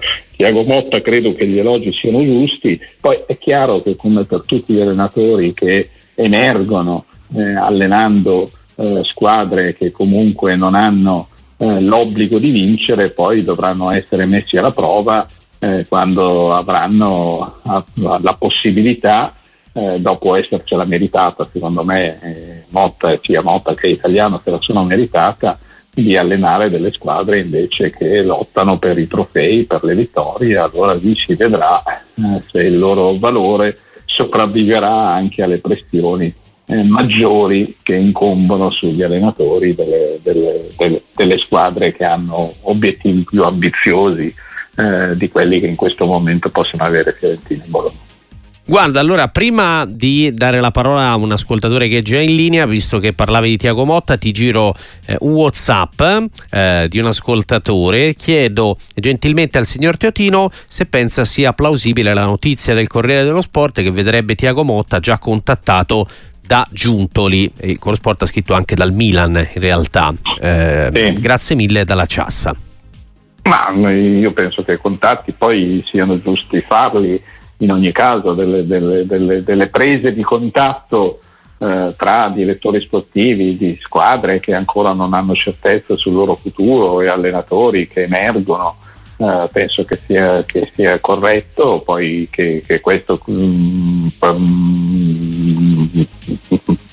Tiago 0.41 0.63
Motta 0.63 1.03
credo 1.03 1.35
che 1.35 1.47
gli 1.47 1.59
elogi 1.59 1.93
siano 1.93 2.25
giusti. 2.25 2.81
Poi 2.99 3.25
è 3.27 3.37
chiaro 3.37 3.83
che 3.83 3.95
come 3.95 4.25
per 4.25 4.45
tutti 4.47 4.73
gli 4.73 4.81
allenatori 4.81 5.53
che 5.53 5.91
emergono 6.15 7.05
eh, 7.37 7.43
allenando 7.43 8.51
eh, 8.77 9.01
squadre 9.05 9.75
che 9.75 9.91
comunque 9.91 10.57
non 10.57 10.75
hanno 10.75 11.29
eh, 11.57 11.81
l'obbligo 11.83 12.39
di 12.39 12.51
vincere 12.51 13.11
poi 13.11 13.45
dovranno 13.45 13.91
essere 13.91 14.25
messi 14.25 14.57
alla 14.57 14.71
prova 14.71 15.27
eh, 15.59 15.85
quando 15.87 16.55
avranno 16.55 17.59
a, 17.63 17.85
la 17.95 18.35
possibilità 18.39 19.35
eh, 19.73 20.01
dopo 20.01 20.35
essercela 20.35 20.85
meritata. 20.85 21.49
Secondo 21.53 21.85
me 21.85 22.19
eh, 22.23 22.65
Motta, 22.71 23.19
sia 23.21 23.43
Motta 23.43 23.75
che 23.75 23.89
Italiano 23.89 24.41
se 24.43 24.51
la 24.51 24.59
sono 24.61 24.85
meritata 24.85 25.59
di 25.93 26.17
allenare 26.17 26.71
delle 26.71 26.93
squadre 26.93 27.41
invece 27.41 27.91
che 27.91 28.23
lottano 28.23 28.79
per 28.79 28.97
i 28.99 29.07
trofei, 29.07 29.65
per 29.65 29.85
le 29.85 29.95
vittorie, 29.95 30.57
allora 30.57 30.95
lì 30.95 31.15
si 31.15 31.35
vedrà 31.35 31.83
se 32.49 32.63
il 32.63 32.79
loro 32.79 33.19
valore 33.19 33.77
sopravviverà 34.07 35.11
anche 35.11 35.43
alle 35.43 35.59
pressioni 35.59 36.33
eh, 36.71 36.85
maggiori 36.85 37.77
che 37.83 37.97
incombono 37.97 38.71
sugli 38.71 39.03
allenatori 39.03 39.75
delle, 39.75 40.21
delle, 40.23 40.69
delle, 40.77 41.03
delle, 41.17 41.39
squadre 41.39 41.93
che 41.93 42.05
hanno 42.05 42.55
obiettivi 42.63 43.25
più 43.25 43.43
ambiziosi 43.43 44.33
eh, 44.77 45.17
di 45.17 45.29
quelli 45.29 45.59
che 45.59 45.67
in 45.67 45.75
questo 45.75 46.07
momento 46.07 46.49
possono 46.49 46.85
avere 46.85 47.13
Fiorentina 47.19 47.65
e 47.65 47.69
Bologna. 47.69 48.09
Guarda, 48.71 49.01
allora 49.01 49.27
prima 49.27 49.85
di 49.85 50.33
dare 50.33 50.61
la 50.61 50.71
parola 50.71 51.09
a 51.09 51.17
un 51.17 51.33
ascoltatore 51.33 51.89
che 51.89 51.99
è 51.99 52.03
già 52.03 52.21
in 52.21 52.37
linea, 52.37 52.67
visto 52.67 53.01
che 53.01 53.13
parlavi 53.13 53.49
di 53.49 53.57
Tiago 53.57 53.85
Motta, 53.85 54.17
ti 54.17 54.31
giro 54.31 54.77
eh, 55.07 55.17
un 55.23 55.33
WhatsApp 55.33 56.01
eh, 56.51 56.87
di 56.89 57.01
un 57.01 57.07
ascoltatore. 57.07 58.15
Chiedo 58.15 58.77
gentilmente 58.95 59.59
al 59.59 59.67
signor 59.67 59.97
Teotino 59.97 60.51
se 60.69 60.87
pensa 60.87 61.25
sia 61.25 61.53
plausibile 61.53 62.15
la 62.15 62.27
notizia 62.27 62.73
del 62.73 62.87
Corriere 62.87 63.25
dello 63.25 63.43
Sport 63.43 63.83
che 63.83 63.91
vedrebbe 63.91 64.37
Tiago 64.37 64.63
Motta 64.63 65.01
già 65.01 65.19
contattato 65.19 66.07
da 66.51 66.67
Giuntoli. 66.69 67.45
Il 67.61 67.79
Corriere 67.79 67.99
Sport 67.99 68.23
ha 68.23 68.27
scritto 68.27 68.55
anche 68.55 68.75
dal 68.75 68.93
Milan 68.93 69.37
in 69.37 69.61
realtà. 69.61 70.13
Eh, 70.41 70.91
sì. 70.93 71.13
Grazie 71.21 71.55
mille 71.55 71.85
dalla 71.85 72.07
Ciassa. 72.07 72.57
Ma 73.45 73.71
io 73.71 74.33
penso 74.33 74.65
che 74.65 74.73
i 74.73 74.79
contatti 74.79 75.31
poi 75.31 75.85
siano 75.89 76.21
giusti 76.21 76.61
farli 76.61 77.23
in 77.59 77.71
ogni 77.71 77.93
caso 77.93 78.33
delle, 78.33 78.67
delle, 78.67 79.07
delle, 79.07 79.45
delle 79.45 79.69
prese 79.69 80.13
di 80.13 80.23
contatto 80.23 81.21
eh, 81.59 81.95
tra 81.97 82.29
direttori 82.35 82.81
sportivi 82.81 83.57
di 83.57 83.79
squadre 83.81 84.41
che 84.41 84.53
ancora 84.53 84.93
non 84.93 85.15
hanno 85.15 85.37
certezza 85.37 85.97
sul 85.97 86.15
loro 86.15 86.35
futuro 86.35 87.01
e 87.01 87.07
allenatori 87.07 87.87
che 87.87 88.03
emergono. 88.03 88.79
Uh, 89.21 89.47
penso 89.53 89.85
che 89.85 89.99
sia, 90.07 90.43
che 90.45 90.71
sia, 90.75 90.99
corretto, 90.99 91.83
poi 91.85 92.27
che, 92.31 92.63
che 92.67 92.81
questo 92.81 93.21
um, 93.27 94.11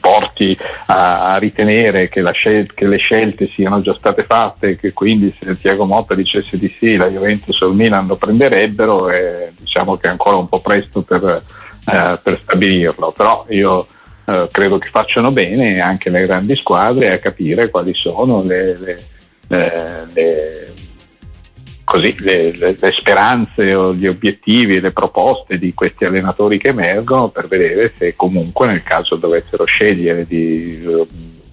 porti 0.02 0.58
a, 0.88 1.30
a 1.30 1.38
ritenere 1.38 2.10
che, 2.10 2.22
scel- 2.34 2.74
che, 2.74 2.86
le 2.86 2.98
scelte 2.98 3.48
siano 3.48 3.80
già 3.80 3.96
state 3.98 4.24
fatte 4.24 4.72
e 4.72 4.76
che 4.76 4.92
quindi 4.92 5.34
se 5.40 5.58
Tiago 5.58 5.86
Motta 5.86 6.16
dicesse 6.16 6.58
di 6.58 6.68
sì 6.68 6.98
la 6.98 7.10
Juventus 7.10 7.62
o 7.62 7.68
il 7.68 7.76
Milan 7.76 8.08
lo 8.08 8.18
prenderebbero 8.18 9.10
e 9.10 9.54
diciamo 9.58 9.96
che 9.96 10.08
è 10.08 10.12
ancora 10.12 10.36
un 10.36 10.50
po' 10.50 10.60
presto 10.60 11.04
per, 11.04 11.24
eh, 11.24 12.20
per 12.22 12.40
stabilirlo, 12.42 13.14
però 13.16 13.46
io 13.48 13.88
eh, 14.26 14.50
credo 14.52 14.78
che 14.80 14.90
facciano 14.90 15.32
bene 15.32 15.80
anche 15.80 16.10
le 16.10 16.26
grandi 16.26 16.58
squadre 16.58 17.14
a 17.14 17.20
capire 17.20 17.70
quali 17.70 17.94
sono 17.94 18.44
le, 18.44 18.78
le, 18.78 19.04
le, 19.48 20.08
le 20.14 20.74
così, 21.88 22.14
le, 22.20 22.52
le, 22.52 22.76
le, 22.78 22.92
speranze 22.92 23.74
o 23.74 23.94
gli 23.94 24.08
obiettivi, 24.08 24.82
le 24.82 24.92
proposte 24.92 25.58
di 25.58 25.74
questi 25.74 26.04
allenatori 26.04 26.58
che 26.58 26.68
emergono 26.68 27.30
per 27.30 27.48
vedere 27.48 27.94
se 27.98 28.14
comunque 28.14 28.68
nel 28.68 28.84
caso 28.84 29.16
dovessero 29.16 29.64
scegliere 29.64 30.28
di 30.28 30.84
uh, 30.86 31.08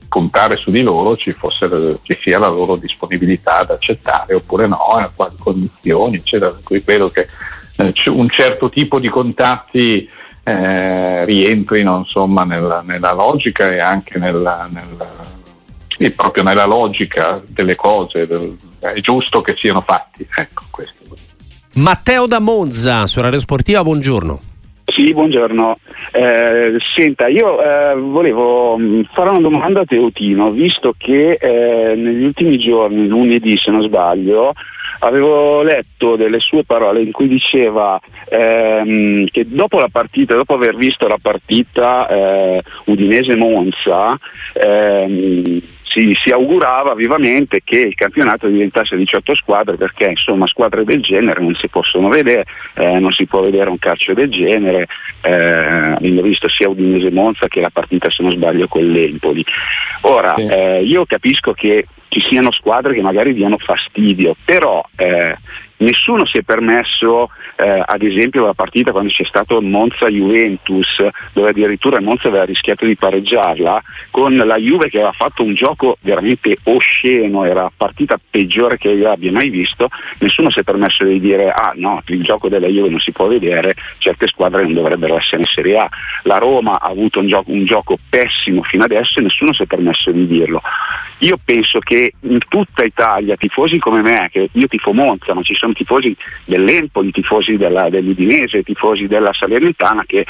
puntare 0.09 0.57
su 0.57 0.72
di 0.72 0.82
loro 0.82 1.16
ci, 1.16 1.32
fosse, 1.35 2.01
ci, 2.03 2.18
sia 2.20 2.41
la 2.41 2.49
loro 2.49 2.74
disponibilità 2.74 3.59
ad 3.59 3.70
accettare 3.70 4.35
oppure 4.35 4.66
no, 4.66 4.76
a 4.76 5.09
quali 5.14 5.37
condizioni, 5.39 6.16
eccetera. 6.16 6.53
Qui 6.61 6.82
credo 6.82 7.11
che 7.11 7.28
eh, 7.76 7.93
un 8.07 8.28
certo 8.28 8.70
tipo 8.70 8.99
di 8.99 9.09
contatti 9.09 10.11
eh, 10.43 11.24
rientrino 11.24 11.99
insomma, 11.99 12.43
nella, 12.43 12.82
nella, 12.85 13.12
logica 13.12 13.70
e 13.70 13.78
anche 13.78 14.18
nella, 14.18 14.68
nella 14.68 15.34
sì, 15.97 16.11
proprio 16.11 16.42
nella 16.42 16.66
logica 16.66 17.40
delle 17.47 17.74
cose, 17.74 18.26
del, 18.26 18.57
è 18.80 19.01
giusto 19.01 19.40
che 19.40 19.55
siano 19.57 19.82
fatti. 19.86 20.26
Ecco, 20.36 20.62
Matteo 21.74 22.26
da 22.26 22.38
Monza, 22.38 23.07
su 23.07 23.20
Radio 23.20 23.40
Sportiva, 23.40 23.82
buongiorno. 23.82 24.40
Sì, 24.86 25.12
buongiorno. 25.12 25.78
Eh, 26.12 26.76
senta, 26.95 27.26
io 27.26 27.61
eh, 27.61 27.95
volevo 27.97 28.76
mm, 28.78 29.03
fare 29.12 29.30
una 29.30 29.40
domanda 29.40 29.80
a 29.80 29.84
Teotino, 29.84 30.51
visto 30.51 30.95
che 30.97 31.32
eh, 31.32 31.95
negli 31.97 32.24
ultimi 32.24 32.59
giorni, 32.59 33.09
lunedì 33.09 33.57
se 33.57 33.70
non 33.70 33.82
sbaglio, 33.82 34.53
avevo 35.01 35.62
letto 35.62 36.16
delle 36.16 36.38
sue 36.38 36.64
parole 36.64 37.01
in 37.01 37.12
cui 37.12 37.28
diceva 37.28 37.99
ehm, 38.28 39.26
che 39.30 39.47
dopo 39.49 39.78
la 39.78 39.88
partita, 39.90 40.34
dopo 40.34 40.55
aver 40.55 40.76
visto 40.76 41.09
la 41.09 41.18
partita 41.20 42.07
eh, 42.09 42.62
Udinese-Monza, 42.84 44.18
ehm, 44.53 45.61
si, 45.85 46.16
si, 46.22 46.30
augurava 46.30 46.95
vivamente 46.95 47.61
che 47.62 47.78
il 47.78 47.95
campionato 47.95 48.49
diventasse 48.49 48.97
18 48.97 49.35
squadre 49.37 49.76
perché 49.76 50.09
insomma 50.09 50.47
squadre 50.47 50.85
del 50.85 51.03
genere 51.03 51.41
non 51.41 51.55
si 51.55 51.68
possono 51.68 52.09
vedere, 52.09 52.45
eh, 52.74 52.99
non 52.99 53.12
si 53.12 53.26
può 53.26 53.43
vedere 53.43 53.70
un 53.70 53.78
calcio 53.78 54.14
del 54.14 54.30
genere, 54.30 54.87
eh, 55.22 55.32
abbiamo 55.32 56.22
visto 56.22 56.49
sia 56.49 56.68
Udinese 56.68 57.11
Monza 57.11 57.49
che 57.49 57.61
la 57.61 57.70
partita 57.70 58.11
se 58.11 58.22
non 58.22 58.32
sbaglio 58.32 58.66
con 58.66 58.82
l'Empoli. 58.85 59.45
Ora 60.03 60.35
sì. 60.37 60.47
eh, 60.47 60.82
io 60.82 61.05
capisco 61.07 61.53
che 61.53 61.87
ci 62.09 62.20
siano 62.28 62.53
squadre 62.53 62.95
che 62.95 63.03
magari 63.03 63.35
diano 63.35 63.59
fastidio, 63.59 64.37
però 64.45 64.85
eh, 64.97 65.37
nessuno 65.85 66.24
si 66.26 66.39
è 66.39 66.43
permesso, 66.43 67.30
eh, 67.57 67.82
ad 67.85 68.03
esempio 68.03 68.47
la 68.47 68.55
partita 68.55 68.91
quando 68.91 69.11
c'è 69.11 69.24
stato 69.24 69.61
Monza-Juventus, 69.61 71.07
dove 71.32 71.51
addirittura 71.51 72.01
Monza 72.01 72.28
aveva 72.28 72.45
rischiato 72.45 72.85
di 72.85 72.97
pareggiarla, 72.97 73.82
con 74.11 74.35
la 74.35 74.57
Juve 74.57 74.89
che 74.89 74.99
aveva 74.99 75.12
fatto 75.12 75.43
un 75.43 75.55
gioco 75.55 75.99
veramente 76.01 76.57
osceno, 76.64 77.45
era 77.45 77.62
la 77.62 77.72
partita 77.74 78.18
peggiore 78.30 78.78
che 78.78 78.89
io 78.89 79.11
abbia 79.11 79.30
mai 79.30 79.51
visto, 79.51 79.89
nessuno 80.18 80.51
si 80.51 80.61
è 80.61 80.62
permesso 80.62 81.05
di 81.05 81.20
dire 81.20 81.51
ah 81.51 81.72
no, 81.76 82.03
il 82.07 82.22
gioco 82.22 82.49
della 82.49 82.66
Juve 82.66 82.89
non 82.89 83.01
si 83.01 83.12
può 83.12 83.26
vedere, 83.26 83.74
certe 83.99 84.26
squadre 84.26 84.62
non 84.62 84.72
dovrebbero 84.72 85.16
essere 85.16 85.43
in 85.43 85.47
Serie 85.47 85.78
A. 85.78 85.89
La 86.22 86.39
Roma 86.39 86.80
ha 86.80 86.89
avuto 86.89 87.20
un 87.20 87.28
gioco, 87.28 87.51
un 87.51 87.64
gioco 87.64 87.97
pessimo 88.09 88.62
fino 88.62 88.85
adesso 88.85 89.18
e 89.18 89.22
nessuno 89.22 89.53
si 89.53 89.62
è 89.62 89.66
permesso 89.66 90.11
di 90.11 90.26
dirlo. 90.26 90.62
Io 91.18 91.39
penso 91.43 91.78
che 91.78 92.12
in 92.20 92.39
tutta 92.49 92.85
Italia, 92.85 93.37
tifosi 93.37 93.78
come 93.78 94.03
me, 94.03 94.28
che 94.30 94.49
io 94.51 94.66
tifo 94.66 94.93
Monza, 94.93 95.32
ma 95.35 95.43
ci 95.43 95.55
sono 95.55 95.72
tifosi 95.75 96.16
dell'Empoli, 96.45 97.11
tifosi 97.11 97.57
della, 97.57 97.91
dell'Udinese, 97.91 98.62
tifosi 98.62 99.07
della 99.07 99.33
Salernitana 99.33 100.05
che 100.07 100.25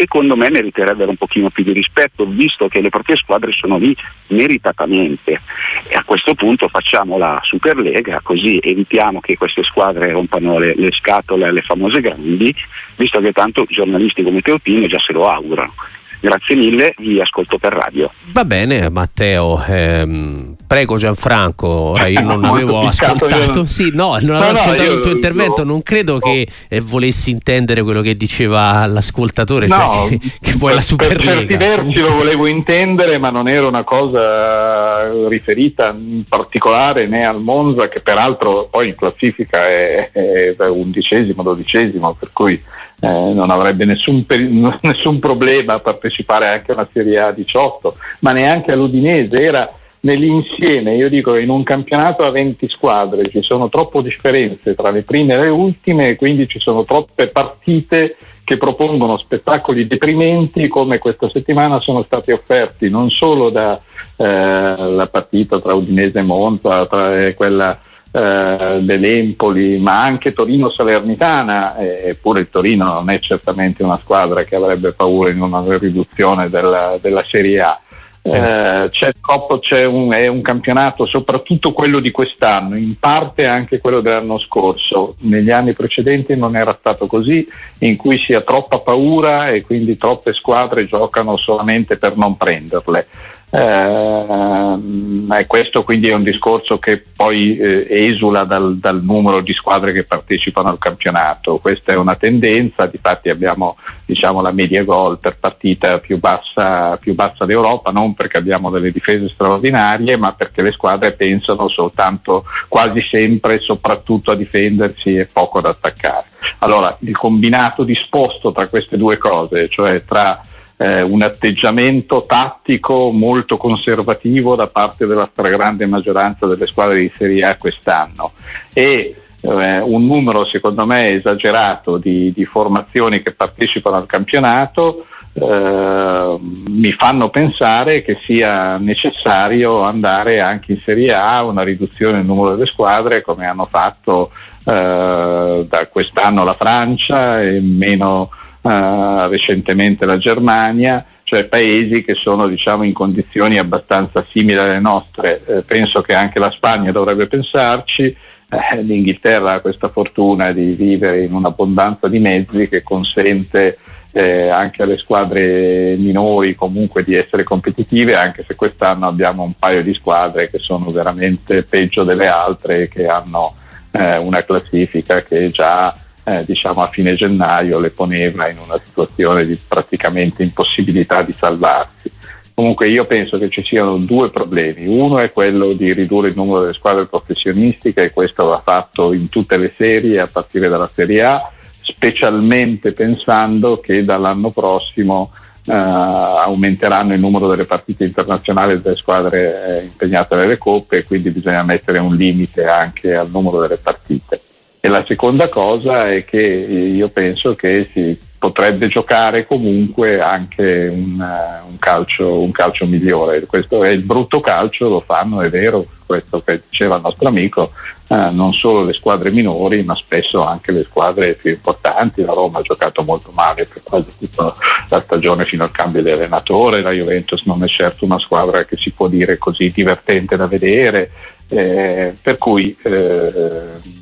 secondo 0.00 0.34
me 0.34 0.48
meriterebbero 0.48 1.10
un 1.10 1.16
pochino 1.16 1.50
più 1.50 1.62
di 1.62 1.72
rispetto, 1.72 2.24
visto 2.24 2.68
che 2.68 2.80
le 2.80 2.88
proprie 2.88 3.16
squadre 3.16 3.52
sono 3.52 3.76
lì 3.76 3.94
meritatamente. 4.28 5.42
E 5.88 5.94
a 5.94 6.04
questo 6.04 6.34
punto 6.34 6.68
facciamo 6.68 7.18
la 7.18 7.38
Superlega, 7.42 8.20
così 8.22 8.58
evitiamo 8.62 9.20
che 9.20 9.36
queste 9.36 9.62
squadre 9.62 10.10
rompano 10.10 10.58
le, 10.58 10.74
le 10.74 10.90
scatole 10.92 11.48
alle 11.48 11.60
famose 11.60 12.00
grandi, 12.00 12.54
visto 12.96 13.20
che 13.20 13.32
tanto 13.32 13.64
giornalisti 13.68 14.22
come 14.22 14.40
Teotino 14.40 14.86
già 14.86 14.98
se 14.98 15.12
lo 15.12 15.28
augurano. 15.28 15.74
Grazie 16.22 16.54
mille, 16.54 16.94
vi 16.98 17.18
ascolto 17.18 17.56
per 17.56 17.72
radio. 17.72 18.10
Va 18.32 18.44
bene 18.44 18.90
Matteo, 18.90 19.62
ehm, 19.66 20.54
prego 20.66 20.98
Gianfranco, 20.98 21.66
ora 21.66 22.08
io 22.08 22.20
non 22.20 22.44
avevo 22.44 22.80
ascoltato, 22.80 23.64
sì, 23.64 23.90
no, 23.94 24.18
non 24.20 24.36
avevo 24.36 24.52
no, 24.52 24.58
ascoltato 24.58 24.84
no, 24.84 24.92
il 24.92 25.00
tuo 25.00 25.12
intervento, 25.12 25.64
non 25.64 25.82
credo 25.82 26.18
che 26.18 26.46
eh, 26.68 26.80
volessi 26.80 27.30
intendere 27.30 27.82
quello 27.82 28.02
che 28.02 28.14
diceva 28.16 28.84
l'ascoltatore, 28.84 29.66
cioè 29.66 29.78
no, 29.78 30.06
che, 30.08 30.20
che 30.40 30.52
vuoi 30.58 30.74
la 30.74 30.82
Superlega. 30.82 31.24
Per 31.24 31.38
certi 31.38 31.56
versi 31.56 32.00
lo 32.00 32.12
volevo 32.12 32.46
intendere, 32.46 33.16
ma 33.16 33.30
non 33.30 33.48
era 33.48 33.66
una 33.66 33.84
cosa 33.84 35.10
riferita 35.26 35.88
in 35.88 36.24
particolare 36.28 37.06
né 37.06 37.24
al 37.24 37.40
Monza, 37.40 37.88
che 37.88 38.00
peraltro 38.00 38.68
poi 38.70 38.88
in 38.88 38.94
classifica 38.94 39.66
è, 39.66 40.10
è 40.12 40.54
undicesimo, 40.68 41.42
dodicesimo, 41.42 42.14
per 42.18 42.28
cui 42.34 42.62
eh, 43.00 43.32
non 43.32 43.50
avrebbe 43.50 43.84
nessun, 43.84 44.24
nessun, 44.82 45.18
problema 45.18 45.74
a 45.74 45.80
partecipare 45.80 46.48
anche 46.48 46.72
a 46.72 46.74
una 46.74 46.88
Serie 46.92 47.18
A 47.18 47.32
18, 47.32 47.96
ma 48.20 48.32
neanche 48.32 48.72
all'Udinese, 48.72 49.36
era 49.36 49.72
nell'insieme, 50.00 50.94
io 50.94 51.08
dico 51.08 51.32
che 51.32 51.40
in 51.40 51.50
un 51.50 51.62
campionato 51.62 52.24
a 52.24 52.30
20 52.30 52.68
squadre 52.68 53.26
ci 53.26 53.42
sono 53.42 53.68
troppe 53.68 54.02
differenze 54.02 54.74
tra 54.74 54.90
le 54.90 55.02
prime 55.02 55.34
e 55.34 55.40
le 55.40 55.48
ultime 55.48 56.08
e 56.08 56.16
quindi 56.16 56.48
ci 56.48 56.58
sono 56.58 56.84
troppe 56.84 57.28
partite 57.28 58.16
che 58.44 58.56
propongono 58.56 59.18
spettacoli 59.18 59.86
deprimenti 59.86 60.66
come 60.68 60.98
questa 60.98 61.28
settimana 61.30 61.78
sono 61.78 62.02
stati 62.02 62.32
offerti 62.32 62.88
non 62.88 63.10
solo 63.10 63.50
dalla 63.50 63.78
eh, 64.16 65.08
partita 65.08 65.60
tra 65.60 65.74
Udinese 65.74 66.18
e 66.18 66.22
Monza, 66.22 66.86
tra 66.86 67.26
eh, 67.26 67.34
quella 67.34 67.78
eh, 68.12 68.78
dell'Empoli, 68.80 69.78
ma 69.78 70.02
anche 70.02 70.32
Torino-Salernitana, 70.32 71.78
eppure 71.78 72.40
il 72.40 72.50
Torino 72.50 72.84
non 72.84 73.10
è 73.10 73.18
certamente 73.20 73.82
una 73.82 73.98
squadra 73.98 74.44
che 74.44 74.56
avrebbe 74.56 74.92
paura 74.92 75.30
in 75.30 75.40
una 75.40 75.62
riduzione 75.78 76.48
della, 76.48 76.98
della 77.00 77.22
Serie 77.22 77.60
A. 77.60 77.80
Eh, 78.22 78.88
c'è 78.90 79.12
troppo, 79.18 79.60
c'è 79.60 79.86
un, 79.86 80.12
è 80.12 80.26
un 80.26 80.42
campionato, 80.42 81.06
soprattutto 81.06 81.72
quello 81.72 82.00
di 82.00 82.10
quest'anno, 82.10 82.76
in 82.76 82.98
parte 82.98 83.46
anche 83.46 83.78
quello 83.78 84.00
dell'anno 84.00 84.38
scorso. 84.38 85.14
Negli 85.20 85.50
anni 85.50 85.72
precedenti 85.72 86.36
non 86.36 86.54
era 86.54 86.76
stato 86.78 87.06
così, 87.06 87.48
in 87.78 87.96
cui 87.96 88.18
si 88.18 88.34
ha 88.34 88.42
troppa 88.42 88.80
paura 88.80 89.48
e 89.48 89.62
quindi 89.62 89.96
troppe 89.96 90.34
squadre 90.34 90.84
giocano 90.84 91.38
solamente 91.38 91.96
per 91.96 92.16
non 92.16 92.36
prenderle. 92.36 93.06
Eh, 93.52 95.46
questo 95.46 95.82
quindi 95.82 96.08
è 96.08 96.14
un 96.14 96.22
discorso 96.22 96.78
che 96.78 97.04
poi 97.16 97.56
eh, 97.56 97.84
esula 97.88 98.44
dal, 98.44 98.76
dal, 98.76 99.02
numero 99.02 99.40
di 99.40 99.52
squadre 99.52 99.92
che 99.92 100.04
partecipano 100.04 100.68
al 100.68 100.78
campionato. 100.78 101.58
Questa 101.58 101.92
è 101.92 101.96
una 101.96 102.14
tendenza, 102.14 102.86
difatti 102.86 103.28
abbiamo 103.28 103.76
diciamo, 104.04 104.40
la 104.40 104.52
media 104.52 104.84
gol 104.84 105.18
per 105.18 105.36
partita 105.38 105.98
più 105.98 106.18
bassa, 106.18 106.96
più 106.98 107.14
bassa 107.14 107.44
d'Europa, 107.44 107.90
non 107.90 108.14
perché 108.14 108.38
abbiamo 108.38 108.70
delle 108.70 108.92
difese 108.92 109.28
straordinarie, 109.28 110.16
ma 110.16 110.32
perché 110.32 110.62
le 110.62 110.72
squadre 110.72 111.12
pensano 111.12 111.68
soltanto 111.68 112.44
quasi 112.68 113.02
sempre 113.02 113.54
e 113.54 113.60
soprattutto 113.60 114.30
a 114.30 114.36
difendersi 114.36 115.16
e 115.16 115.26
poco 115.26 115.58
ad 115.58 115.66
attaccare. 115.66 116.26
Allora, 116.58 116.96
il 117.00 117.16
combinato 117.16 117.82
disposto 117.82 118.52
tra 118.52 118.68
queste 118.68 118.96
due 118.96 119.18
cose, 119.18 119.68
cioè 119.68 120.04
tra 120.04 120.40
eh, 120.80 121.02
un 121.02 121.20
atteggiamento 121.20 122.24
tattico 122.26 123.10
molto 123.10 123.58
conservativo 123.58 124.56
da 124.56 124.66
parte 124.66 125.06
della 125.06 125.28
stragrande 125.30 125.84
maggioranza 125.84 126.46
delle 126.46 126.66
squadre 126.66 127.00
di 127.00 127.12
Serie 127.18 127.44
A 127.44 127.56
quest'anno. 127.58 128.32
E 128.72 129.14
eh, 129.42 129.78
un 129.80 130.06
numero 130.06 130.46
secondo 130.46 130.86
me 130.86 131.10
esagerato 131.10 131.98
di, 131.98 132.32
di 132.32 132.46
formazioni 132.46 133.22
che 133.22 133.32
partecipano 133.32 133.96
al 133.96 134.06
campionato 134.06 135.04
eh, 135.32 136.38
mi 136.40 136.92
fanno 136.92 137.28
pensare 137.28 138.02
che 138.02 138.18
sia 138.24 138.78
necessario 138.78 139.82
andare 139.82 140.40
anche 140.40 140.72
in 140.72 140.80
Serie 140.80 141.12
A 141.12 141.44
una 141.44 141.62
riduzione 141.62 142.16
del 142.16 142.26
numero 142.26 142.54
delle 142.54 142.66
squadre 142.66 143.20
come 143.20 143.46
hanno 143.46 143.66
fatto 143.70 144.30
eh, 144.64 145.66
da 145.68 145.86
quest'anno 145.90 146.42
la 146.42 146.56
Francia 146.58 147.42
e 147.42 147.60
meno 147.60 148.30
eh, 148.62 149.28
recentemente 149.28 150.04
la 150.04 150.18
Germania, 150.18 151.04
cioè 151.22 151.44
paesi 151.44 152.04
che 152.04 152.14
sono 152.14 152.46
diciamo, 152.48 152.82
in 152.84 152.92
condizioni 152.92 153.58
abbastanza 153.58 154.24
simili 154.30 154.58
alle 154.58 154.80
nostre. 154.80 155.42
Eh, 155.46 155.62
penso 155.62 156.02
che 156.02 156.14
anche 156.14 156.38
la 156.38 156.50
Spagna 156.50 156.92
dovrebbe 156.92 157.26
pensarci, 157.26 158.04
eh, 158.04 158.82
l'Inghilterra 158.82 159.54
ha 159.54 159.60
questa 159.60 159.88
fortuna 159.88 160.52
di 160.52 160.72
vivere 160.72 161.22
in 161.22 161.32
un'abbondanza 161.32 162.08
di 162.08 162.18
mezzi 162.18 162.68
che 162.68 162.82
consente 162.82 163.78
eh, 164.12 164.48
anche 164.48 164.82
alle 164.82 164.98
squadre 164.98 165.94
minori 165.96 166.54
comunque 166.54 167.04
di 167.04 167.14
essere 167.14 167.44
competitive, 167.44 168.16
anche 168.16 168.44
se 168.46 168.54
quest'anno 168.56 169.06
abbiamo 169.06 169.44
un 169.44 169.52
paio 169.58 169.82
di 169.82 169.94
squadre 169.94 170.50
che 170.50 170.58
sono 170.58 170.90
veramente 170.90 171.62
peggio 171.62 172.02
delle 172.02 172.26
altre 172.26 172.82
e 172.82 172.88
che 172.88 173.06
hanno 173.06 173.54
eh, 173.92 174.18
una 174.18 174.42
classifica 174.42 175.22
che 175.22 175.48
già 175.50 175.96
eh, 176.38 176.44
diciamo 176.44 176.82
a 176.82 176.88
fine 176.88 177.14
gennaio 177.14 177.78
le 177.78 177.90
poneva 177.90 178.48
in 178.48 178.58
una 178.58 178.80
situazione 178.84 179.46
di 179.46 179.58
praticamente 179.66 180.42
impossibilità 180.42 181.22
di 181.22 181.32
salvarsi. 181.32 182.10
Comunque 182.54 182.88
io 182.88 183.06
penso 183.06 183.38
che 183.38 183.48
ci 183.48 183.64
siano 183.64 183.96
due 183.96 184.30
problemi. 184.30 184.86
Uno 184.86 185.18
è 185.18 185.32
quello 185.32 185.72
di 185.72 185.92
ridurre 185.92 186.28
il 186.28 186.34
numero 186.36 186.60
delle 186.60 186.74
squadre 186.74 187.06
professionistiche 187.06 188.02
e 188.02 188.10
questo 188.10 188.44
va 188.44 188.60
fatto 188.62 189.12
in 189.12 189.28
tutte 189.28 189.56
le 189.56 189.72
serie 189.76 190.20
a 190.20 190.28
partire 190.30 190.68
dalla 190.68 190.90
Serie 190.92 191.22
A 191.22 191.50
specialmente 191.80 192.92
pensando 192.92 193.80
che 193.80 194.04
dall'anno 194.04 194.50
prossimo 194.50 195.32
eh, 195.64 195.72
aumenteranno 195.72 197.14
il 197.14 197.20
numero 197.20 197.48
delle 197.48 197.64
partite 197.64 198.04
internazionali 198.04 198.80
delle 198.80 198.96
squadre 198.96 199.80
eh, 199.80 199.84
impegnate 199.84 200.36
nelle 200.36 200.58
coppe 200.58 200.98
e 200.98 201.04
quindi 201.04 201.30
bisogna 201.30 201.62
mettere 201.62 201.98
un 201.98 202.14
limite 202.14 202.64
anche 202.64 203.14
al 203.14 203.30
numero 203.30 203.60
delle 203.60 203.76
partite. 203.76 204.40
E 204.82 204.88
la 204.88 205.04
seconda 205.04 205.50
cosa 205.50 206.10
è 206.10 206.24
che 206.24 206.40
io 206.40 207.08
penso 207.10 207.54
che 207.54 207.90
si 207.92 208.18
potrebbe 208.40 208.88
giocare 208.88 209.46
comunque 209.46 210.18
anche 210.18 210.88
un, 210.90 211.20
uh, 211.20 211.68
un, 211.68 211.76
calcio, 211.78 212.40
un, 212.40 212.50
calcio, 212.50 212.86
migliore. 212.86 213.44
Questo 213.44 213.84
è 213.84 213.90
il 213.90 214.02
brutto 214.02 214.40
calcio, 214.40 214.88
lo 214.88 215.00
fanno, 215.00 215.42
è 215.42 215.50
vero, 215.50 215.84
questo 216.06 216.40
che 216.40 216.62
diceva 216.70 216.96
il 216.96 217.02
nostro 217.02 217.28
amico, 217.28 217.72
uh, 218.06 218.32
non 218.32 218.54
solo 218.54 218.84
le 218.84 218.94
squadre 218.94 219.30
minori, 219.30 219.82
ma 219.82 219.94
spesso 219.94 220.42
anche 220.42 220.72
le 220.72 220.84
squadre 220.84 221.34
più 221.34 221.50
importanti. 221.50 222.24
La 222.24 222.32
Roma 222.32 222.60
ha 222.60 222.62
giocato 222.62 223.02
molto 223.02 223.30
male 223.34 223.66
per 223.66 223.82
quasi 223.82 224.08
tutta 224.18 224.54
la 224.88 225.00
stagione 225.00 225.44
fino 225.44 225.62
al 225.62 225.70
cambio 225.70 226.02
di 226.02 226.10
allenatore, 226.10 226.80
la 226.80 226.92
Juventus 226.92 227.42
non 227.44 227.62
è 227.62 227.68
certo 227.68 228.06
una 228.06 228.18
squadra 228.18 228.64
che 228.64 228.78
si 228.78 228.90
può 228.92 229.06
dire 229.08 229.36
così 229.36 229.68
divertente 229.68 230.36
da 230.36 230.46
vedere, 230.46 231.10
eh, 231.50 232.14
per 232.22 232.38
cui 232.38 232.74
eh, 232.84 233.98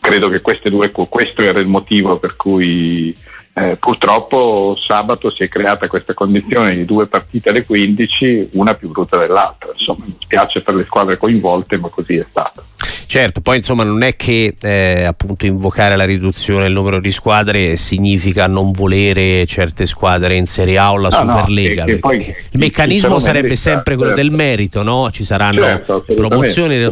credo 0.00 0.28
che 0.28 0.40
due, 0.70 0.90
questo 0.90 1.42
era 1.42 1.60
il 1.60 1.66
motivo 1.66 2.18
per 2.18 2.36
cui 2.36 3.14
eh, 3.52 3.76
purtroppo 3.76 4.76
sabato 4.80 5.30
si 5.30 5.42
è 5.42 5.48
creata 5.48 5.88
questa 5.88 6.14
condizione 6.14 6.74
di 6.74 6.84
due 6.84 7.06
partite 7.06 7.50
alle 7.50 7.64
15, 7.64 8.50
una 8.52 8.74
più 8.74 8.88
brutta 8.90 9.18
dell'altra. 9.18 9.72
Insomma, 9.72 10.04
mi 10.06 10.16
spiace 10.18 10.62
per 10.62 10.74
le 10.74 10.84
squadre 10.84 11.16
coinvolte, 11.16 11.76
ma 11.76 11.88
così 11.88 12.16
è 12.16 12.26
stato. 12.28 12.64
Certo, 13.10 13.40
poi 13.40 13.56
insomma 13.56 13.82
non 13.82 14.04
è 14.04 14.14
che 14.14 14.54
eh, 14.62 15.02
appunto 15.02 15.44
invocare 15.44 15.96
la 15.96 16.04
riduzione 16.04 16.62
del 16.62 16.72
numero 16.72 17.00
di 17.00 17.10
squadre 17.10 17.76
significa 17.76 18.46
non 18.46 18.70
volere 18.70 19.44
certe 19.46 19.84
squadre 19.84 20.36
in 20.36 20.46
Serie 20.46 20.78
A 20.78 20.92
o 20.92 20.96
la 20.96 21.08
no, 21.08 21.16
Superlega. 21.16 21.86
No, 21.86 21.96
poi, 21.98 22.18
il 22.18 22.58
meccanismo 22.60 23.18
sarebbe 23.18 23.56
sempre 23.56 23.96
quello 23.96 24.14
certo. 24.14 24.28
del 24.28 24.30
merito, 24.30 24.84
no? 24.84 25.10
Ci 25.10 25.24
saranno 25.24 25.60
certo, 25.60 26.04
promozioni, 26.14 26.88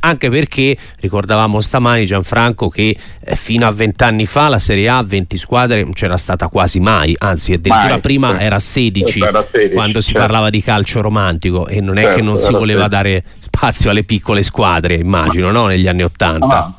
anche 0.00 0.28
perché 0.28 0.76
ricordavamo 0.98 1.60
stamani 1.60 2.04
Gianfranco 2.04 2.68
che 2.68 2.96
eh, 3.24 3.36
fino 3.36 3.64
a 3.64 3.70
vent'anni 3.70 4.26
fa 4.26 4.48
la 4.48 4.58
Serie 4.58 4.88
A 4.88 5.04
20 5.04 5.36
squadre 5.36 5.84
non 5.84 5.92
c'era 5.92 6.16
stata 6.16 6.48
quasi 6.48 6.80
mai, 6.80 7.14
anzi 7.16 7.52
addirittura 7.52 7.90
mai, 7.90 8.00
prima 8.00 8.30
certo. 8.30 8.44
era 8.44 8.58
16, 8.58 9.20
era 9.20 9.46
16 9.48 9.72
quando 9.72 10.00
si 10.00 10.10
certo. 10.10 10.26
parlava 10.26 10.50
di 10.50 10.62
calcio 10.62 11.00
romantico 11.00 11.68
e 11.68 11.80
non 11.80 11.96
è 11.96 12.08
che 12.08 12.14
certo, 12.14 12.24
non 12.24 12.40
si 12.40 12.50
voleva 12.50 12.88
16. 12.88 12.90
dare 12.90 13.22
spazio 13.38 13.90
alle 13.90 14.02
piccole 14.02 14.42
squadre, 14.42 14.94
immagino, 14.94 15.52
no? 15.52 15.59
Negli 15.66 15.88
anni 15.88 16.02
Ottanta. 16.02 16.74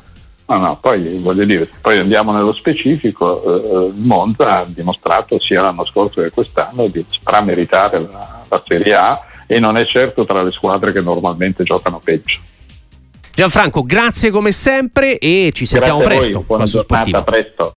No, 0.46 0.54
no, 0.54 0.60
no, 0.60 0.78
poi 0.80 1.18
voglio 1.18 1.44
dire, 1.44 1.68
poi 1.80 1.98
andiamo 1.98 2.32
nello 2.32 2.52
specifico, 2.52 3.88
eh, 3.88 3.92
Monza 3.96 4.60
ha 4.60 4.64
dimostrato 4.66 5.40
sia 5.40 5.62
l'anno 5.62 5.84
scorso 5.86 6.20
che 6.20 6.30
quest'anno 6.30 6.88
di 6.88 7.04
strameritare 7.08 8.00
la, 8.00 8.42
la 8.48 8.62
Serie 8.66 8.94
A 8.94 9.20
e 9.46 9.58
non 9.58 9.76
è 9.76 9.86
certo 9.86 10.24
tra 10.24 10.42
le 10.42 10.50
squadre 10.52 10.92
che 10.92 11.00
normalmente 11.00 11.62
giocano 11.62 12.00
peggio. 12.02 12.38
Gianfranco, 13.34 13.82
grazie 13.82 14.30
come 14.30 14.52
sempre 14.52 15.18
e 15.18 15.50
ci 15.54 15.64
sentiamo 15.64 16.00
presto. 16.00 16.44
Buona 16.46 16.64
giornata, 16.64 17.22
presto. 17.22 17.70